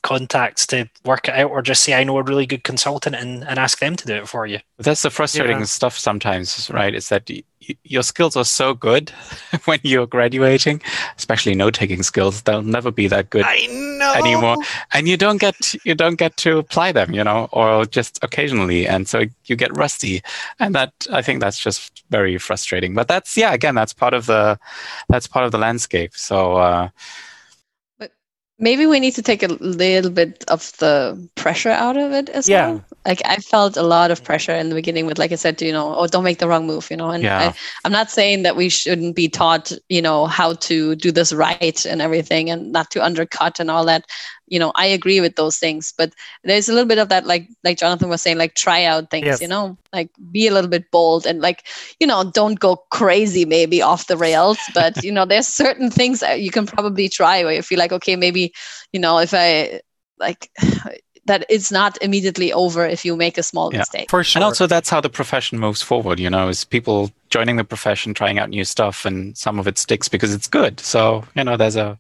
contacts 0.02 0.66
to 0.68 0.90
work 1.06 1.28
it 1.28 1.36
out 1.36 1.52
or 1.52 1.62
just 1.62 1.84
say 1.84 1.94
i 1.94 2.04
know 2.04 2.18
a 2.18 2.24
really 2.24 2.46
good 2.46 2.64
consultant 2.64 3.16
and, 3.16 3.44
and 3.44 3.60
ask 3.60 3.80
them 3.80 3.96
to 3.96 4.06
do 4.06 4.16
it 4.16 4.28
for 4.28 4.46
you. 4.48 4.60
That's 4.78 5.04
the 5.04 5.12
frustrating 5.12 5.60
yeah. 5.60 5.66
stuff 5.66 5.98
sometimes 5.98 6.70
right? 6.72 6.96
Is 6.96 7.10
that 7.10 7.30
y- 7.30 7.44
your 7.84 8.02
skills 8.02 8.36
are 8.36 8.46
so 8.46 8.74
good 8.74 9.10
when 9.66 9.80
you're 9.84 10.08
graduating 10.08 10.82
especially 11.18 11.54
note-taking 11.54 12.02
skills 12.02 12.42
they'll 12.42 12.64
never 12.64 12.90
be 12.90 13.08
that 13.08 13.30
good 13.30 13.46
anymore. 13.46 14.58
and 14.94 15.08
you 15.08 15.16
don't 15.16 15.38
get 15.38 15.76
you 15.86 15.94
don't 15.94 16.16
get 16.16 16.36
to 16.38 16.58
apply 16.58 16.92
them 16.92 17.14
you 17.14 17.24
know 17.24 17.48
or 17.52 17.86
just 17.86 18.18
occasionally 18.24 18.88
and 18.88 19.08
so 19.08 19.24
you 19.46 19.56
get 19.56 19.76
rusty. 19.78 20.22
And 20.60 20.74
that 20.74 20.94
i 21.12 21.22
think 21.22 21.40
that's 21.42 21.60
just 21.60 22.04
very 22.10 22.38
frustrating. 22.38 22.94
But 22.94 23.08
that's 23.08 23.38
yeah 23.38 23.54
again 23.54 23.76
that's 23.76 23.94
part 23.94 24.14
of 24.14 24.26
the 24.26 24.60
that's 25.10 25.28
part 25.28 25.46
of 25.46 25.52
the 25.52 25.58
landscape. 25.58 26.16
So 26.16 26.58
uh 26.58 26.90
maybe 28.62 28.86
we 28.86 29.00
need 29.00 29.16
to 29.16 29.24
take 29.24 29.42
a 29.44 29.48
little 29.48 30.12
bit 30.12 30.46
of 30.48 30.72
the 30.78 31.30
pressure 31.36 31.72
out 31.72 31.98
of 31.98 32.12
it 32.14 32.30
as 32.30 32.48
yeah. 32.48 32.68
well. 32.68 32.86
Like 33.06 33.22
I 33.26 33.38
felt 33.38 33.76
a 33.76 33.82
lot 33.82 34.12
of 34.12 34.24
pressure 34.24 34.54
in 34.54 34.70
the 34.70 34.76
beginning 34.76 35.08
with, 35.08 35.18
like 35.18 35.32
I 35.32 35.36
said, 35.36 35.60
you 35.62 35.72
know, 35.72 35.96
oh, 35.96 36.06
don't 36.06 36.24
make 36.24 36.38
the 36.38 36.48
wrong 36.48 36.68
move, 36.68 36.90
you 36.92 36.96
know. 36.96 37.10
And 37.10 37.24
yeah. 37.24 37.40
I, 37.40 37.56
I'm 37.84 37.92
not 37.92 38.12
saying 38.12 38.44
that 38.44 38.56
we 38.56 38.70
shouldn't 38.70 39.16
be 39.16 39.28
taught, 39.28 39.72
you 39.90 40.02
know, 40.02 40.28
how 40.28 40.54
to 40.54 40.96
do 40.96 41.12
this 41.12 41.34
right 41.34 41.84
and 41.86 42.02
everything, 42.02 42.52
and 42.52 42.72
not 42.72 42.92
to 42.92 43.04
undercut 43.04 43.60
and 43.60 43.72
all 43.72 43.86
that 43.86 44.06
you 44.52 44.60
know 44.60 44.72
i 44.76 44.86
agree 44.86 45.20
with 45.20 45.36
those 45.36 45.58
things 45.58 45.92
but 45.98 46.14
there's 46.44 46.70
a 46.70 46.74
little 46.74 46.88
bit 46.88 47.00
of 47.00 47.10
that 47.10 47.26
like 47.26 47.48
like 47.64 47.78
jonathan 47.78 48.10
was 48.10 48.22
saying 48.22 48.38
like 48.38 48.54
try 48.54 48.84
out 48.84 49.10
things 49.10 49.26
yes. 49.26 49.42
you 49.42 49.48
know 49.48 49.76
like 49.94 50.12
be 50.32 50.46
a 50.46 50.54
little 50.54 50.70
bit 50.70 50.92
bold 50.92 51.26
and 51.26 51.42
like 51.42 51.66
you 52.00 52.06
know 52.06 52.30
don't 52.32 52.60
go 52.60 52.76
crazy 52.92 53.46
maybe 53.46 53.82
off 53.82 54.08
the 54.08 54.18
rails 54.18 54.60
but 54.76 55.02
you 55.04 55.12
know 55.12 55.26
there's 55.26 55.48
certain 55.48 55.90
things 55.90 56.20
that 56.20 56.42
you 56.42 56.52
can 56.52 56.68
probably 56.68 57.10
try 57.10 57.44
where 57.44 57.54
you 57.54 57.64
feel 57.64 57.80
like 57.80 57.94
okay 57.94 58.16
maybe 58.16 58.54
you 58.92 59.00
know 59.00 59.18
if 59.18 59.34
i 59.34 59.82
like 60.20 60.52
that 61.26 61.46
it's 61.50 61.72
not 61.72 62.02
immediately 62.02 62.52
over 62.52 62.84
if 62.86 63.06
you 63.06 63.16
make 63.16 63.38
a 63.38 63.44
small 63.44 63.72
yeah, 63.72 63.80
mistake. 63.80 64.10
For 64.10 64.24
sure. 64.24 64.40
And 64.40 64.44
also 64.44 64.66
that's 64.66 64.90
how 64.90 65.00
the 65.00 65.10
profession 65.10 65.60
moves 65.60 65.80
forward, 65.80 66.20
you 66.20 66.32
know, 66.32 66.48
is 66.48 66.66
people 66.66 67.12
joining 67.30 67.58
the 67.58 67.64
profession, 67.64 68.16
trying 68.16 68.40
out 68.40 68.50
new 68.50 68.66
stuff 68.66 69.06
and 69.06 69.38
some 69.38 69.60
of 69.60 69.68
it 69.68 69.78
sticks 69.78 70.10
because 70.10 70.34
it's 70.34 70.48
good. 70.48 70.80
So, 70.80 71.24
you 71.36 71.44
know, 71.44 71.58
there's 71.58 71.76
a 71.76 72.00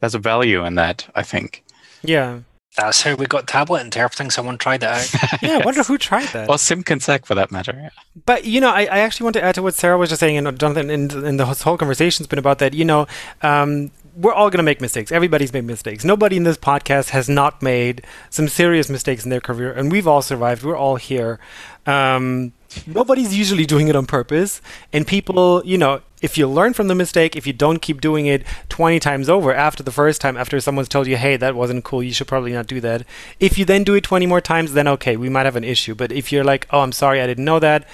there's 0.00 0.14
a 0.14 0.18
value 0.18 0.64
in 0.66 0.74
that, 0.74 1.10
I 1.14 1.22
think. 1.22 1.64
Yeah. 2.02 2.40
That's 2.76 3.02
how 3.02 3.16
we 3.16 3.26
got 3.26 3.48
tablet 3.48 3.80
interpreting. 3.80 4.30
Someone 4.30 4.56
tried 4.56 4.84
it 4.84 4.88
out. 4.88 5.42
yeah, 5.42 5.58
I 5.58 5.64
wonder 5.64 5.82
who 5.82 5.98
tried 5.98 6.28
that. 6.28 6.48
Or 6.48 6.56
SimConsec 6.56 7.26
for 7.26 7.34
that 7.34 7.50
matter. 7.50 7.72
Yeah. 7.74 7.90
But 8.24 8.44
you 8.44 8.60
know, 8.60 8.70
I, 8.70 8.82
I 8.82 8.98
actually 9.00 9.24
want 9.24 9.34
to 9.34 9.42
add 9.42 9.56
to 9.56 9.62
what 9.62 9.74
Sarah 9.74 9.98
was 9.98 10.10
just 10.10 10.20
saying, 10.20 10.36
and 10.36 10.58
Jonathan, 10.58 10.88
and, 10.88 11.12
and 11.12 11.40
the 11.40 11.46
whole 11.46 11.76
conversation's 11.76 12.28
been 12.28 12.38
about 12.38 12.58
that. 12.60 12.74
You 12.74 12.84
know, 12.84 13.08
um, 13.42 13.90
we're 14.14 14.32
all 14.32 14.50
going 14.50 14.58
to 14.58 14.64
make 14.64 14.80
mistakes. 14.80 15.10
Everybody's 15.10 15.52
made 15.52 15.64
mistakes. 15.64 16.04
Nobody 16.04 16.36
in 16.36 16.44
this 16.44 16.56
podcast 16.56 17.10
has 17.10 17.28
not 17.28 17.62
made 17.62 18.02
some 18.30 18.48
serious 18.48 18.88
mistakes 18.88 19.24
in 19.24 19.30
their 19.30 19.40
career, 19.40 19.72
and 19.72 19.90
we've 19.90 20.06
all 20.06 20.22
survived. 20.22 20.62
We're 20.62 20.76
all 20.76 20.96
here. 20.96 21.40
Um, 21.86 22.52
nobody's 22.86 23.36
usually 23.36 23.66
doing 23.66 23.88
it 23.88 23.96
on 23.96 24.06
purpose, 24.06 24.60
and 24.92 25.06
people, 25.06 25.62
you 25.64 25.78
know, 25.78 26.02
if 26.20 26.36
you 26.36 26.48
learn 26.48 26.72
from 26.72 26.88
the 26.88 26.94
mistake, 26.94 27.36
if 27.36 27.46
you 27.46 27.52
don't 27.52 27.80
keep 27.80 28.00
doing 28.00 28.26
it 28.26 28.44
20 28.68 28.98
times 29.00 29.28
over 29.28 29.54
after 29.54 29.82
the 29.82 29.92
first 29.92 30.20
time, 30.20 30.36
after 30.36 30.60
someone's 30.60 30.88
told 30.88 31.06
you, 31.06 31.16
hey, 31.16 31.36
that 31.36 31.54
wasn't 31.54 31.84
cool, 31.84 32.02
you 32.02 32.12
should 32.12 32.28
probably 32.28 32.52
not 32.52 32.66
do 32.66 32.80
that. 32.80 33.04
If 33.38 33.58
you 33.58 33.64
then 33.64 33.84
do 33.84 33.94
it 33.94 34.04
20 34.04 34.26
more 34.26 34.40
times, 34.40 34.72
then 34.72 34.88
okay, 34.88 35.16
we 35.16 35.28
might 35.28 35.46
have 35.46 35.56
an 35.56 35.64
issue. 35.64 35.94
But 35.94 36.12
if 36.12 36.32
you're 36.32 36.44
like, 36.44 36.66
oh, 36.70 36.80
I'm 36.80 36.92
sorry, 36.92 37.20
I 37.20 37.26
didn't 37.26 37.44
know 37.44 37.58
that, 37.60 37.86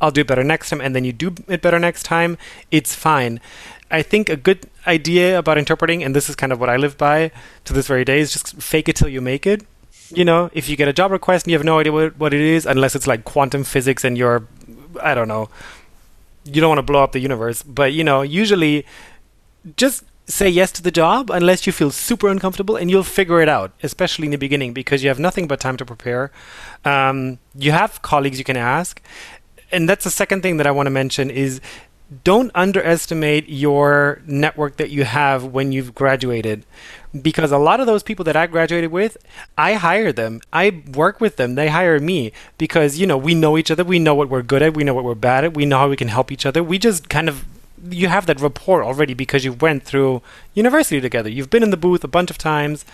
I'll 0.00 0.10
do 0.10 0.22
it 0.22 0.26
better 0.26 0.44
next 0.44 0.70
time, 0.70 0.80
and 0.80 0.94
then 0.94 1.04
you 1.04 1.12
do 1.12 1.34
it 1.48 1.62
better 1.62 1.78
next 1.78 2.02
time, 2.02 2.36
it's 2.70 2.94
fine. 2.94 3.40
I 3.90 4.02
think 4.02 4.28
a 4.28 4.36
good 4.36 4.68
idea 4.86 5.38
about 5.38 5.58
interpreting, 5.58 6.02
and 6.02 6.14
this 6.14 6.28
is 6.28 6.36
kind 6.36 6.52
of 6.52 6.60
what 6.60 6.68
I 6.68 6.76
live 6.76 6.98
by 6.98 7.30
to 7.64 7.72
this 7.72 7.86
very 7.86 8.04
day, 8.04 8.20
is 8.20 8.32
just 8.32 8.56
fake 8.56 8.88
it 8.88 8.96
till 8.96 9.08
you 9.08 9.20
make 9.20 9.46
it. 9.46 9.64
You 10.10 10.24
know, 10.24 10.50
if 10.52 10.68
you 10.68 10.76
get 10.76 10.88
a 10.88 10.92
job 10.92 11.10
request 11.10 11.46
and 11.46 11.52
you 11.52 11.58
have 11.58 11.64
no 11.64 11.78
idea 11.78 11.92
what, 11.92 12.18
what 12.18 12.34
it 12.34 12.40
is, 12.40 12.66
unless 12.66 12.94
it's 12.94 13.06
like 13.06 13.24
quantum 13.24 13.64
physics 13.64 14.04
and 14.04 14.18
you're, 14.18 14.46
I 15.00 15.14
don't 15.14 15.28
know, 15.28 15.48
you 16.44 16.60
don't 16.60 16.68
want 16.68 16.78
to 16.78 16.82
blow 16.82 17.02
up 17.02 17.12
the 17.12 17.20
universe, 17.20 17.62
but 17.62 17.92
you 17.92 18.04
know, 18.04 18.22
usually 18.22 18.86
just 19.76 20.04
say 20.26 20.48
yes 20.48 20.72
to 20.72 20.82
the 20.82 20.90
job 20.90 21.30
unless 21.30 21.66
you 21.66 21.72
feel 21.72 21.90
super 21.90 22.28
uncomfortable 22.28 22.76
and 22.76 22.90
you'll 22.90 23.02
figure 23.02 23.42
it 23.42 23.48
out, 23.48 23.72
especially 23.82 24.26
in 24.26 24.30
the 24.30 24.38
beginning 24.38 24.72
because 24.72 25.02
you 25.02 25.08
have 25.08 25.18
nothing 25.18 25.46
but 25.46 25.60
time 25.60 25.76
to 25.76 25.84
prepare. 25.84 26.30
Um, 26.84 27.38
you 27.54 27.72
have 27.72 28.00
colleagues 28.02 28.38
you 28.38 28.44
can 28.44 28.56
ask. 28.56 29.02
And 29.70 29.88
that's 29.88 30.04
the 30.04 30.10
second 30.10 30.42
thing 30.42 30.56
that 30.58 30.66
I 30.66 30.70
want 30.70 30.86
to 30.86 30.90
mention 30.90 31.30
is 31.30 31.60
don't 32.22 32.50
underestimate 32.54 33.48
your 33.48 34.22
network 34.26 34.76
that 34.76 34.90
you 34.90 35.04
have 35.04 35.44
when 35.44 35.72
you've 35.72 35.94
graduated 35.94 36.64
because 37.22 37.52
a 37.52 37.58
lot 37.58 37.80
of 37.80 37.86
those 37.86 38.02
people 38.02 38.24
that 38.24 38.36
I 38.36 38.46
graduated 38.46 38.90
with, 38.90 39.16
I 39.56 39.74
hire 39.74 40.12
them. 40.12 40.40
I 40.52 40.82
work 40.94 41.20
with 41.20 41.36
them. 41.36 41.54
They 41.54 41.68
hire 41.68 41.98
me 42.00 42.32
because, 42.58 42.98
you 42.98 43.06
know, 43.06 43.16
we 43.16 43.34
know 43.34 43.56
each 43.56 43.70
other. 43.70 43.84
We 43.84 43.98
know 43.98 44.14
what 44.14 44.28
we're 44.28 44.42
good 44.42 44.62
at. 44.62 44.74
We 44.74 44.84
know 44.84 44.94
what 44.94 45.04
we're 45.04 45.14
bad 45.14 45.44
at. 45.44 45.54
We 45.54 45.66
know 45.66 45.78
how 45.78 45.88
we 45.88 45.96
can 45.96 46.08
help 46.08 46.32
each 46.32 46.46
other. 46.46 46.62
We 46.62 46.78
just 46.78 47.08
kind 47.08 47.28
of 47.28 47.44
you 47.90 48.08
have 48.08 48.26
that 48.26 48.40
rapport 48.40 48.84
already 48.84 49.14
because 49.14 49.44
you 49.44 49.52
went 49.52 49.82
through 49.84 50.22
university 50.54 51.00
together. 51.00 51.28
You've 51.28 51.50
been 51.50 51.62
in 51.62 51.70
the 51.70 51.76
booth 51.76 52.04
a 52.04 52.08
bunch 52.08 52.30
of 52.30 52.38
times. 52.38 52.84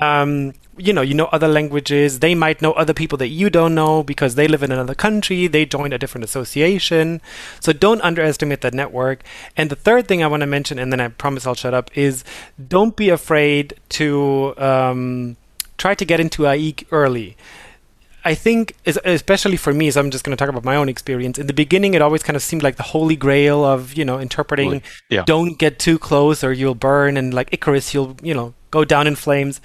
Um, 0.00 0.54
you 0.80 0.92
know, 0.92 1.02
you 1.02 1.14
know 1.14 1.26
other 1.26 1.48
languages. 1.48 2.20
They 2.20 2.34
might 2.34 2.62
know 2.62 2.72
other 2.72 2.94
people 2.94 3.18
that 3.18 3.28
you 3.28 3.50
don't 3.50 3.74
know 3.74 4.02
because 4.02 4.34
they 4.34 4.48
live 4.48 4.62
in 4.62 4.72
another 4.72 4.94
country. 4.94 5.46
They 5.46 5.64
joined 5.64 5.92
a 5.92 5.98
different 5.98 6.24
association. 6.24 7.20
So 7.60 7.72
don't 7.72 8.00
underestimate 8.00 8.62
that 8.62 8.74
network. 8.74 9.22
And 9.56 9.70
the 9.70 9.76
third 9.76 10.08
thing 10.08 10.22
I 10.22 10.26
want 10.26 10.40
to 10.42 10.46
mention, 10.46 10.78
and 10.78 10.92
then 10.92 11.00
I 11.00 11.08
promise 11.08 11.46
I'll 11.46 11.54
shut 11.54 11.74
up, 11.74 11.96
is 11.96 12.24
don't 12.68 12.96
be 12.96 13.10
afraid 13.10 13.74
to 13.90 14.54
um, 14.56 15.36
try 15.76 15.94
to 15.94 16.04
get 16.04 16.20
into 16.20 16.42
AIIC 16.42 16.86
early. 16.90 17.36
I 18.24 18.34
think, 18.34 18.76
especially 18.86 19.56
for 19.56 19.72
me, 19.72 19.90
so 19.90 20.00
I'm 20.00 20.10
just 20.10 20.24
going 20.24 20.36
to 20.36 20.40
talk 20.40 20.50
about 20.50 20.64
my 20.64 20.76
own 20.76 20.88
experience. 20.88 21.38
In 21.38 21.46
the 21.46 21.52
beginning, 21.52 21.94
it 21.94 22.02
always 22.02 22.22
kind 22.22 22.36
of 22.36 22.42
seemed 22.42 22.62
like 22.62 22.76
the 22.76 22.82
holy 22.82 23.16
grail 23.16 23.64
of, 23.64 23.94
you 23.94 24.04
know, 24.04 24.18
interpreting. 24.18 24.82
Yeah. 25.08 25.24
Don't 25.24 25.58
get 25.58 25.78
too 25.78 25.98
close 25.98 26.44
or 26.44 26.52
you'll 26.52 26.74
burn. 26.74 27.16
And 27.16 27.32
like 27.32 27.48
Icarus, 27.52 27.94
you'll, 27.94 28.16
you 28.22 28.34
know, 28.34 28.54
go 28.70 28.84
down 28.84 29.06
in 29.06 29.16
flames. 29.16 29.60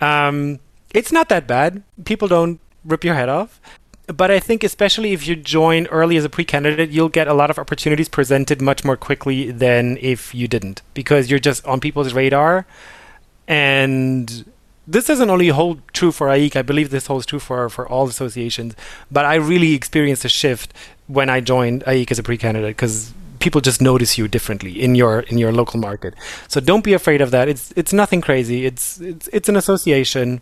Um, 0.00 0.58
it's 0.92 1.12
not 1.12 1.28
that 1.28 1.46
bad. 1.46 1.82
People 2.04 2.26
don't 2.26 2.58
rip 2.84 3.04
your 3.04 3.14
head 3.14 3.28
off. 3.28 3.60
But 4.06 4.32
I 4.32 4.40
think, 4.40 4.64
especially 4.64 5.12
if 5.12 5.28
you 5.28 5.36
join 5.36 5.86
early 5.86 6.16
as 6.16 6.24
a 6.24 6.28
pre 6.28 6.44
candidate, 6.44 6.90
you'll 6.90 7.08
get 7.08 7.28
a 7.28 7.34
lot 7.34 7.48
of 7.48 7.60
opportunities 7.60 8.08
presented 8.08 8.60
much 8.60 8.84
more 8.84 8.96
quickly 8.96 9.52
than 9.52 9.98
if 10.00 10.34
you 10.34 10.48
didn't, 10.48 10.82
because 10.94 11.30
you're 11.30 11.38
just 11.38 11.64
on 11.64 11.78
people's 11.78 12.12
radar. 12.12 12.66
And 13.46 14.49
this 14.90 15.06
doesn't 15.06 15.30
only 15.30 15.48
hold 15.48 15.80
true 15.92 16.10
for 16.10 16.26
AIIC, 16.26 16.56
I 16.56 16.62
believe 16.62 16.90
this 16.90 17.06
holds 17.06 17.24
true 17.24 17.38
for, 17.38 17.68
for 17.68 17.88
all 17.88 18.08
associations. 18.08 18.74
But 19.10 19.24
I 19.24 19.36
really 19.36 19.74
experienced 19.74 20.24
a 20.24 20.28
shift 20.28 20.72
when 21.06 21.30
I 21.30 21.40
joined 21.40 21.84
AIIC 21.84 22.10
as 22.10 22.18
a 22.18 22.22
pre 22.22 22.36
candidate 22.36 22.76
because 22.76 23.12
people 23.38 23.60
just 23.60 23.80
notice 23.80 24.18
you 24.18 24.28
differently 24.28 24.82
in 24.82 24.94
your 24.94 25.20
in 25.20 25.38
your 25.38 25.52
local 25.52 25.78
market. 25.78 26.14
So 26.48 26.60
don't 26.60 26.84
be 26.84 26.92
afraid 26.92 27.20
of 27.20 27.30
that. 27.30 27.48
It's 27.48 27.72
it's 27.76 27.92
nothing 27.92 28.20
crazy. 28.20 28.66
It's 28.66 29.00
it's 29.00 29.28
it's 29.32 29.48
an 29.48 29.56
association. 29.56 30.40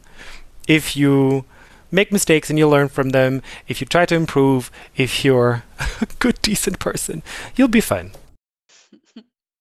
If 0.67 0.97
you 0.97 1.45
make 1.91 2.13
mistakes 2.13 2.51
and 2.51 2.59
you 2.59 2.69
learn 2.69 2.89
from 2.89 3.11
them, 3.11 3.43
if 3.67 3.81
you 3.81 3.87
try 3.87 4.07
to 4.07 4.15
improve, 4.15 4.71
if 4.97 5.25
you're 5.25 5.63
a 6.01 6.07
good 6.19 6.41
decent 6.43 6.79
person, 6.79 7.23
you'll 7.55 7.69
be 7.69 7.81
fine. 7.81 8.13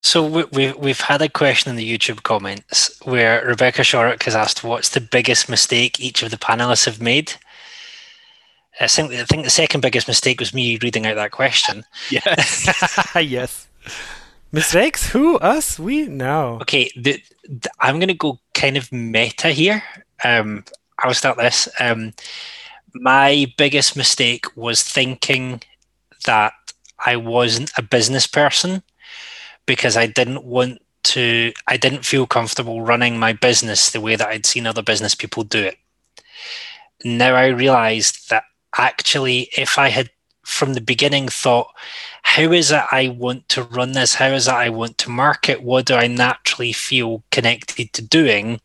So 0.01 0.25
we, 0.25 0.43
we, 0.51 0.71
we've 0.73 1.01
had 1.01 1.21
a 1.21 1.29
question 1.29 1.69
in 1.69 1.75
the 1.75 1.97
YouTube 1.97 2.23
comments 2.23 2.97
where 3.03 3.45
Rebecca 3.45 3.81
Shorrock 3.81 4.23
has 4.23 4.35
asked, 4.35 4.63
"What's 4.63 4.89
the 4.89 5.01
biggest 5.01 5.49
mistake 5.49 5.99
each 5.99 6.23
of 6.23 6.31
the 6.31 6.37
panelists 6.37 6.85
have 6.85 7.01
made?" 7.01 7.33
I 8.79 8.87
think 8.87 9.11
I 9.11 9.23
think 9.25 9.43
the 9.43 9.49
second 9.49 9.81
biggest 9.81 10.07
mistake 10.07 10.39
was 10.39 10.53
me 10.53 10.77
reading 10.81 11.07
out 11.07 11.15
that 11.15 11.31
question. 11.31 11.83
Yes. 12.11 12.67
yes. 13.15 13.67
Mistakes? 14.51 15.09
Who? 15.09 15.37
Us? 15.39 15.77
We? 15.77 16.07
No. 16.07 16.59
Okay, 16.61 16.89
the, 16.95 17.21
the, 17.43 17.69
I'm 17.79 17.95
going 17.95 18.07
to 18.07 18.13
go 18.13 18.39
kind 18.53 18.77
of 18.77 18.91
meta 18.91 19.49
here. 19.49 19.83
Um, 20.23 20.63
I'll 20.99 21.13
start 21.13 21.37
this. 21.37 21.67
Um, 21.79 22.13
my 22.93 23.51
biggest 23.57 23.97
mistake 23.97 24.45
was 24.55 24.83
thinking 24.83 25.61
that 26.25 26.53
I 27.05 27.17
wasn't 27.17 27.71
a 27.77 27.81
business 27.81 28.25
person 28.25 28.83
because 29.67 29.95
I 29.95 30.07
didn't 30.07 30.43
want 30.43 30.81
to, 31.03 31.53
I 31.67 31.77
didn't 31.77 32.05
feel 32.05 32.25
comfortable 32.25 32.81
running 32.81 33.19
my 33.19 33.33
business 33.33 33.91
the 33.91 34.01
way 34.01 34.15
that 34.15 34.27
I'd 34.27 34.47
seen 34.47 34.65
other 34.65 34.81
business 34.81 35.13
people 35.13 35.43
do 35.43 35.63
it. 35.63 35.77
Now 37.05 37.35
I 37.35 37.47
realized 37.47 38.31
that 38.31 38.45
actually, 38.75 39.49
if 39.55 39.77
I 39.77 39.89
had 39.89 40.09
from 40.43 40.73
the 40.73 40.81
beginning 40.81 41.27
thought, 41.27 41.67
how 42.23 42.51
is 42.51 42.71
it 42.71 42.83
I 42.91 43.09
want 43.09 43.47
to 43.49 43.63
run 43.63 43.91
this? 43.91 44.15
How 44.15 44.27
is 44.27 44.47
it 44.47 44.53
I 44.53 44.69
want 44.69 44.97
to 44.99 45.09
market? 45.09 45.61
What 45.61 45.85
do 45.85 45.95
I 45.95 46.07
naturally 46.07 46.73
feel 46.73 47.23
connected 47.31 47.93
to 47.93 48.01
doing? 48.01 48.59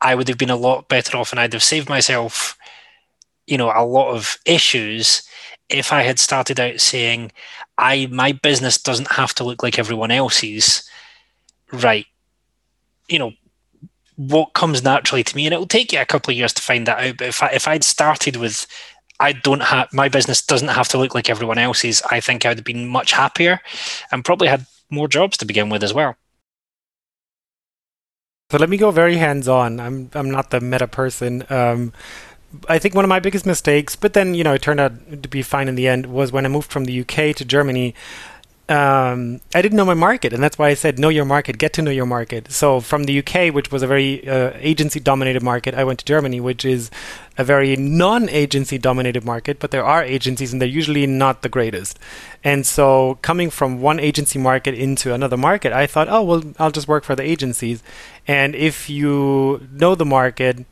I 0.00 0.14
would 0.14 0.28
have 0.28 0.38
been 0.38 0.50
a 0.50 0.56
lot 0.56 0.88
better 0.88 1.16
off 1.16 1.32
and 1.32 1.40
I'd 1.40 1.52
have 1.52 1.62
saved 1.62 1.88
myself, 1.88 2.56
you 3.46 3.58
know, 3.58 3.72
a 3.74 3.84
lot 3.84 4.14
of 4.14 4.38
issues 4.46 5.22
if 5.68 5.92
I 5.92 6.02
had 6.02 6.18
started 6.18 6.60
out 6.60 6.80
saying, 6.80 7.32
I 7.78 8.06
my 8.06 8.32
business 8.32 8.78
doesn't 8.78 9.12
have 9.12 9.34
to 9.34 9.44
look 9.44 9.62
like 9.62 9.78
everyone 9.78 10.10
else's. 10.10 10.88
Right. 11.72 12.06
You 13.08 13.18
know, 13.18 13.32
what 14.16 14.54
comes 14.54 14.82
naturally 14.82 15.22
to 15.24 15.36
me, 15.36 15.46
and 15.46 15.54
it 15.54 15.58
will 15.58 15.66
take 15.66 15.92
you 15.92 16.00
a 16.00 16.06
couple 16.06 16.32
of 16.32 16.38
years 16.38 16.52
to 16.54 16.62
find 16.62 16.86
that 16.86 16.98
out. 16.98 17.16
But 17.18 17.28
if 17.28 17.42
I 17.42 17.48
if 17.48 17.68
I'd 17.68 17.84
started 17.84 18.36
with 18.36 18.66
I 19.18 19.32
don't 19.32 19.62
have 19.62 19.92
my 19.92 20.08
business 20.08 20.42
doesn't 20.42 20.68
have 20.68 20.88
to 20.88 20.98
look 20.98 21.14
like 21.14 21.30
everyone 21.30 21.58
else's. 21.58 22.02
I 22.10 22.20
think 22.20 22.44
I 22.44 22.50
would 22.50 22.58
have 22.58 22.64
been 22.64 22.88
much 22.88 23.12
happier 23.12 23.60
and 24.12 24.24
probably 24.24 24.48
had 24.48 24.66
more 24.90 25.08
jobs 25.08 25.36
to 25.38 25.46
begin 25.46 25.68
with 25.68 25.82
as 25.82 25.94
well. 25.94 26.16
So 28.50 28.58
let 28.58 28.68
me 28.68 28.76
go 28.76 28.90
very 28.90 29.16
hands 29.16 29.48
on. 29.48 29.80
I'm 29.80 30.10
I'm 30.14 30.30
not 30.30 30.50
the 30.50 30.60
meta 30.60 30.86
person. 30.86 31.44
Um, 31.50 31.92
I 32.68 32.78
think 32.78 32.94
one 32.94 33.04
of 33.04 33.08
my 33.08 33.20
biggest 33.20 33.46
mistakes, 33.46 33.96
but 33.96 34.12
then 34.12 34.34
you 34.34 34.44
know 34.44 34.54
it 34.54 34.62
turned 34.62 34.80
out 34.80 35.22
to 35.22 35.28
be 35.28 35.42
fine 35.42 35.68
in 35.68 35.74
the 35.74 35.88
end, 35.88 36.06
was 36.06 36.32
when 36.32 36.44
I 36.44 36.48
moved 36.48 36.70
from 36.70 36.84
the 36.84 37.00
UK 37.00 37.34
to 37.36 37.44
Germany 37.44 37.94
um, 38.68 39.40
I 39.54 39.62
didn't 39.62 39.76
know 39.76 39.84
my 39.84 39.94
market, 39.94 40.32
and 40.32 40.42
that's 40.42 40.58
why 40.58 40.68
I 40.68 40.74
said 40.74 40.98
know 40.98 41.08
your 41.08 41.24
market, 41.24 41.56
get 41.56 41.72
to 41.74 41.82
know 41.82 41.90
your 41.92 42.06
market. 42.06 42.50
So 42.50 42.80
from 42.80 43.04
the 43.04 43.20
UK, 43.20 43.54
which 43.54 43.70
was 43.70 43.82
a 43.82 43.86
very 43.86 44.28
uh, 44.28 44.52
agency-dominated 44.56 45.42
market, 45.42 45.74
I 45.74 45.84
went 45.84 46.00
to 46.00 46.04
Germany, 46.04 46.40
which 46.40 46.64
is 46.64 46.90
a 47.38 47.44
very 47.44 47.76
non-agency 47.76 48.78
dominated 48.78 49.24
market, 49.24 49.60
but 49.60 49.70
there 49.70 49.84
are 49.84 50.02
agencies, 50.02 50.52
and 50.52 50.60
they're 50.60 50.68
usually 50.68 51.06
not 51.06 51.42
the 51.42 51.48
greatest. 51.48 52.00
And 52.42 52.66
so 52.66 53.18
coming 53.22 53.50
from 53.50 53.80
one 53.80 54.00
agency 54.00 54.40
market 54.40 54.74
into 54.74 55.14
another 55.14 55.36
market, 55.36 55.72
I 55.72 55.86
thought, 55.86 56.08
oh 56.08 56.22
well, 56.22 56.42
I'll 56.58 56.72
just 56.72 56.88
work 56.88 57.04
for 57.04 57.14
the 57.14 57.22
agencies. 57.22 57.84
And 58.26 58.56
if 58.56 58.90
you 58.90 59.68
know 59.70 59.94
the 59.94 60.04
market 60.04 60.66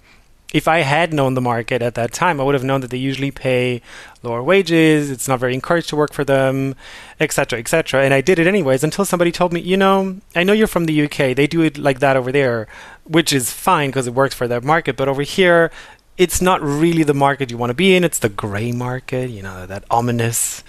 if 0.54 0.68
I 0.68 0.78
had 0.78 1.12
known 1.12 1.34
the 1.34 1.40
market 1.40 1.82
at 1.82 1.96
that 1.96 2.12
time, 2.12 2.40
I 2.40 2.44
would 2.44 2.54
have 2.54 2.62
known 2.62 2.80
that 2.82 2.90
they 2.90 2.96
usually 2.96 3.32
pay 3.32 3.82
lower 4.22 4.40
wages. 4.40 5.10
It's 5.10 5.26
not 5.26 5.40
very 5.40 5.52
encouraged 5.52 5.88
to 5.88 5.96
work 5.96 6.12
for 6.12 6.22
them, 6.22 6.76
etc., 7.18 7.58
etc. 7.58 8.04
And 8.04 8.14
I 8.14 8.20
did 8.20 8.38
it 8.38 8.46
anyways 8.46 8.84
until 8.84 9.04
somebody 9.04 9.32
told 9.32 9.52
me, 9.52 9.60
you 9.60 9.76
know, 9.76 10.20
I 10.36 10.44
know 10.44 10.52
you're 10.52 10.68
from 10.68 10.84
the 10.84 11.02
UK. 11.06 11.34
They 11.34 11.48
do 11.48 11.62
it 11.62 11.76
like 11.76 11.98
that 11.98 12.16
over 12.16 12.30
there, 12.30 12.68
which 13.02 13.32
is 13.32 13.50
fine 13.50 13.90
because 13.90 14.06
it 14.06 14.14
works 14.14 14.36
for 14.36 14.46
their 14.46 14.60
market. 14.60 14.96
But 14.96 15.08
over 15.08 15.22
here, 15.22 15.72
it's 16.16 16.40
not 16.40 16.62
really 16.62 17.02
the 17.02 17.14
market 17.14 17.50
you 17.50 17.58
want 17.58 17.70
to 17.70 17.74
be 17.74 17.96
in. 17.96 18.04
It's 18.04 18.20
the 18.20 18.28
gray 18.28 18.70
market, 18.70 19.30
you 19.30 19.42
know, 19.42 19.66
that 19.66 19.82
ominous, 19.90 20.62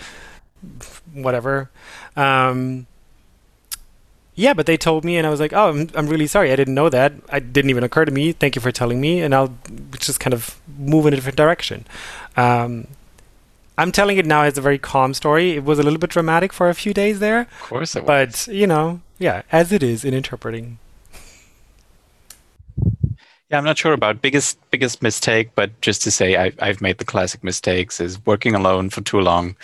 whatever. 1.13 1.69
Um, 2.15 2.87
yeah, 4.35 4.53
but 4.53 4.65
they 4.65 4.77
told 4.77 5.03
me, 5.03 5.17
and 5.17 5.25
I 5.25 5.29
was 5.29 5.39
like, 5.39 5.53
"Oh, 5.53 5.69
I'm, 5.69 5.89
I'm 5.95 6.07
really 6.07 6.27
sorry. 6.27 6.51
I 6.51 6.55
didn't 6.55 6.75
know 6.75 6.89
that. 6.89 7.13
It 7.31 7.53
didn't 7.53 7.69
even 7.69 7.83
occur 7.83 8.05
to 8.05 8.11
me. 8.11 8.31
Thank 8.33 8.55
you 8.55 8.61
for 8.61 8.71
telling 8.71 9.01
me, 9.01 9.21
and 9.21 9.33
I'll 9.33 9.57
just 9.99 10.19
kind 10.19 10.33
of 10.33 10.59
move 10.77 11.05
in 11.05 11.13
a 11.13 11.15
different 11.15 11.37
direction." 11.37 11.85
Um, 12.35 12.87
I'm 13.77 13.91
telling 13.91 14.17
it 14.17 14.25
now 14.25 14.43
as 14.43 14.57
a 14.57 14.61
very 14.61 14.77
calm 14.77 15.13
story. 15.13 15.51
It 15.51 15.63
was 15.63 15.79
a 15.79 15.83
little 15.83 15.99
bit 15.99 16.09
dramatic 16.09 16.53
for 16.53 16.69
a 16.69 16.73
few 16.73 16.93
days 16.93 17.19
there. 17.19 17.41
Of 17.41 17.61
course 17.61 17.95
it 17.95 18.03
was. 18.03 18.45
But, 18.45 18.53
you 18.53 18.67
know, 18.67 19.01
yeah, 19.19 19.41
as 19.51 19.71
it 19.71 19.83
is 19.83 20.05
in 20.05 20.13
interpreting. 20.13 20.79
Yeah, 23.49 23.57
I'm 23.57 23.65
not 23.65 23.77
sure 23.77 23.93
about 23.93 24.21
biggest 24.21 24.57
biggest 24.71 25.01
mistake, 25.01 25.51
but 25.55 25.79
just 25.81 26.01
to 26.03 26.11
say 26.11 26.35
I, 26.35 26.51
I've 26.59 26.81
made 26.81 26.97
the 26.97 27.05
classic 27.05 27.43
mistakes 27.43 27.99
is 27.99 28.25
working 28.25 28.55
alone 28.55 28.89
for 28.89 29.01
too 29.01 29.19
long, 29.19 29.55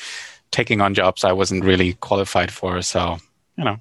taking 0.52 0.82
on 0.82 0.94
jobs 0.94 1.24
I 1.24 1.32
wasn't 1.32 1.64
really 1.64 1.94
qualified 1.94 2.52
for. 2.52 2.82
So, 2.82 3.18
you 3.58 3.64
know, 3.64 3.78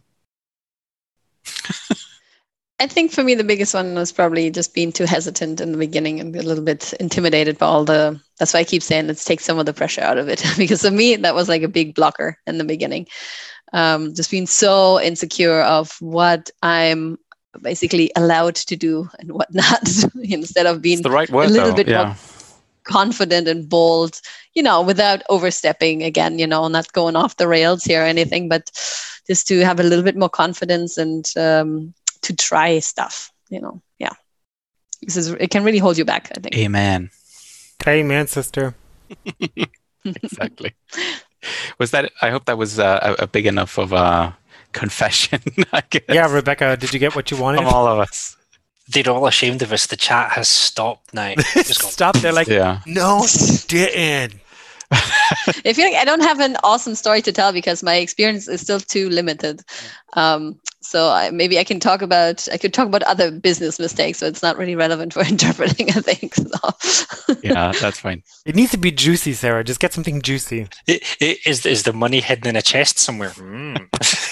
I 2.81 2.87
think 2.87 3.13
for 3.13 3.23
me 3.23 3.35
the 3.35 3.45
biggest 3.45 3.75
one 3.75 3.95
was 3.95 4.11
probably 4.11 4.51
just 4.51 4.73
being 4.73 4.91
too 4.91 5.05
hesitant 5.05 5.61
in 5.61 5.73
the 5.73 5.79
beginning 5.79 6.19
and 6.19 6.35
a 6.35 6.43
little 6.43 6.65
bit 6.65 6.95
intimidated 6.95 7.59
by 7.59 7.67
all 7.67 7.85
the. 7.85 8.19
That's 8.39 8.55
why 8.55 8.61
I 8.61 8.65
keep 8.65 8.83
saying 8.83 9.07
let's 9.07 9.25
take 9.25 9.41
some 9.41 9.59
of 9.59 9.67
the 9.67 9.75
pressure 9.75 10.01
out 10.01 10.17
of 10.17 10.29
it 10.29 10.43
because 10.57 10.81
for 10.81 10.91
me 10.91 11.17
that 11.17 11.35
was 11.35 11.49
like 11.49 11.63
a 11.63 11.69
big 11.69 11.95
blocker 11.95 12.39
in 12.47 12.57
the 12.57 12.65
beginning. 12.65 13.07
Um, 13.73 14.15
just 14.15 14.31
being 14.31 14.47
so 14.47 15.01
insecure 15.01 15.61
of 15.61 15.95
what 16.01 16.51
I'm 16.63 17.19
basically 17.61 18.11
allowed 18.17 18.55
to 18.55 18.77
do 18.77 19.09
and 19.19 19.33
what 19.33 19.53
not 19.55 19.83
instead 20.23 20.67
of 20.67 20.81
being 20.81 21.03
the 21.03 21.11
right 21.11 21.31
word, 21.31 21.51
a 21.51 21.53
little 21.53 21.71
though. 21.71 21.77
bit 21.77 21.89
yeah. 21.89 22.05
more 22.05 22.17
confident 22.85 23.47
and 23.47 23.69
bold, 23.69 24.21
you 24.55 24.63
know, 24.63 24.81
without 24.81 25.23
overstepping 25.29 26.03
again, 26.03 26.39
you 26.39 26.47
know, 26.47 26.67
not 26.69 26.93
going 26.93 27.15
off 27.15 27.37
the 27.37 27.47
rails 27.47 27.85
here 27.85 28.03
or 28.03 28.07
anything, 28.07 28.49
but 28.49 28.71
just 29.31 29.47
to 29.47 29.65
have 29.65 29.79
a 29.79 29.85
little 29.85 30.03
bit 30.03 30.17
more 30.17 30.29
confidence 30.29 30.99
and 30.99 31.25
um, 31.37 31.95
to 32.23 32.35
try 32.35 32.81
stuff, 32.81 33.31
you 33.49 33.61
know, 33.61 33.81
yeah. 34.01 34.11
This 35.03 35.17
is, 35.17 35.29
it 35.29 35.51
can 35.51 35.63
really 35.63 35.79
hold 35.79 35.97
you 35.97 36.05
back, 36.05 36.33
I 36.37 36.41
think. 36.41 36.59
Amen. 36.59 37.11
Amen, 37.87 38.27
sister. 38.27 38.75
exactly. 40.05 40.75
Was 41.79 41.93
that, 41.93 42.11
I 42.21 42.31
hope 42.31 42.47
that 42.47 42.59
was 42.59 42.81
uh, 42.81 43.15
a, 43.21 43.23
a 43.23 43.27
big 43.29 43.47
enough 43.47 43.79
of 43.79 43.93
a 43.93 44.37
confession, 44.73 45.41
I 45.73 45.85
guess. 45.89 46.03
Yeah, 46.09 46.29
Rebecca, 46.29 46.77
did 46.77 46.93
you 46.93 46.99
get 46.99 47.15
what 47.15 47.31
you 47.31 47.37
wanted? 47.37 47.59
From 47.59 47.69
all 47.69 47.87
of 47.87 48.01
us 48.01 48.37
they're 48.91 49.09
all 49.09 49.29
ashamed 49.29 49.63
of 49.63 49.73
us. 49.73 49.87
The 49.87 49.97
chat 49.97 50.33
has 50.33 50.49
stopped 50.49 51.15
now. 51.15 51.35
Stop. 51.39 52.17
They're 52.17 52.33
like, 52.33 52.49
yeah. 52.49 52.81
no, 52.87 53.25
didn't. 53.69 54.35
I 54.93 55.73
feel 55.73 55.85
like 55.85 55.95
I 55.95 56.05
don't 56.05 56.23
have 56.23 56.41
an 56.41 56.57
awesome 56.65 56.95
story 56.95 57.23
to 57.23 57.33
tell 57.33 57.53
because 57.53 57.83
my 57.83 57.97
experience 57.97 58.49
is 58.49 58.61
still 58.61 58.81
too 58.81 59.09
limited. 59.09 59.63
Um, 60.15 60.59
so 60.81 61.11
I, 61.11 61.31
maybe 61.31 61.59
I 61.59 61.65
can 61.65 61.79
talk 61.79 62.03
about 62.03 62.49
I 62.53 62.57
could 62.57 62.75
talk 62.75 62.89
about 62.89 63.03
other 63.05 63.31
business 63.31 63.79
mistakes, 63.79 64.19
so 64.19 64.27
it's 64.27 64.43
not 64.43 64.57
really 64.57 64.75
relevant 64.75 65.13
for 65.13 65.25
interpreting. 65.29 65.91
I 65.91 66.01
think. 66.01 66.35
So. 66.35 67.37
yeah, 67.43 67.73
that's 67.81 68.01
fine. 68.01 68.23
It 68.45 68.57
needs 68.57 68.73
to 68.73 68.79
be 68.79 68.91
juicy, 68.91 69.35
Sarah. 69.35 69.63
Just 69.63 69.79
get 69.79 69.93
something 69.93 70.23
juicy. 70.23 70.69
It, 70.87 71.03
it, 71.21 71.39
is 71.47 71.65
is 71.67 71.85
the 71.85 71.93
money 71.93 72.21
hidden 72.21 72.49
in 72.49 72.57
a 72.57 72.63
chest 72.63 72.99
somewhere? 72.99 73.31
Mm. 73.31 73.89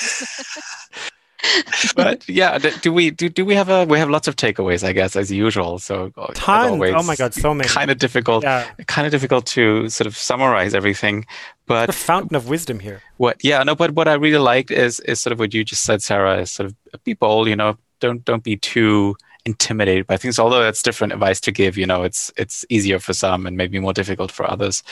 but 1.96 2.28
yeah, 2.28 2.58
do 2.58 2.92
we 2.92 3.10
do, 3.10 3.28
do 3.28 3.44
we 3.44 3.54
have 3.54 3.68
a 3.68 3.84
we 3.84 3.98
have 3.98 4.10
lots 4.10 4.28
of 4.28 4.36
takeaways, 4.36 4.84
I 4.84 4.92
guess, 4.92 5.16
as 5.16 5.30
usual. 5.30 5.78
So 5.78 6.12
uh, 6.16 6.28
Tons. 6.34 6.72
Always, 6.72 6.94
oh 6.94 7.02
my 7.02 7.16
god, 7.16 7.34
so 7.34 7.54
many. 7.54 7.68
Kind 7.68 7.90
of 7.90 7.98
difficult. 7.98 8.44
Yeah. 8.44 8.66
Kind 8.86 9.06
of 9.06 9.12
difficult 9.12 9.46
to 9.46 9.88
sort 9.88 10.06
of 10.06 10.16
summarize 10.16 10.74
everything. 10.74 11.26
But 11.66 11.86
the 11.86 11.92
fountain 11.92 12.36
of 12.36 12.48
wisdom 12.48 12.80
here. 12.80 13.02
What? 13.18 13.42
Yeah, 13.44 13.62
no. 13.62 13.74
But 13.74 13.92
what 13.92 14.08
I 14.08 14.14
really 14.14 14.38
liked 14.38 14.70
is 14.70 15.00
is 15.00 15.20
sort 15.20 15.32
of 15.32 15.38
what 15.38 15.52
you 15.54 15.64
just 15.64 15.82
said, 15.82 16.02
Sarah. 16.02 16.40
Is 16.40 16.50
sort 16.50 16.70
of 16.70 17.04
be 17.04 17.14
bold. 17.14 17.48
You 17.48 17.56
know, 17.56 17.76
don't 18.00 18.24
don't 18.24 18.42
be 18.42 18.56
too 18.56 19.16
intimidated 19.48 20.06
by 20.06 20.16
things. 20.16 20.38
Although 20.38 20.62
that's 20.62 20.82
different 20.82 21.12
advice 21.12 21.40
to 21.40 21.52
give. 21.52 21.76
You 21.80 21.86
know, 21.86 22.02
it's 22.08 22.32
it's 22.36 22.64
easier 22.68 22.98
for 23.00 23.14
some 23.14 23.46
and 23.46 23.56
maybe 23.56 23.78
more 23.80 23.92
difficult 23.92 24.30
for 24.32 24.44
others. 24.50 24.82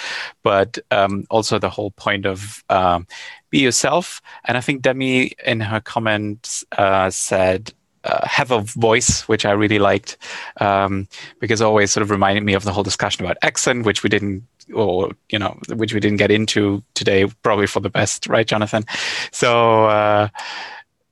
But 0.42 0.78
um, 0.90 1.24
also 1.30 1.58
the 1.58 1.70
whole 1.76 1.92
point 1.92 2.26
of 2.26 2.64
um, 2.68 3.06
be 3.50 3.58
yourself. 3.58 4.20
And 4.44 4.56
I 4.58 4.60
think 4.60 4.82
Demi 4.82 5.32
in 5.44 5.60
her 5.60 5.80
comments 5.80 6.64
uh, 6.72 7.10
said 7.10 7.72
uh, 8.06 8.26
have 8.26 8.50
a 8.50 8.60
voice, 8.60 9.28
which 9.28 9.44
I 9.44 9.52
really 9.52 9.78
liked, 9.78 10.16
um, 10.60 11.08
because 11.40 11.60
always 11.60 11.90
sort 11.90 12.02
of 12.02 12.10
reminded 12.10 12.44
me 12.44 12.54
of 12.54 12.64
the 12.64 12.72
whole 12.72 12.84
discussion 12.84 13.24
about 13.24 13.36
accent, 13.42 13.84
which 13.84 14.02
we 14.02 14.08
didn't, 14.08 14.44
or 14.72 15.10
you 15.28 15.38
know, 15.38 15.58
which 15.74 15.92
we 15.92 16.00
didn't 16.00 16.18
get 16.18 16.30
into 16.30 16.82
today, 16.94 17.26
probably 17.42 17.66
for 17.66 17.80
the 17.80 17.90
best, 17.90 18.26
right, 18.28 18.46
Jonathan? 18.46 18.84
So 19.32 19.86
uh, 19.86 20.28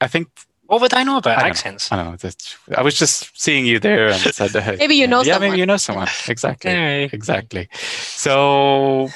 I 0.00 0.08
think. 0.08 0.28
What 0.66 0.80
would 0.80 0.94
I 0.94 1.04
know 1.04 1.18
about 1.18 1.38
I 1.38 1.48
accents? 1.48 1.90
Know, 1.90 1.98
I 1.98 2.04
don't 2.04 2.24
know. 2.24 2.76
I 2.76 2.82
was 2.82 2.96
just 2.96 3.30
seeing 3.38 3.66
you 3.66 3.78
there 3.78 4.08
and 4.08 4.18
said, 4.18 4.50
hey, 4.50 4.76
maybe 4.78 4.94
you 4.94 5.06
know 5.06 5.22
yeah, 5.22 5.34
someone. 5.34 5.50
maybe 5.50 5.60
you 5.60 5.66
know 5.66 5.76
someone. 5.76 6.08
Exactly. 6.28 6.70
Hey. 6.70 7.10
Exactly. 7.12 7.68
So 7.72 9.10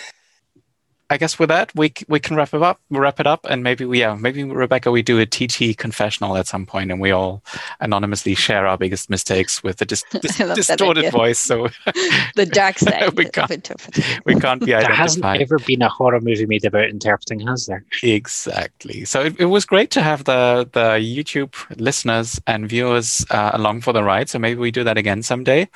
I 1.10 1.16
guess 1.16 1.38
with 1.38 1.48
that 1.48 1.72
we 1.74 1.92
we 2.08 2.20
can 2.20 2.36
wrap 2.36 2.52
it 2.52 2.62
up. 2.62 2.80
Wrap 2.90 3.18
it 3.18 3.26
up, 3.26 3.46
and 3.48 3.62
maybe 3.62 3.84
we 3.86 4.00
yeah 4.00 4.14
maybe 4.14 4.44
Rebecca 4.44 4.90
we 4.90 5.00
do 5.02 5.18
a 5.18 5.24
TT 5.26 5.76
confessional 5.76 6.36
at 6.36 6.46
some 6.46 6.66
point, 6.66 6.90
and 6.90 7.00
we 7.00 7.10
all 7.10 7.42
anonymously 7.80 8.34
share 8.34 8.66
our 8.66 8.76
biggest 8.76 9.08
mistakes 9.08 9.62
with 9.62 9.78
the 9.78 9.84
dis- 9.86 10.04
dis- 10.20 10.40
I 10.40 10.44
love 10.44 10.56
that 10.56 10.66
distorted 10.66 11.10
voice. 11.10 11.38
So 11.38 11.68
the 12.36 12.46
dark 12.46 12.78
side 12.84 13.16
We 13.16 13.24
can't- 13.24 13.50
interpreting. 13.50 14.04
we 14.26 14.34
can't 14.34 14.64
be 14.64 14.74
identified. 14.74 14.90
There 14.90 14.96
hasn't 14.96 15.24
ever 15.40 15.58
been 15.60 15.82
a 15.82 15.88
horror 15.88 16.20
movie 16.20 16.46
made 16.46 16.64
about 16.66 16.88
interpreting, 16.90 17.40
has 17.46 17.66
there? 17.66 17.84
Exactly. 18.02 19.04
So 19.06 19.22
it, 19.22 19.40
it 19.40 19.46
was 19.46 19.64
great 19.64 19.90
to 19.92 20.02
have 20.02 20.24
the 20.24 20.68
the 20.72 20.98
YouTube 21.00 21.54
listeners 21.80 22.40
and 22.46 22.68
viewers 22.68 23.24
uh, 23.30 23.50
along 23.54 23.80
for 23.80 23.92
the 23.94 24.02
ride. 24.02 24.28
So 24.28 24.38
maybe 24.38 24.60
we 24.60 24.70
do 24.70 24.84
that 24.84 24.98
again 24.98 25.22
someday. 25.22 25.68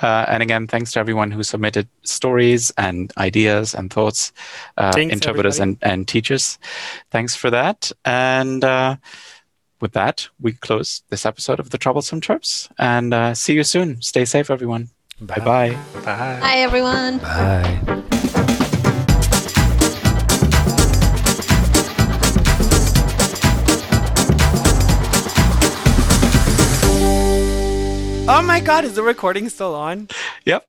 Uh, 0.00 0.24
and 0.28 0.42
again, 0.42 0.66
thanks 0.66 0.92
to 0.92 1.00
everyone 1.00 1.30
who 1.30 1.42
submitted 1.42 1.88
stories 2.02 2.70
and 2.78 3.12
ideas 3.18 3.74
and 3.74 3.92
thoughts, 3.92 4.32
uh, 4.76 4.92
Thanks, 4.92 5.12
interpreters 5.12 5.60
and, 5.60 5.78
and 5.82 6.06
teachers. 6.06 6.58
Thanks 7.10 7.34
for 7.34 7.50
that. 7.50 7.92
And 8.04 8.64
uh, 8.64 8.96
with 9.80 9.92
that, 9.92 10.28
we 10.40 10.52
close 10.52 11.02
this 11.10 11.26
episode 11.26 11.60
of 11.60 11.70
the 11.70 11.78
Troublesome 11.78 12.20
Terps. 12.20 12.70
And 12.78 13.12
uh, 13.14 13.34
see 13.34 13.54
you 13.54 13.64
soon. 13.64 14.00
Stay 14.02 14.24
safe, 14.24 14.50
everyone. 14.50 14.90
Bye 15.20 15.38
bye. 15.38 15.78
Bye. 16.04 16.38
Hi 16.42 16.58
everyone. 16.58 17.18
Bye. 17.18 17.96
Oh 28.32 28.42
my 28.42 28.60
god, 28.60 28.84
is 28.84 28.94
the 28.94 29.02
recording 29.02 29.48
still 29.48 29.74
on? 29.74 30.06
Yep. 30.44 30.58